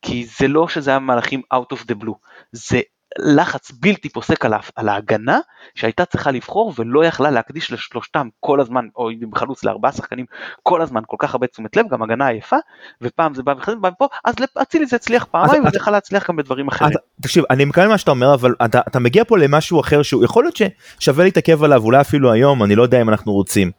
כי 0.02 0.28
זה 0.38 0.48
לא 0.48 0.68
שזה 0.68 0.90
היה 0.90 1.00
מהלכים 1.00 1.42
out 1.54 1.76
of 1.76 1.80
the 1.80 2.04
blue, 2.04 2.16
זה 2.52 2.80
לחץ 3.18 3.72
בלתי 3.72 4.10
פוסק 4.10 4.46
על, 4.46 4.54
על 4.76 4.90
ההגנה 4.90 5.40
שהייתה 5.76 6.06
צריכה 6.06 6.32
לבחור 6.32 6.74
ולא 6.76 7.06
יכלה 7.06 7.32
להקדיש 7.32 7.72
לשלושתם 7.72 8.28
כל 8.40 8.60
הזמן 8.60 8.88
או 8.96 9.10
עם 9.10 9.36
חלוץ 9.36 9.64
לארבעה 9.64 9.92
שחקנים 9.92 10.26
כל 10.64 10.82
הזמן 10.82 11.02
כל 11.08 11.16
כך 11.20 11.34
הרבה 11.34 11.48
תשומת 11.48 11.78
לב 11.78 11.86
גם 11.88 12.04
הגנה 12.04 12.28
עייפה 12.28 12.56
ופעם 13.02 13.34
זה 13.34 13.44
בא 13.44 13.54
וחזר 13.58 13.76
בא 13.76 13.90
מפה 13.90 14.08
אז 14.26 14.36
אצילי 14.62 14.86
זה 14.86 14.96
הצליח 14.96 15.26
פעמיים 15.32 15.66
וזה 15.66 15.78
יכול 15.78 15.94
להצליח 15.94 16.30
גם 16.30 16.36
בדברים 16.36 16.68
אחרים. 16.68 16.92
אתה, 16.92 17.00
תקשיב 17.22 17.44
אני 17.50 17.66
מקבל 17.66 17.88
מה 17.88 17.98
שאתה 17.98 18.12
אומר 18.12 18.34
אבל 18.34 18.56
אתה, 18.66 18.82
אתה 18.88 19.00
מגיע 19.00 19.24
פה 19.24 19.38
למשהו 19.38 19.82
אחר 19.82 20.02
שהוא 20.02 20.24
יכול 20.24 20.44
להיות 20.44 20.60
ששווה 21.00 21.24
להתעכב 21.24 21.64
עליו 21.64 21.84
אולי 21.84 22.02
אפילו 22.02 22.32
היום 22.32 22.64
אני 22.64 22.76
לא 22.76 22.84
יודע 22.84 23.02
אם 23.02 23.10
אנחנו 23.10 23.32
רוצים. 23.32 23.72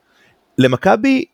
למכבי 0.59 1.25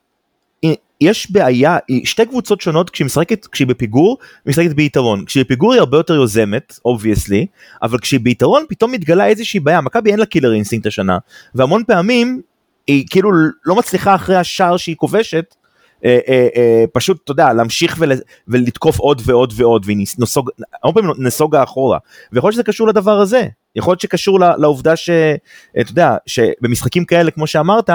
יש 1.00 1.30
בעיה, 1.30 1.78
שתי 2.04 2.26
קבוצות 2.26 2.60
שונות 2.60 2.90
כשהיא 2.90 3.06
משחקת, 3.06 3.46
כשהיא 3.46 3.68
בפיגור, 3.68 4.18
משחקת 4.46 4.70
ביתרון. 4.70 5.24
כשהיא 5.24 5.44
בפיגור 5.44 5.72
היא 5.72 5.80
הרבה 5.80 5.96
יותר 5.96 6.14
יוזמת, 6.14 6.78
obviously, 6.84 7.46
אבל 7.82 7.98
כשהיא 7.98 8.20
ביתרון 8.20 8.64
פתאום 8.68 8.92
מתגלה 8.92 9.26
איזושהי 9.26 9.60
בעיה, 9.60 9.80
מכבי 9.80 10.10
אין 10.10 10.18
לה 10.18 10.26
killer 10.26 10.52
instinct 10.52 10.86
השנה, 10.86 11.18
והמון 11.54 11.84
פעמים 11.86 12.42
היא 12.86 13.04
כאילו 13.10 13.30
לא 13.64 13.76
מצליחה 13.76 14.14
אחרי 14.14 14.36
השער 14.36 14.76
שהיא 14.76 14.96
כובשת, 14.96 15.54
אה, 16.04 16.18
אה, 16.28 16.48
אה, 16.56 16.84
פשוט, 16.92 17.20
אתה 17.24 17.32
יודע, 17.32 17.52
להמשיך 17.52 17.96
ול, 17.98 18.12
ולתקוף 18.48 18.98
עוד 18.98 19.22
ועוד 19.24 19.52
ועוד, 19.56 19.82
והיא 19.86 20.06
נסוג, 20.18 20.50
הרבה 20.84 21.02
פעמים 21.02 21.26
נסוגה 21.26 21.62
אחורה. 21.62 21.98
ויכול 22.32 22.48
להיות 22.48 22.54
שזה 22.54 22.62
קשור 22.62 22.88
לדבר 22.88 23.20
הזה, 23.20 23.46
יכול 23.76 23.90
להיות 23.90 24.00
שקשור 24.00 24.40
לעובדה 24.40 24.96
שאתה 24.96 25.90
יודע, 25.90 26.16
שבמשחקים 26.26 27.04
כאלה, 27.04 27.30
כמו 27.30 27.46
שאמרת, 27.46 27.90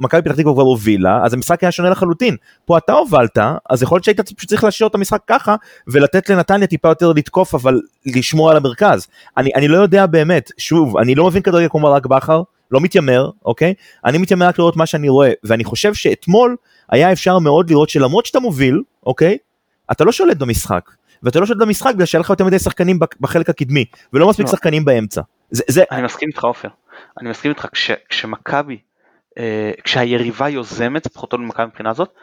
מכבי 0.00 0.22
פתח 0.22 0.34
תקווה 0.34 0.54
כבר 0.54 0.62
הובילה, 0.62 1.20
אז 1.24 1.34
המשחק 1.34 1.62
היה 1.64 1.72
שונה 1.72 1.90
לחלוטין. 1.90 2.36
פה 2.64 2.78
אתה 2.78 2.92
הובלת, 2.92 3.38
אז 3.70 3.82
יכול 3.82 3.96
להיות 3.96 4.04
שהיית 4.04 4.20
פשוט 4.20 4.48
צריך 4.48 4.64
להשאיר 4.64 4.88
את 4.88 4.94
המשחק 4.94 5.20
ככה, 5.26 5.56
ולתת 5.86 6.30
לנתניה 6.30 6.66
טיפה 6.66 6.88
יותר 6.88 7.12
לתקוף, 7.12 7.54
אבל 7.54 7.80
לשמור 8.06 8.50
על 8.50 8.56
המרכז. 8.56 9.06
אני, 9.36 9.50
אני 9.54 9.68
לא 9.68 9.76
יודע 9.76 10.06
באמת, 10.06 10.50
שוב, 10.58 10.96
אני 10.96 11.14
לא 11.14 11.26
מבין 11.26 11.42
כדורגל 11.42 11.68
כמו 11.68 11.80
ברק 11.80 12.06
בכר, 12.06 12.42
לא 12.70 12.80
מתיימר, 12.80 13.30
אוקיי? 13.44 13.74
אני 14.04 14.18
מתיימר 14.18 14.46
רק 14.46 14.58
לראות 14.58 14.76
מה 14.76 14.86
שאני 14.86 15.08
רואה, 15.08 15.32
ואני 15.44 15.64
חושב 15.64 15.94
שאתמול 15.94 16.56
היה 16.90 17.12
אפשר 17.12 17.38
מאוד 17.38 17.70
לראות 17.70 17.88
שלמרות 17.90 18.26
שאתה 18.26 18.40
מוביל, 18.40 18.82
אוקיי? 19.06 19.38
אתה 19.92 20.04
לא 20.04 20.12
שולט 20.12 20.36
במשחק. 20.36 20.90
ואתה 21.22 21.40
לא 21.40 21.46
שולט 21.46 21.58
במשחק 21.58 21.94
בגלל 21.94 22.06
שהיה 22.06 22.20
לך 22.20 22.30
יותר 22.30 22.44
מדי 22.44 22.58
שחקנים 22.58 22.98
בחלק 23.20 23.50
הקדמי, 23.50 23.84
ולא 24.12 24.28
מספיק 24.28 24.46
לא. 24.46 24.52
שחקנים 24.52 24.84
באמצע. 24.84 25.20
זה, 25.50 25.62
זה... 25.68 25.84
אני 25.90 26.02
מסכים 26.02 26.28
איתך 26.28 26.44
עופר, 26.44 26.68
אני 27.20 27.30
מסכים 27.30 27.50
איתך, 27.50 27.66
כש, 27.72 27.90
כשמכבי 28.08 28.78
כשהיריבה 29.84 30.48
יוזמת, 30.48 31.06
לפחות 31.06 31.32
לא 31.32 31.38
למכבי 31.38 31.66
מבחינה 31.66 31.90
הזאת, 31.90 32.14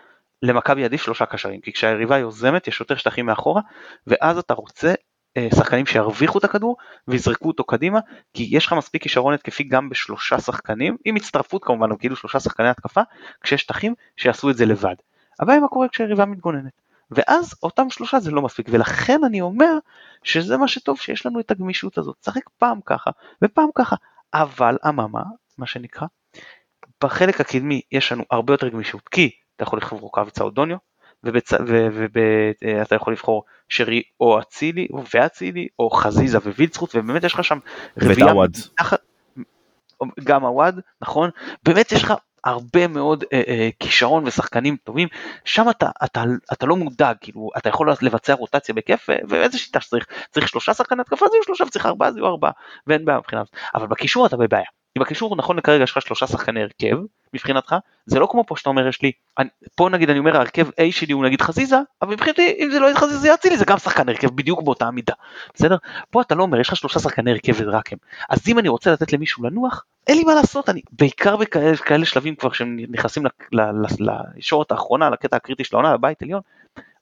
למכבי 0.42 0.86
עדיף 0.86 1.02
שלושה 1.04 1.26
קשרים, 1.26 1.62
כי 1.62 1.74
כשהיריבה 1.74 2.18
יוזמת 2.18 2.68
יש 2.68 2.80
יותר 2.80 2.96
שטחים 2.96 3.26
מאחורה, 3.26 3.62
ואז 4.08 4.38
אתה 4.38 4.54
רוצה 4.54 4.94
אה, 5.38 5.48
שחקנים 5.56 5.86
שירוויחו 5.86 6.40
את 6.40 6.44
הכדור 6.44 6.78
ויזרקו 7.08 7.48
אותו 7.48 7.64
קדימה, 7.64 8.00
כי 8.34 8.48
יש 8.52 8.66
לך 8.66 8.74
מספיק 8.74 9.04
כישרון 9.04 9.34
התקפי 9.34 9.64
גם 9.64 9.90
בשלושה 9.90 10.40
שחקנים, 10.40 10.98
עם 11.06 11.16
הצטרפות 11.16 11.64
כמובן, 11.64 11.98
כאילו 11.98 12.16
שלושה 12.16 12.40
שחקני 12.40 12.70
התקפה, 12.70 13.02
כשיש 13.42 13.62
שטחים 13.62 13.94
שיעשו 14.18 14.50
את 14.50 14.58
זה 14.58 14.66
לבד. 14.66 14.96
הבעיה 15.40 15.60
מה 15.60 15.68
קורה 15.68 15.88
כשהיריבה 15.88 16.26
מתגוננת. 16.26 16.82
ואז 17.12 17.54
אותם 17.64 17.90
שלושה 17.90 18.20
זה 18.20 18.32
לא 18.32 18.42
מספיק, 18.42 18.68
ולכן 18.70 19.24
אני 19.24 19.42
אומר 19.42 19.78
שזה 20.24 20.58
מה 20.58 20.68
שטוב 20.68 21.00
שיש 21.00 21.26
לנו 21.26 21.40
את 21.40 21.52
הגמישות 21.52 21.98
הזאת, 21.98 22.16
צחק 22.20 22.50
פעם 22.58 22.80
ככה 22.86 23.12
ופעם 23.42 23.70
ככה, 23.76 23.96
אבל 24.34 24.78
אממה, 24.88 25.24
מה 25.58 25.66
שנקרא, 25.66 26.08
בחלק 27.06 27.42
הקדמי 27.42 27.82
יש 27.92 28.12
לנו 28.12 28.24
הרבה 28.32 28.54
יותר 28.54 28.68
גמישות, 28.68 29.10
כי 29.10 29.32
אתה 29.56 29.64
יכול 29.64 29.80
לבחור 29.80 30.00
רוקאביצה 30.00 30.44
או 30.44 30.50
דוניו, 30.50 30.78
ואתה 31.24 31.58
אה, 32.66 32.96
יכול 32.96 33.14
לבחור 33.14 33.44
שרי 33.70 34.04
או 34.20 34.40
אצילי 34.40 34.88
ואצילי 35.14 35.68
או 35.80 35.90
חזיזה 35.90 36.38
ווילצחוט 36.38 36.96
ובאמת 36.96 37.24
יש 37.24 37.34
לך 37.34 37.44
שם 37.44 37.60
רביעייה 38.02 38.34
גם 40.24 40.46
הוואד 40.46 40.80
נכון? 41.02 41.30
באמת 41.64 41.92
יש 41.92 42.04
לך 42.04 42.14
הרבה 42.44 42.88
מאוד 42.88 43.24
אה, 43.34 43.42
אה, 43.48 43.70
כישרון 43.80 44.24
ושחקנים 44.28 44.78
טובים. 44.84 45.08
שם 45.46 45.70
אתה, 45.70 45.90
אתה, 46.04 46.24
אתה 46.54 46.66
לא 46.66 46.76
מודאג 46.76 47.16
כאילו 47.22 47.50
אתה 47.58 47.70
יכול 47.70 47.92
לבצע 48.02 48.34
רוטציה 48.34 48.76
בכיף 48.76 49.10
ואיזה 49.30 49.58
שיטה 49.58 49.82
שצריך. 49.82 50.06
צריך 50.32 50.48
שלושה 50.48 50.74
שחקני 50.74 51.02
התקפה 51.02 51.26
זה 51.28 51.36
יהיו 51.36 51.44
שלושה 51.44 51.64
וצריך 51.64 51.86
ארבעה 51.86 52.12
זה 52.12 52.20
יהיו 52.20 52.28
ארבעה. 52.28 52.52
ואין 52.88 53.06
בעיה 53.06 53.18
מבחינת 53.18 53.48
אבל 53.76 53.88
בקישור 53.88 54.26
אתה 54.26 54.38
בבעיה 54.38 54.66
כי 54.96 55.00
בקישור 55.00 55.36
נכון 55.36 55.58
לכרגע 55.58 55.84
יש 55.84 55.92
לך 55.92 56.02
שלושה 56.02 56.28
שחקני 56.28 56.62
הרכב 56.62 56.98
מבחינתך 57.34 57.76
זה 58.06 58.20
לא 58.20 58.28
כמו 58.32 58.44
פה 58.48 58.56
שאתה 58.58 58.70
אומר 58.70 58.88
יש 58.88 59.02
לי 59.02 59.12
אני, 59.40 59.50
פה 59.76 59.90
נגיד 59.90 60.10
אני 60.10 60.20
אומר 60.20 60.38
ההרכב 60.38 60.68
A 60.70 60.92
שלי 60.92 61.14
הוא 61.14 61.26
נגיד 61.26 61.42
חזיזה 61.42 61.78
אבל 62.02 62.14
מבחינתי 62.14 62.56
אם 62.60 62.70
זה 62.72 62.80
לא 62.80 62.86
יהיה 62.86 62.96
חזיזה 62.98 63.20
זה 63.20 63.30
יצילי 63.30 63.58
זה 63.58 63.66
גם 63.66 63.78
שחקן 63.78 64.10
הרכב 64.10 64.28
בדיוק 64.36 64.62
באותה 64.62 64.92
מידה 64.92 65.14
בסדר? 65.54 65.78
פה 66.10 66.22
אתה 66.22 66.36
לא 66.36 66.44
אומר 66.44 66.60
יש 66.60 66.70
לך 66.70 66.76
שלושה 66.76 67.00
שחקני 67.00 67.32
הרכב 67.32 67.54
ורק 67.58 67.94
הם. 67.94 67.98
אז 68.30 68.48
אם 68.48 68.60
אני 68.60 68.70
רוצה 68.70 68.92
לתת 68.92 69.14
למישהו 69.14 69.44
לנוח 69.44 69.84
אין 70.08 70.18
לי 70.18 70.24
מה 70.24 70.36
לעשות 70.36 70.70
אני 70.70 70.82
בעיקר 70.92 71.36
בכאלה 71.38 72.06
שלבים 72.06 72.36
כבר 72.36 72.52
שהם 72.52 72.78
נכנסים 72.90 73.24
לישורת 74.36 74.72
האחרונה 74.72 75.10
לקטע 75.10 75.36
הקריטי 75.36 75.64
של 75.64 75.76
העונה 75.76 75.94
לבית 75.94 76.22
עליון 76.22 76.42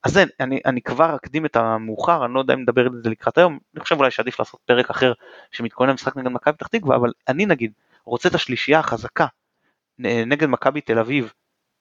אז 0.03 0.17
אין, 0.17 0.29
אני, 0.39 0.59
אני 0.65 0.81
כבר 0.81 1.15
אקדים 1.15 1.45
את 1.45 1.55
המאוחר, 1.55 2.25
אני 2.25 2.33
לא 2.33 2.39
יודע 2.39 2.53
אם 2.53 2.61
נדבר 2.61 2.81
על 2.81 3.01
זה 3.03 3.09
לקראת 3.09 3.37
היום, 3.37 3.59
אני 3.73 3.83
חושב 3.83 3.95
אולי 3.97 4.11
שעדיף 4.11 4.39
לעשות 4.39 4.59
פרק 4.65 4.89
אחר 4.89 5.13
שמתכונן 5.51 5.89
למשחק 5.89 6.17
נגד 6.17 6.27
מכבי 6.27 6.53
פתח 6.53 6.67
תקווה, 6.67 6.95
אבל 6.95 7.11
אני 7.27 7.45
נגיד 7.45 7.71
רוצה 8.05 8.29
את 8.29 8.35
השלישייה 8.35 8.79
החזקה 8.79 9.25
נגד 9.99 10.47
מכבי 10.47 10.81
תל 10.81 10.99
אביב 10.99 11.33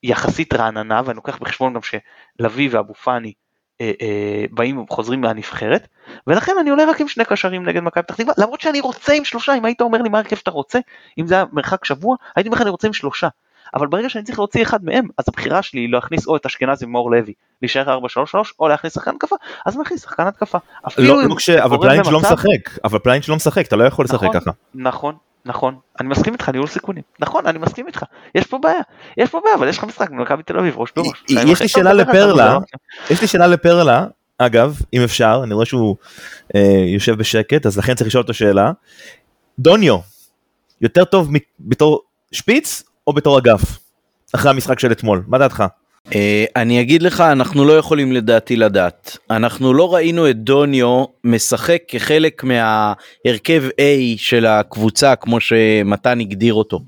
יחסית 0.03 0.53
רעננה, 0.53 1.01
ואני 1.05 1.15
לוקח 1.15 1.37
בחשבון 1.37 1.73
גם 1.73 1.81
שלוי 1.81 2.67
ואבו 2.67 2.93
פאני 2.93 3.33
אה, 3.81 3.91
אה, 4.01 4.45
באים 4.51 4.77
וחוזרים 4.77 5.21
מהנבחרת, 5.21 5.87
ולכן 6.27 6.51
אני 6.61 6.69
עולה 6.69 6.85
רק 6.89 7.01
עם 7.01 7.07
שני 7.07 7.25
קשרים 7.25 7.65
נגד 7.65 7.81
מכבי 7.81 8.03
פתח 8.03 8.15
תקווה, 8.15 8.33
למרות 8.37 8.61
שאני 8.61 8.79
רוצה 8.79 9.13
עם 9.13 9.25
שלושה, 9.25 9.55
אם 9.57 9.65
היית 9.65 9.81
אומר 9.81 10.01
לי 10.01 10.09
מה 10.09 10.17
הרכב 10.17 10.35
שאתה 10.35 10.51
רוצה, 10.51 10.79
אם 11.17 11.27
זה 11.27 11.35
היה 11.35 11.45
מרחק 11.51 11.85
שבוע, 11.85 12.15
הייתי 12.35 12.47
אומר 12.47 12.55
לך 12.55 12.61
אני 12.61 12.69
רוצה 12.69 12.87
עם 12.87 12.93
שלושה. 12.93 13.27
אבל 13.73 13.87
ברגע 13.87 14.09
שאני 14.09 14.23
צריך 14.23 14.39
להוציא 14.39 14.61
אחד 14.61 14.85
מהם, 14.85 15.07
אז 15.17 15.25
הבחירה 15.27 15.61
שלי 15.61 15.81
היא 15.81 15.89
להכניס 15.89 16.27
או 16.27 16.35
את 16.35 16.45
אשכנזי 16.45 16.85
ומאור 16.85 17.11
לוי, 17.11 17.33
להישאר 17.61 17.99
4-3-3, 17.99 18.01
או 18.59 18.67
להכניס 18.67 18.93
שחקן 18.93 19.11
התקפה, 19.11 19.35
אז 19.65 19.77
מכניס 19.77 20.01
שחקן 20.01 20.27
התקפה. 20.27 20.57
לא, 20.97 21.23
לא 21.23 21.35
כש... 21.35 21.49
אבל 21.49 21.77
פליינץ' 21.77 22.07
לא 22.07 22.19
משחק, 22.19 22.77
אבל 22.83 22.99
פליינץ' 22.99 23.27
לא 23.27 23.35
משחק, 23.35 23.67
אתה 23.67 23.75
לא 23.75 23.83
יכול 23.83 24.05
לשחק 24.05 24.23
נכון, 24.23 24.39
ככה. 24.39 24.51
נכון, 24.75 25.15
נכון, 25.45 25.75
אני 25.99 26.09
מסכים 26.09 26.33
איתך, 26.33 26.49
ניהול 26.49 26.67
סיכונים. 26.67 27.03
נכון, 27.19 27.47
אני 27.47 27.59
מסכים 27.59 27.87
איתך. 27.87 28.03
יש 28.35 28.47
פה 28.47 28.57
בעיה, 28.57 28.81
יש 29.17 29.29
פה 29.29 29.39
בעיה, 29.43 29.55
אבל 29.55 29.67
יש 29.67 29.77
לך 29.77 29.83
משחק 29.83 30.09
במכבי 30.09 30.43
תל 30.43 30.59
אביב, 30.59 30.77
ראש 30.77 30.91
בראש. 30.95 31.23
יש 31.29 31.61
לי 31.61 31.67
שאלה 31.67 31.93
לפרלה, 31.93 32.57
יש 33.09 33.21
לי 33.21 33.27
שאלה 33.27 33.47
לפרלה, 33.47 34.05
אגב, 34.37 34.79
אם 34.93 35.01
אפשר, 35.03 35.41
אני 35.43 35.53
רואה 35.53 35.65
שהוא 35.65 35.95
אה, 36.55 36.83
יושב 36.87 37.15
בשקט, 37.15 37.65
אז 37.65 37.77
לכן 37.77 37.95
צריך 37.95 38.07
לשאול 38.07 38.21
אותו 38.21 38.33
שאלה. 38.33 38.71
דוניו, 39.59 39.97
יותר 40.81 41.05
טוב 41.05 41.29
בתור 41.59 42.01
שפיץ 42.31 42.83
או 43.07 43.13
בתור 43.13 43.39
אגף? 43.39 43.79
אחרי 44.35 44.51
המשחק 44.51 44.79
של 44.79 44.91
אתמול, 44.91 45.23
מה 45.27 45.37
דעתך? 45.37 45.63
Uh, 46.07 46.11
אני 46.55 46.81
אגיד 46.81 47.01
לך, 47.01 47.21
אנחנו 47.21 47.65
לא 47.65 47.77
יכולים 47.77 48.11
לדעתי 48.11 48.55
לדעת. 48.55 49.17
אנחנו 49.29 49.73
לא 49.73 49.93
ראינו 49.93 50.29
את 50.29 50.37
דוניו 50.37 51.05
משחק 51.23 51.81
כחלק 51.87 52.43
מההרכב 52.43 53.63
A 53.71 54.17
של 54.17 54.45
הקבוצה, 54.45 55.15
כמו 55.15 55.39
שמתן 55.39 56.19
הגדיר 56.19 56.53
אותו. 56.53 56.79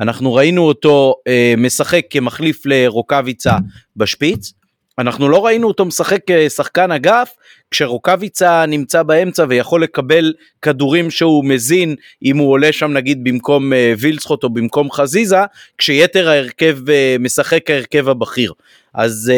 אנחנו 0.00 0.34
ראינו 0.34 0.62
אותו 0.62 1.14
uh, 1.18 1.60
משחק 1.60 2.02
כמחליף 2.10 2.66
לרוקאביצה 2.66 3.56
בשפיץ, 3.96 4.52
אנחנו 4.98 5.28
לא 5.28 5.46
ראינו 5.46 5.68
אותו 5.68 5.84
משחק 5.84 6.20
כשחקן 6.26 6.90
אגף 6.90 7.30
כשרוקאביצה 7.70 8.66
נמצא 8.66 9.02
באמצע 9.02 9.44
ויכול 9.48 9.82
לקבל 9.82 10.32
כדורים 10.62 11.10
שהוא 11.10 11.44
מזין 11.44 11.94
אם 12.24 12.36
הוא 12.36 12.52
עולה 12.52 12.72
שם 12.72 12.92
נגיד 12.92 13.24
במקום 13.24 13.72
uh, 13.72 13.76
וילצחוט 13.98 14.44
או 14.44 14.50
במקום 14.50 14.90
חזיזה 14.90 15.36
כשיתר 15.78 16.28
ההרכב 16.28 16.78
uh, 16.86 17.22
משחק 17.22 17.70
ההרכב 17.70 18.08
הבכיר 18.08 18.52
אז 18.94 19.32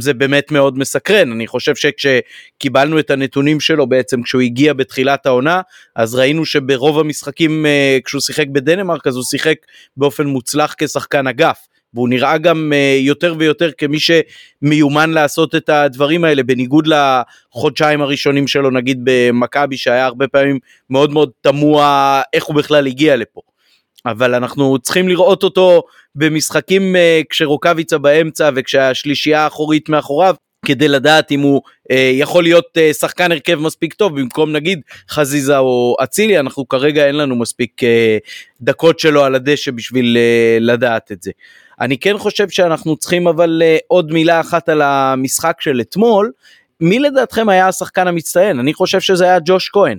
זה 0.00 0.14
באמת 0.14 0.50
מאוד 0.50 0.78
מסקרן 0.78 1.32
אני 1.32 1.46
חושב 1.46 1.72
שכשקיבלנו 1.74 2.98
את 2.98 3.10
הנתונים 3.10 3.60
שלו 3.60 3.86
בעצם 3.86 4.22
כשהוא 4.22 4.42
הגיע 4.42 4.72
בתחילת 4.72 5.26
העונה 5.26 5.60
אז 5.96 6.14
ראינו 6.14 6.46
שברוב 6.46 6.98
המשחקים 6.98 7.66
כשהוא 8.04 8.20
שיחק 8.20 8.46
בדנמרק 8.46 9.06
אז 9.06 9.16
הוא 9.16 9.24
שיחק 9.24 9.56
באופן 9.96 10.26
מוצלח 10.26 10.74
כשחקן 10.78 11.26
אגף. 11.26 11.66
והוא 11.94 12.08
נראה 12.08 12.38
גם 12.38 12.72
uh, 12.72 13.06
יותר 13.06 13.34
ויותר 13.38 13.70
כמי 13.78 13.98
שמיומן 14.00 15.10
לעשות 15.10 15.54
את 15.54 15.68
הדברים 15.68 16.24
האלה 16.24 16.42
בניגוד 16.42 16.86
לחודשיים 16.86 18.02
הראשונים 18.02 18.46
שלו 18.48 18.70
נגיד 18.70 19.00
במכבי 19.04 19.76
שהיה 19.76 20.06
הרבה 20.06 20.28
פעמים 20.28 20.58
מאוד 20.90 21.10
מאוד 21.10 21.30
תמוה 21.40 22.22
איך 22.32 22.44
הוא 22.44 22.56
בכלל 22.56 22.86
הגיע 22.86 23.16
לפה. 23.16 23.40
אבל 24.06 24.34
אנחנו 24.34 24.78
צריכים 24.78 25.08
לראות 25.08 25.42
אותו 25.42 25.82
במשחקים 26.14 26.96
uh, 26.96 27.26
כשרוקאביצה 27.30 27.98
באמצע 27.98 28.50
וכשהשלישייה 28.54 29.40
האחורית 29.40 29.88
מאחוריו 29.88 30.34
כדי 30.64 30.88
לדעת 30.88 31.32
אם 31.32 31.40
הוא 31.40 31.62
אה, 31.90 32.10
יכול 32.14 32.42
להיות 32.42 32.64
אה, 32.76 32.92
שחקן 32.92 33.32
הרכב 33.32 33.54
מספיק 33.54 33.94
טוב 33.94 34.20
במקום 34.20 34.52
נגיד 34.52 34.80
חזיזה 35.10 35.58
או 35.58 35.96
אצילי 36.02 36.38
אנחנו 36.38 36.68
כרגע 36.68 37.06
אין 37.06 37.16
לנו 37.16 37.36
מספיק 37.36 37.84
אה, 37.84 38.18
דקות 38.60 38.98
שלו 38.98 39.24
על 39.24 39.34
הדשא 39.34 39.70
בשביל 39.70 40.16
אה, 40.16 40.58
לדעת 40.60 41.12
את 41.12 41.22
זה. 41.22 41.30
אני 41.80 41.98
כן 41.98 42.18
חושב 42.18 42.48
שאנחנו 42.48 42.96
צריכים 42.96 43.26
אבל 43.26 43.62
אה, 43.64 43.76
עוד 43.88 44.12
מילה 44.12 44.40
אחת 44.40 44.68
על 44.68 44.82
המשחק 44.82 45.60
של 45.60 45.80
אתמול. 45.80 46.32
מי 46.80 46.98
לדעתכם 46.98 47.48
היה 47.48 47.68
השחקן 47.68 48.06
המצטיין? 48.06 48.58
אני 48.58 48.74
חושב 48.74 49.00
שזה 49.00 49.24
היה 49.24 49.38
ג'וש 49.44 49.68
כהן. 49.72 49.98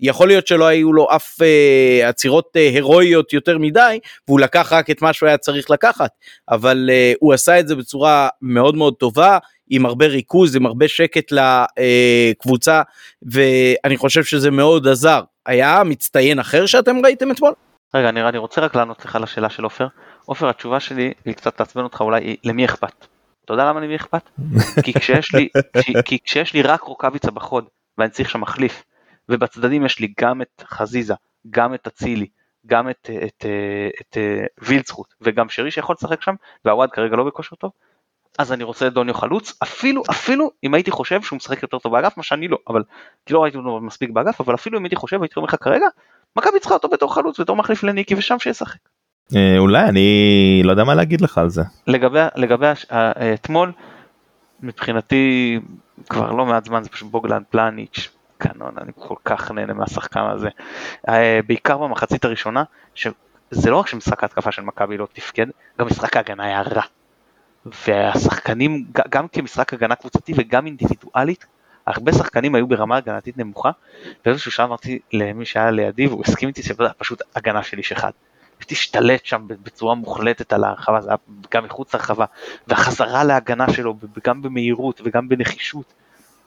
יכול 0.00 0.28
להיות 0.28 0.46
שלא 0.46 0.66
היו 0.66 0.92
לו 0.92 1.06
אף 1.16 1.42
אה, 1.42 2.08
עצירות 2.08 2.56
אה, 2.56 2.68
הירואיות 2.68 3.32
יותר 3.32 3.58
מדי, 3.58 3.98
והוא 4.28 4.40
לקח 4.40 4.72
רק 4.72 4.90
את 4.90 5.02
מה 5.02 5.12
שהוא 5.12 5.26
היה 5.26 5.38
צריך 5.38 5.70
לקחת, 5.70 6.10
אבל 6.48 6.90
אה, 6.92 7.12
הוא 7.20 7.34
עשה 7.34 7.60
את 7.60 7.68
זה 7.68 7.74
בצורה 7.74 8.28
מאוד 8.42 8.76
מאוד 8.76 8.94
טובה, 8.94 9.38
עם 9.70 9.86
הרבה 9.86 10.06
ריכוז, 10.06 10.56
עם 10.56 10.66
הרבה 10.66 10.88
שקט 10.88 11.32
לקבוצה, 11.32 12.82
ואני 13.22 13.96
חושב 13.96 14.24
שזה 14.24 14.50
מאוד 14.50 14.88
עזר. 14.88 15.20
היה 15.46 15.82
מצטיין 15.84 16.38
אחר 16.38 16.66
שאתם 16.66 16.96
ראיתם 17.04 17.30
אתמול? 17.30 17.52
רגע, 17.96 18.08
אני, 18.08 18.28
אני 18.28 18.38
רוצה 18.38 18.60
רק 18.60 18.74
לענות 18.74 19.04
לך 19.04 19.18
לשאלה 19.22 19.50
של 19.50 19.64
עופר. 19.64 19.86
עופר, 20.24 20.48
התשובה 20.48 20.80
שלי, 20.80 21.12
היא 21.24 21.34
קצת 21.34 21.56
תעצבן 21.56 21.82
אותך 21.82 22.00
אולי, 22.00 22.24
היא 22.24 22.36
למי 22.44 22.64
אכפת? 22.64 23.06
אתה 23.44 23.52
יודע 23.52 23.64
למה 23.64 23.80
למי 23.80 23.96
אכפת? 23.96 24.30
כי, 24.84 24.92
כשיש 24.92 25.34
לי, 25.34 25.48
כי, 25.82 25.92
כי 26.04 26.18
כשיש 26.24 26.54
לי 26.54 26.62
רק 26.62 26.82
רוקאביצה 26.82 27.30
בחוד, 27.30 27.64
ואני 27.98 28.10
צריך 28.10 28.30
שם 28.30 28.40
מחליף, 28.40 28.84
ובצדדים 29.28 29.86
יש 29.86 29.98
לי 29.98 30.12
גם 30.20 30.42
את 30.42 30.62
חזיזה, 30.66 31.14
גם 31.50 31.74
את 31.74 31.86
אצילי, 31.86 32.26
גם 32.66 32.90
את, 32.90 33.10
את, 33.24 33.46
את, 34.00 34.16
את 34.16 34.16
וילצחוט, 34.58 35.14
וגם 35.20 35.48
שרי 35.48 35.70
שיכול 35.70 35.94
לשחק 35.98 36.22
שם, 36.22 36.34
והוואד 36.64 36.90
כרגע 36.90 37.16
לא 37.16 37.24
בכושר 37.24 37.56
טוב, 37.56 37.70
אז 38.38 38.52
אני 38.52 38.64
רוצה 38.64 38.86
את 38.86 38.92
דוניו 38.92 39.14
חלוץ, 39.14 39.58
אפילו, 39.62 40.02
אפילו 40.10 40.50
אם 40.64 40.74
הייתי 40.74 40.90
חושב 40.90 41.22
שהוא 41.22 41.36
משחק 41.36 41.62
יותר 41.62 41.78
טוב 41.78 41.92
באגף, 41.92 42.16
מה 42.16 42.22
שאני 42.22 42.48
לא, 42.48 42.58
אבל 42.68 42.82
כי 43.26 43.34
לא 43.34 43.42
ראיתי 43.42 43.56
אותו 43.56 43.80
מספיק 43.80 44.10
באגף, 44.10 44.40
אבל 44.40 44.54
אפילו 44.54 44.78
אם 44.78 44.84
הייתי 44.84 44.96
חושב, 44.96 45.22
הייתי 45.22 45.34
אומר 45.36 45.46
לך 45.46 45.56
כרגע, 45.60 45.86
מכבי 46.36 46.60
צריכה 46.60 46.74
אותו 46.74 46.88
בתור 46.88 47.14
חלוץ, 47.14 47.40
בתור 47.40 47.56
מחליף 47.56 47.82
לניקי, 47.82 48.14
ושם 48.14 48.38
שישחק. 48.38 48.78
אה, 49.36 49.58
אולי 49.58 49.84
אני 49.84 50.60
לא 50.64 50.70
יודע 50.70 50.84
מה 50.84 50.94
להגיד 50.94 51.20
לך 51.20 51.38
על 51.38 51.50
זה. 51.50 51.62
לגבי, 51.86 52.18
לגבי 52.36 52.66
אה, 52.92 53.34
אתמול, 53.34 53.72
מבחינתי 54.60 55.58
כבר 56.08 56.32
לא 56.32 56.46
מעט 56.46 56.64
זמן 56.64 56.82
זה 56.82 56.88
פשוט 56.88 57.10
בוגלן 57.10 57.42
פלניץ', 57.50 58.08
קנון, 58.38 58.74
אני 58.80 58.92
כל 58.98 59.14
כך 59.24 59.50
נהנה 59.50 59.74
מהשחקן 59.74 60.20
הזה. 60.20 60.48
אה, 61.08 61.40
בעיקר 61.46 61.78
במחצית 61.78 62.24
הראשונה, 62.24 62.64
שזה 62.94 63.70
לא 63.70 63.76
רק 63.76 63.86
שמשחק 63.86 64.22
ההתקפה 64.22 64.52
של 64.52 64.62
מכבי 64.62 64.96
לא 64.96 65.06
תפקד, 65.12 65.46
גם 65.80 65.86
משחק 65.86 66.16
ההגנה 66.16 66.44
היה 66.44 66.62
רע. 66.62 66.82
והשחקנים, 67.86 68.84
גם 69.08 69.28
כמשחק 69.28 69.72
הגנה 69.72 69.94
קבוצתי 69.94 70.32
וגם 70.36 70.66
אינדיבידואלית, 70.66 71.46
הרבה 71.86 72.12
שחקנים 72.12 72.54
היו 72.54 72.66
ברמה 72.66 72.96
הגנתית 72.96 73.38
נמוכה, 73.38 73.70
באיזשהו 74.24 74.50
שעה 74.50 74.66
אמרתי 74.66 74.98
למי 75.12 75.44
שהיה 75.44 75.70
לידי 75.70 76.06
והוא 76.06 76.22
הסכים 76.26 76.48
איתי 76.48 76.62
שזה 76.62 76.74
פשוט 76.98 77.22
הגנה 77.36 77.62
של 77.62 77.78
איש 77.78 77.92
אחד. 77.92 78.10
השתלט 78.70 79.24
שם 79.24 79.46
בצורה 79.48 79.94
מוחלטת 79.94 80.52
על 80.52 80.64
הרחבה, 80.64 81.00
זה 81.00 81.08
היה 81.10 81.16
גם 81.50 81.64
מחוץ 81.64 81.94
לרחבה, 81.94 82.24
והחזרה 82.66 83.24
להגנה 83.24 83.72
שלו 83.72 83.94
גם 84.24 84.42
במהירות 84.42 85.00
וגם 85.04 85.28
בנחישות, 85.28 85.92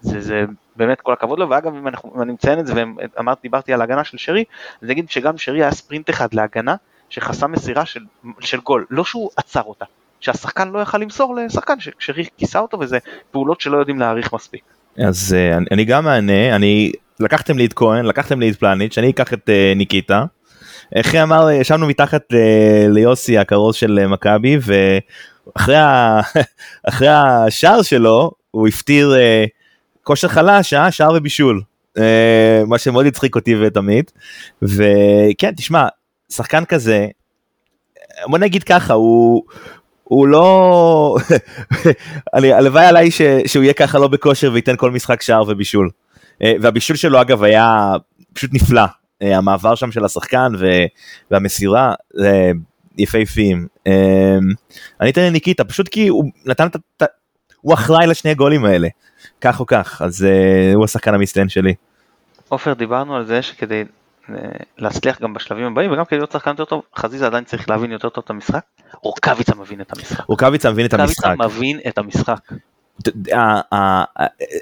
זה, 0.02 0.22
זה 0.22 0.46
באמת 0.76 1.02
כל 1.02 1.14
הכבוד 1.14 1.40
לו, 1.40 1.50
ואגב 1.50 1.76
אם, 1.76 1.88
אנחנו, 1.88 2.14
אם 2.16 2.22
אני 2.22 2.34
מציין 2.34 2.60
את 2.60 2.68
זה 2.68 2.74
ואמרתי, 3.18 3.42
דיברתי 3.42 3.74
על 3.74 3.82
ההגנה 3.82 4.04
של 4.04 4.18
שרי, 4.18 4.44
אז 4.82 4.90
נגיד 4.90 5.10
שגם 5.10 5.38
שרי 5.38 5.64
היה 5.64 5.72
ספרינט 5.72 6.10
אחד 6.10 6.34
להגנה 6.34 6.76
שחסם 7.10 7.52
מסירה 7.52 7.86
של, 7.86 8.06
של 8.40 8.60
גול, 8.60 8.86
לא 8.90 9.06
שהוא 9.06 9.30
עצר 9.38 9.64
אותה, 9.64 9.86
שהשחקן 10.20 10.70
לא 10.70 10.80
יכל 10.80 10.98
למסור 10.98 11.36
לשחקן 11.36 11.80
ששרי 11.80 12.26
כיסה 12.38 12.60
אותו 12.60 12.80
וזה 12.80 12.98
פעולות 13.32 13.62
שלא 13.62 13.78
יודעים 13.78 14.00
להעריך 14.00 14.34
מספיק. 14.34 14.64
אז 14.98 15.36
uh, 15.36 15.58
אני, 15.58 15.66
אני 15.72 15.86
גם 15.86 16.06
מענה, 16.06 16.56
אני 16.56 16.92
לקחתם 17.20 17.58
לי 17.58 17.66
את 17.66 17.74
כהן, 17.74 18.06
לקחתם 18.06 18.40
לי 18.40 18.50
את 18.50 18.56
פלניץ', 18.56 18.98
אני 18.98 19.10
אקח 19.10 19.34
את 19.34 19.50
uh, 19.50 19.78
ניקיטה. 19.78 20.26
איך 20.96 21.16
אמר, 21.16 21.52
ישבנו 21.52 21.88
מתחת 21.88 22.34
uh, 22.34 22.36
ליוסי 22.90 23.38
הכרוז 23.38 23.76
של 23.76 24.00
uh, 24.04 24.08
מכבי 24.08 24.58
ואחרי 24.62 25.78
ה... 25.78 26.20
השער 27.48 27.82
שלו 27.82 28.32
הוא 28.52 28.68
הפטיר 28.68 29.14
uh, 29.14 29.50
כושר 30.04 30.28
חלש, 30.28 30.74
אה? 30.74 30.92
שער 30.92 31.14
ובישול. 31.16 31.62
Uh, 31.98 32.02
מה 32.68 32.78
שמאוד 32.78 33.06
הצחיק 33.06 33.36
אותי 33.36 33.56
ואת 33.56 33.78
עמית. 33.78 34.12
וכן, 34.62 35.52
תשמע, 35.58 35.88
שחקן 36.32 36.66
כזה, 36.66 37.08
בוא 38.28 38.38
נגיד 38.38 38.64
ככה, 38.64 38.94
הוא, 38.94 39.44
הוא 40.10 40.28
לא, 40.28 41.16
הלוואי 42.34 42.86
עליי 42.86 43.12
ש, 43.12 43.22
שהוא 43.46 43.64
יהיה 43.64 43.74
ככה 43.74 44.00
לא 44.00 44.08
בכושר 44.08 44.52
וייתן 44.54 44.76
כל 44.78 44.92
משחק 44.92 45.22
שער 45.22 45.44
ובישול. 45.48 45.90
אה, 46.44 46.54
והבישול 46.62 46.96
שלו 46.96 47.22
אגב 47.22 47.44
היה 47.44 47.92
פשוט 48.34 48.54
נפלא, 48.54 48.82
אה, 49.22 49.38
המעבר 49.38 49.76
שם 49.76 49.92
של 49.92 50.06
השחקן 50.06 50.52
והמסירה, 51.32 51.94
יפהפיים. 52.98 53.68
אה, 53.88 54.38
אני 55.02 55.10
אתן 55.10 55.22
לניקיטה, 55.22 55.64
פשוט 55.64 55.88
כי 55.88 56.08
הוא 56.08 56.24
נתן 56.46 56.68
את 56.68 57.02
ה... 57.02 57.06
הוא 57.62 57.74
אחראי 57.74 58.08
לשני 58.08 58.32
הגולים 58.32 58.66
האלה, 58.66 58.88
כך 59.42 59.60
או 59.60 59.66
כך, 59.66 60.02
אז 60.06 60.28
הוא 60.76 60.84
השחקן 60.84 61.14
המצטיין 61.14 61.50
שלי. 61.50 61.74
עופר, 62.50 62.74
דיברנו 62.74 63.16
על 63.16 63.26
זה 63.26 63.42
שכדי 63.42 63.84
להצליח 64.78 65.22
גם 65.22 65.34
בשלבים 65.34 65.66
הבאים 65.66 65.92
וגם 65.92 66.06
כדי 66.06 66.20
להיות 66.20 66.32
שחקן 66.32 66.50
יותר 66.52 66.66
טוב, 66.66 66.82
חזיזה 66.96 67.26
עדיין 67.26 67.44
צריך 67.44 67.70
להבין 67.70 67.92
יותר 67.92 68.10
טוב 68.10 68.24
את 68.26 68.30
המשחק. 68.30 68.62
רוקאביצה 69.02 69.56
מבין 69.56 69.82
את 69.82 69.98
המשחק. 69.98 70.26
רוקאביצה 70.28 70.72
מבין 70.72 70.86
את 70.86 70.94
המשחק. 70.94 71.36
מבין 71.40 71.80
את 71.88 71.98
המשחק. 71.98 72.40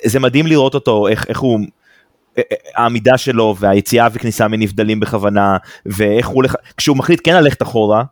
זה 0.05 0.19
מדהים 0.19 0.47
לראות 0.47 0.73
אותו, 0.73 1.07
איך, 1.07 1.27
איך 1.29 1.39
הוא... 1.39 1.59
העמידה 2.75 3.17
שלו 3.17 3.55
והיציאה 3.59 4.07
וכניסה 4.13 4.47
מנבדלים 4.47 4.99
בכוונה 4.99 5.57
ואיך 5.85 6.27
הוא 6.27 6.43
כשהוא 6.77 6.97
מחליט 6.97 7.21
כן 7.23 7.35
ללכת 7.35 7.61
אחורה, 7.61 8.03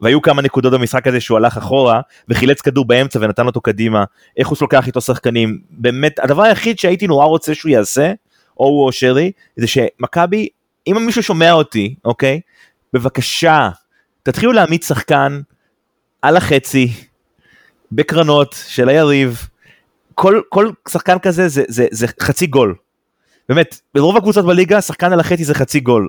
והיו 0.00 0.22
כמה 0.22 0.42
נקודות 0.42 0.72
במשחק 0.72 1.06
הזה 1.06 1.20
שהוא 1.20 1.38
הלך 1.38 1.56
אחורה 1.56 2.00
וחילץ 2.28 2.60
כדור 2.60 2.84
באמצע 2.84 3.18
ונתן 3.22 3.46
אותו 3.46 3.60
קדימה, 3.60 4.04
איך 4.36 4.48
הוא 4.48 4.58
לוקח 4.60 4.86
איתו 4.86 5.00
שחקנים, 5.00 5.58
באמת 5.70 6.18
הדבר 6.18 6.42
היחיד 6.42 6.78
שהייתי 6.78 7.06
נורא 7.06 7.24
רוצה 7.24 7.54
שהוא 7.54 7.70
יעשה, 7.70 8.12
או 8.60 8.66
הוא 8.66 8.86
או 8.86 8.92
שרי, 8.92 9.32
זה 9.56 9.66
שמכבי 9.66 10.48
אם 10.86 11.06
מישהו 11.06 11.22
שומע 11.22 11.52
אותי, 11.52 11.94
אוקיי? 12.04 12.40
בבקשה, 12.92 13.70
תתחילו 14.22 14.52
להעמיד 14.52 14.82
שחקן 14.82 15.40
על 16.22 16.36
החצי, 16.36 16.92
בקרנות 17.92 18.56
של 18.66 18.88
היריב. 18.88 19.48
כל, 20.14 20.40
כל 20.48 20.70
שחקן 20.88 21.18
כזה 21.18 21.48
זה, 21.48 21.64
זה, 21.68 21.86
זה 21.90 22.06
חצי 22.20 22.46
גול. 22.46 22.74
באמת, 23.48 23.80
ברוב 23.94 24.16
הקבוצות 24.16 24.46
בליגה 24.46 24.80
שחקן 24.80 25.12
על 25.12 25.20
החצי 25.20 25.44
זה 25.44 25.54
חצי 25.54 25.80
גול. 25.80 26.08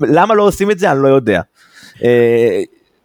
למה 0.00 0.34
לא 0.34 0.42
עושים 0.42 0.70
את 0.70 0.78
זה 0.78 0.92
אני 0.92 1.02
לא 1.02 1.08
יודע. 1.08 1.40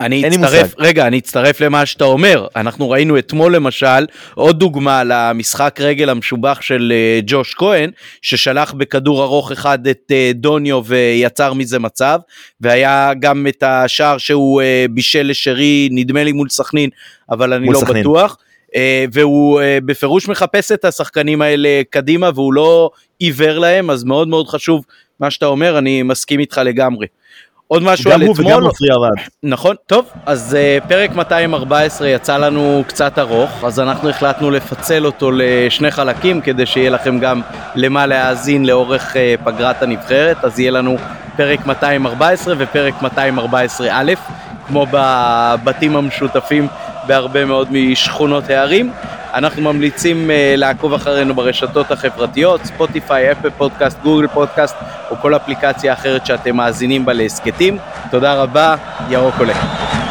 אה, 0.03 0.07
אני 0.07 0.27
אצטרף, 0.27 0.73
רגע, 0.77 1.07
אני 1.07 1.19
אצטרף 1.19 1.61
למה 1.61 1.85
שאתה 1.85 2.03
אומר. 2.03 2.47
אנחנו 2.55 2.89
ראינו 2.89 3.17
אתמול 3.17 3.55
למשל 3.55 4.05
עוד 4.35 4.59
דוגמה 4.59 5.03
למשחק 5.05 5.77
רגל 5.79 6.09
המשובח 6.09 6.61
של 6.61 6.93
uh, 6.93 7.23
ג'וש 7.27 7.53
כהן, 7.53 7.91
ששלח 8.21 8.73
בכדור 8.73 9.23
ארוך 9.23 9.51
אחד 9.51 9.87
את 9.87 10.11
uh, 10.11 10.37
דוניו 10.37 10.81
ויצר 10.85 11.53
מזה 11.53 11.79
מצב, 11.79 12.19
והיה 12.61 13.11
גם 13.19 13.47
את 13.47 13.63
השער 13.63 14.17
שהוא 14.17 14.61
uh, 14.61 14.91
בישל 14.91 15.27
לשרי, 15.27 15.89
נדמה 15.91 16.23
לי 16.23 16.31
מול 16.31 16.49
סכנין, 16.49 16.89
אבל 17.29 17.53
אני 17.53 17.67
לא 17.67 17.79
סכנין. 17.79 18.03
בטוח. 18.03 18.37
והוא 19.13 19.61
בפירוש 19.85 20.27
מחפש 20.27 20.71
את 20.71 20.85
השחקנים 20.85 21.41
האלה 21.41 21.81
קדימה 21.89 22.29
והוא 22.35 22.53
לא 22.53 22.89
עיוור 23.19 23.59
להם, 23.59 23.89
אז 23.89 24.03
מאוד 24.03 24.27
מאוד 24.27 24.47
חשוב 24.47 24.85
מה 25.19 25.31
שאתה 25.31 25.45
אומר, 25.45 25.77
אני 25.77 26.03
מסכים 26.03 26.39
איתך 26.39 26.61
לגמרי. 26.65 27.07
עוד 27.67 27.83
משהו 27.83 28.11
על 28.11 28.21
אתמול. 28.21 28.37
גם 28.37 28.43
הוא 28.45 28.53
וגם 28.53 28.63
עופרי 28.63 28.91
ארד. 28.91 29.27
נכון, 29.43 29.75
טוב, 29.87 30.05
אז 30.25 30.57
uh, 30.81 30.87
פרק 30.87 31.15
214 31.15 32.07
יצא 32.07 32.37
לנו 32.37 32.83
קצת 32.87 33.19
ארוך, 33.19 33.63
אז 33.63 33.79
אנחנו 33.79 34.09
החלטנו 34.09 34.51
לפצל 34.51 35.05
אותו 35.05 35.31
לשני 35.33 35.91
חלקים 35.91 36.41
כדי 36.41 36.65
שיהיה 36.65 36.89
לכם 36.89 37.19
גם 37.19 37.41
למה 37.75 38.05
להאזין 38.05 38.65
לאורך 38.65 39.13
uh, 39.13 39.45
פגרת 39.45 39.83
הנבחרת, 39.83 40.45
אז 40.45 40.59
יהיה 40.59 40.71
לנו 40.71 40.97
פרק 41.37 41.65
214 41.65 42.55
ופרק 42.57 43.01
214 43.01 43.87
א', 43.91 44.13
כמו 44.67 44.85
בבתים 44.91 45.95
המשותפים 45.95 46.67
בהרבה 47.07 47.45
מאוד 47.45 47.67
משכונות 47.71 48.49
הערים. 48.49 48.91
אנחנו 49.33 49.61
ממליצים 49.61 50.29
uh, 50.29 50.57
לעקוב 50.57 50.93
אחרינו 50.93 51.33
ברשתות 51.33 51.91
החברתיות, 51.91 52.65
ספוטיפיי, 52.65 53.31
אפל 53.31 53.49
פודקאסט, 53.49 53.99
גוגל 54.03 54.27
פודקאסט 54.27 54.75
או 55.09 55.15
כל 55.15 55.35
אפליקציה 55.35 55.93
אחרת 55.93 56.25
שאתם 56.25 56.55
מאזינים 56.55 57.05
בה 57.05 57.13
להסכתים. 57.13 57.77
תודה 58.11 58.33
רבה, 58.33 58.75
ירוק 59.09 59.35
עולה. 59.39 60.02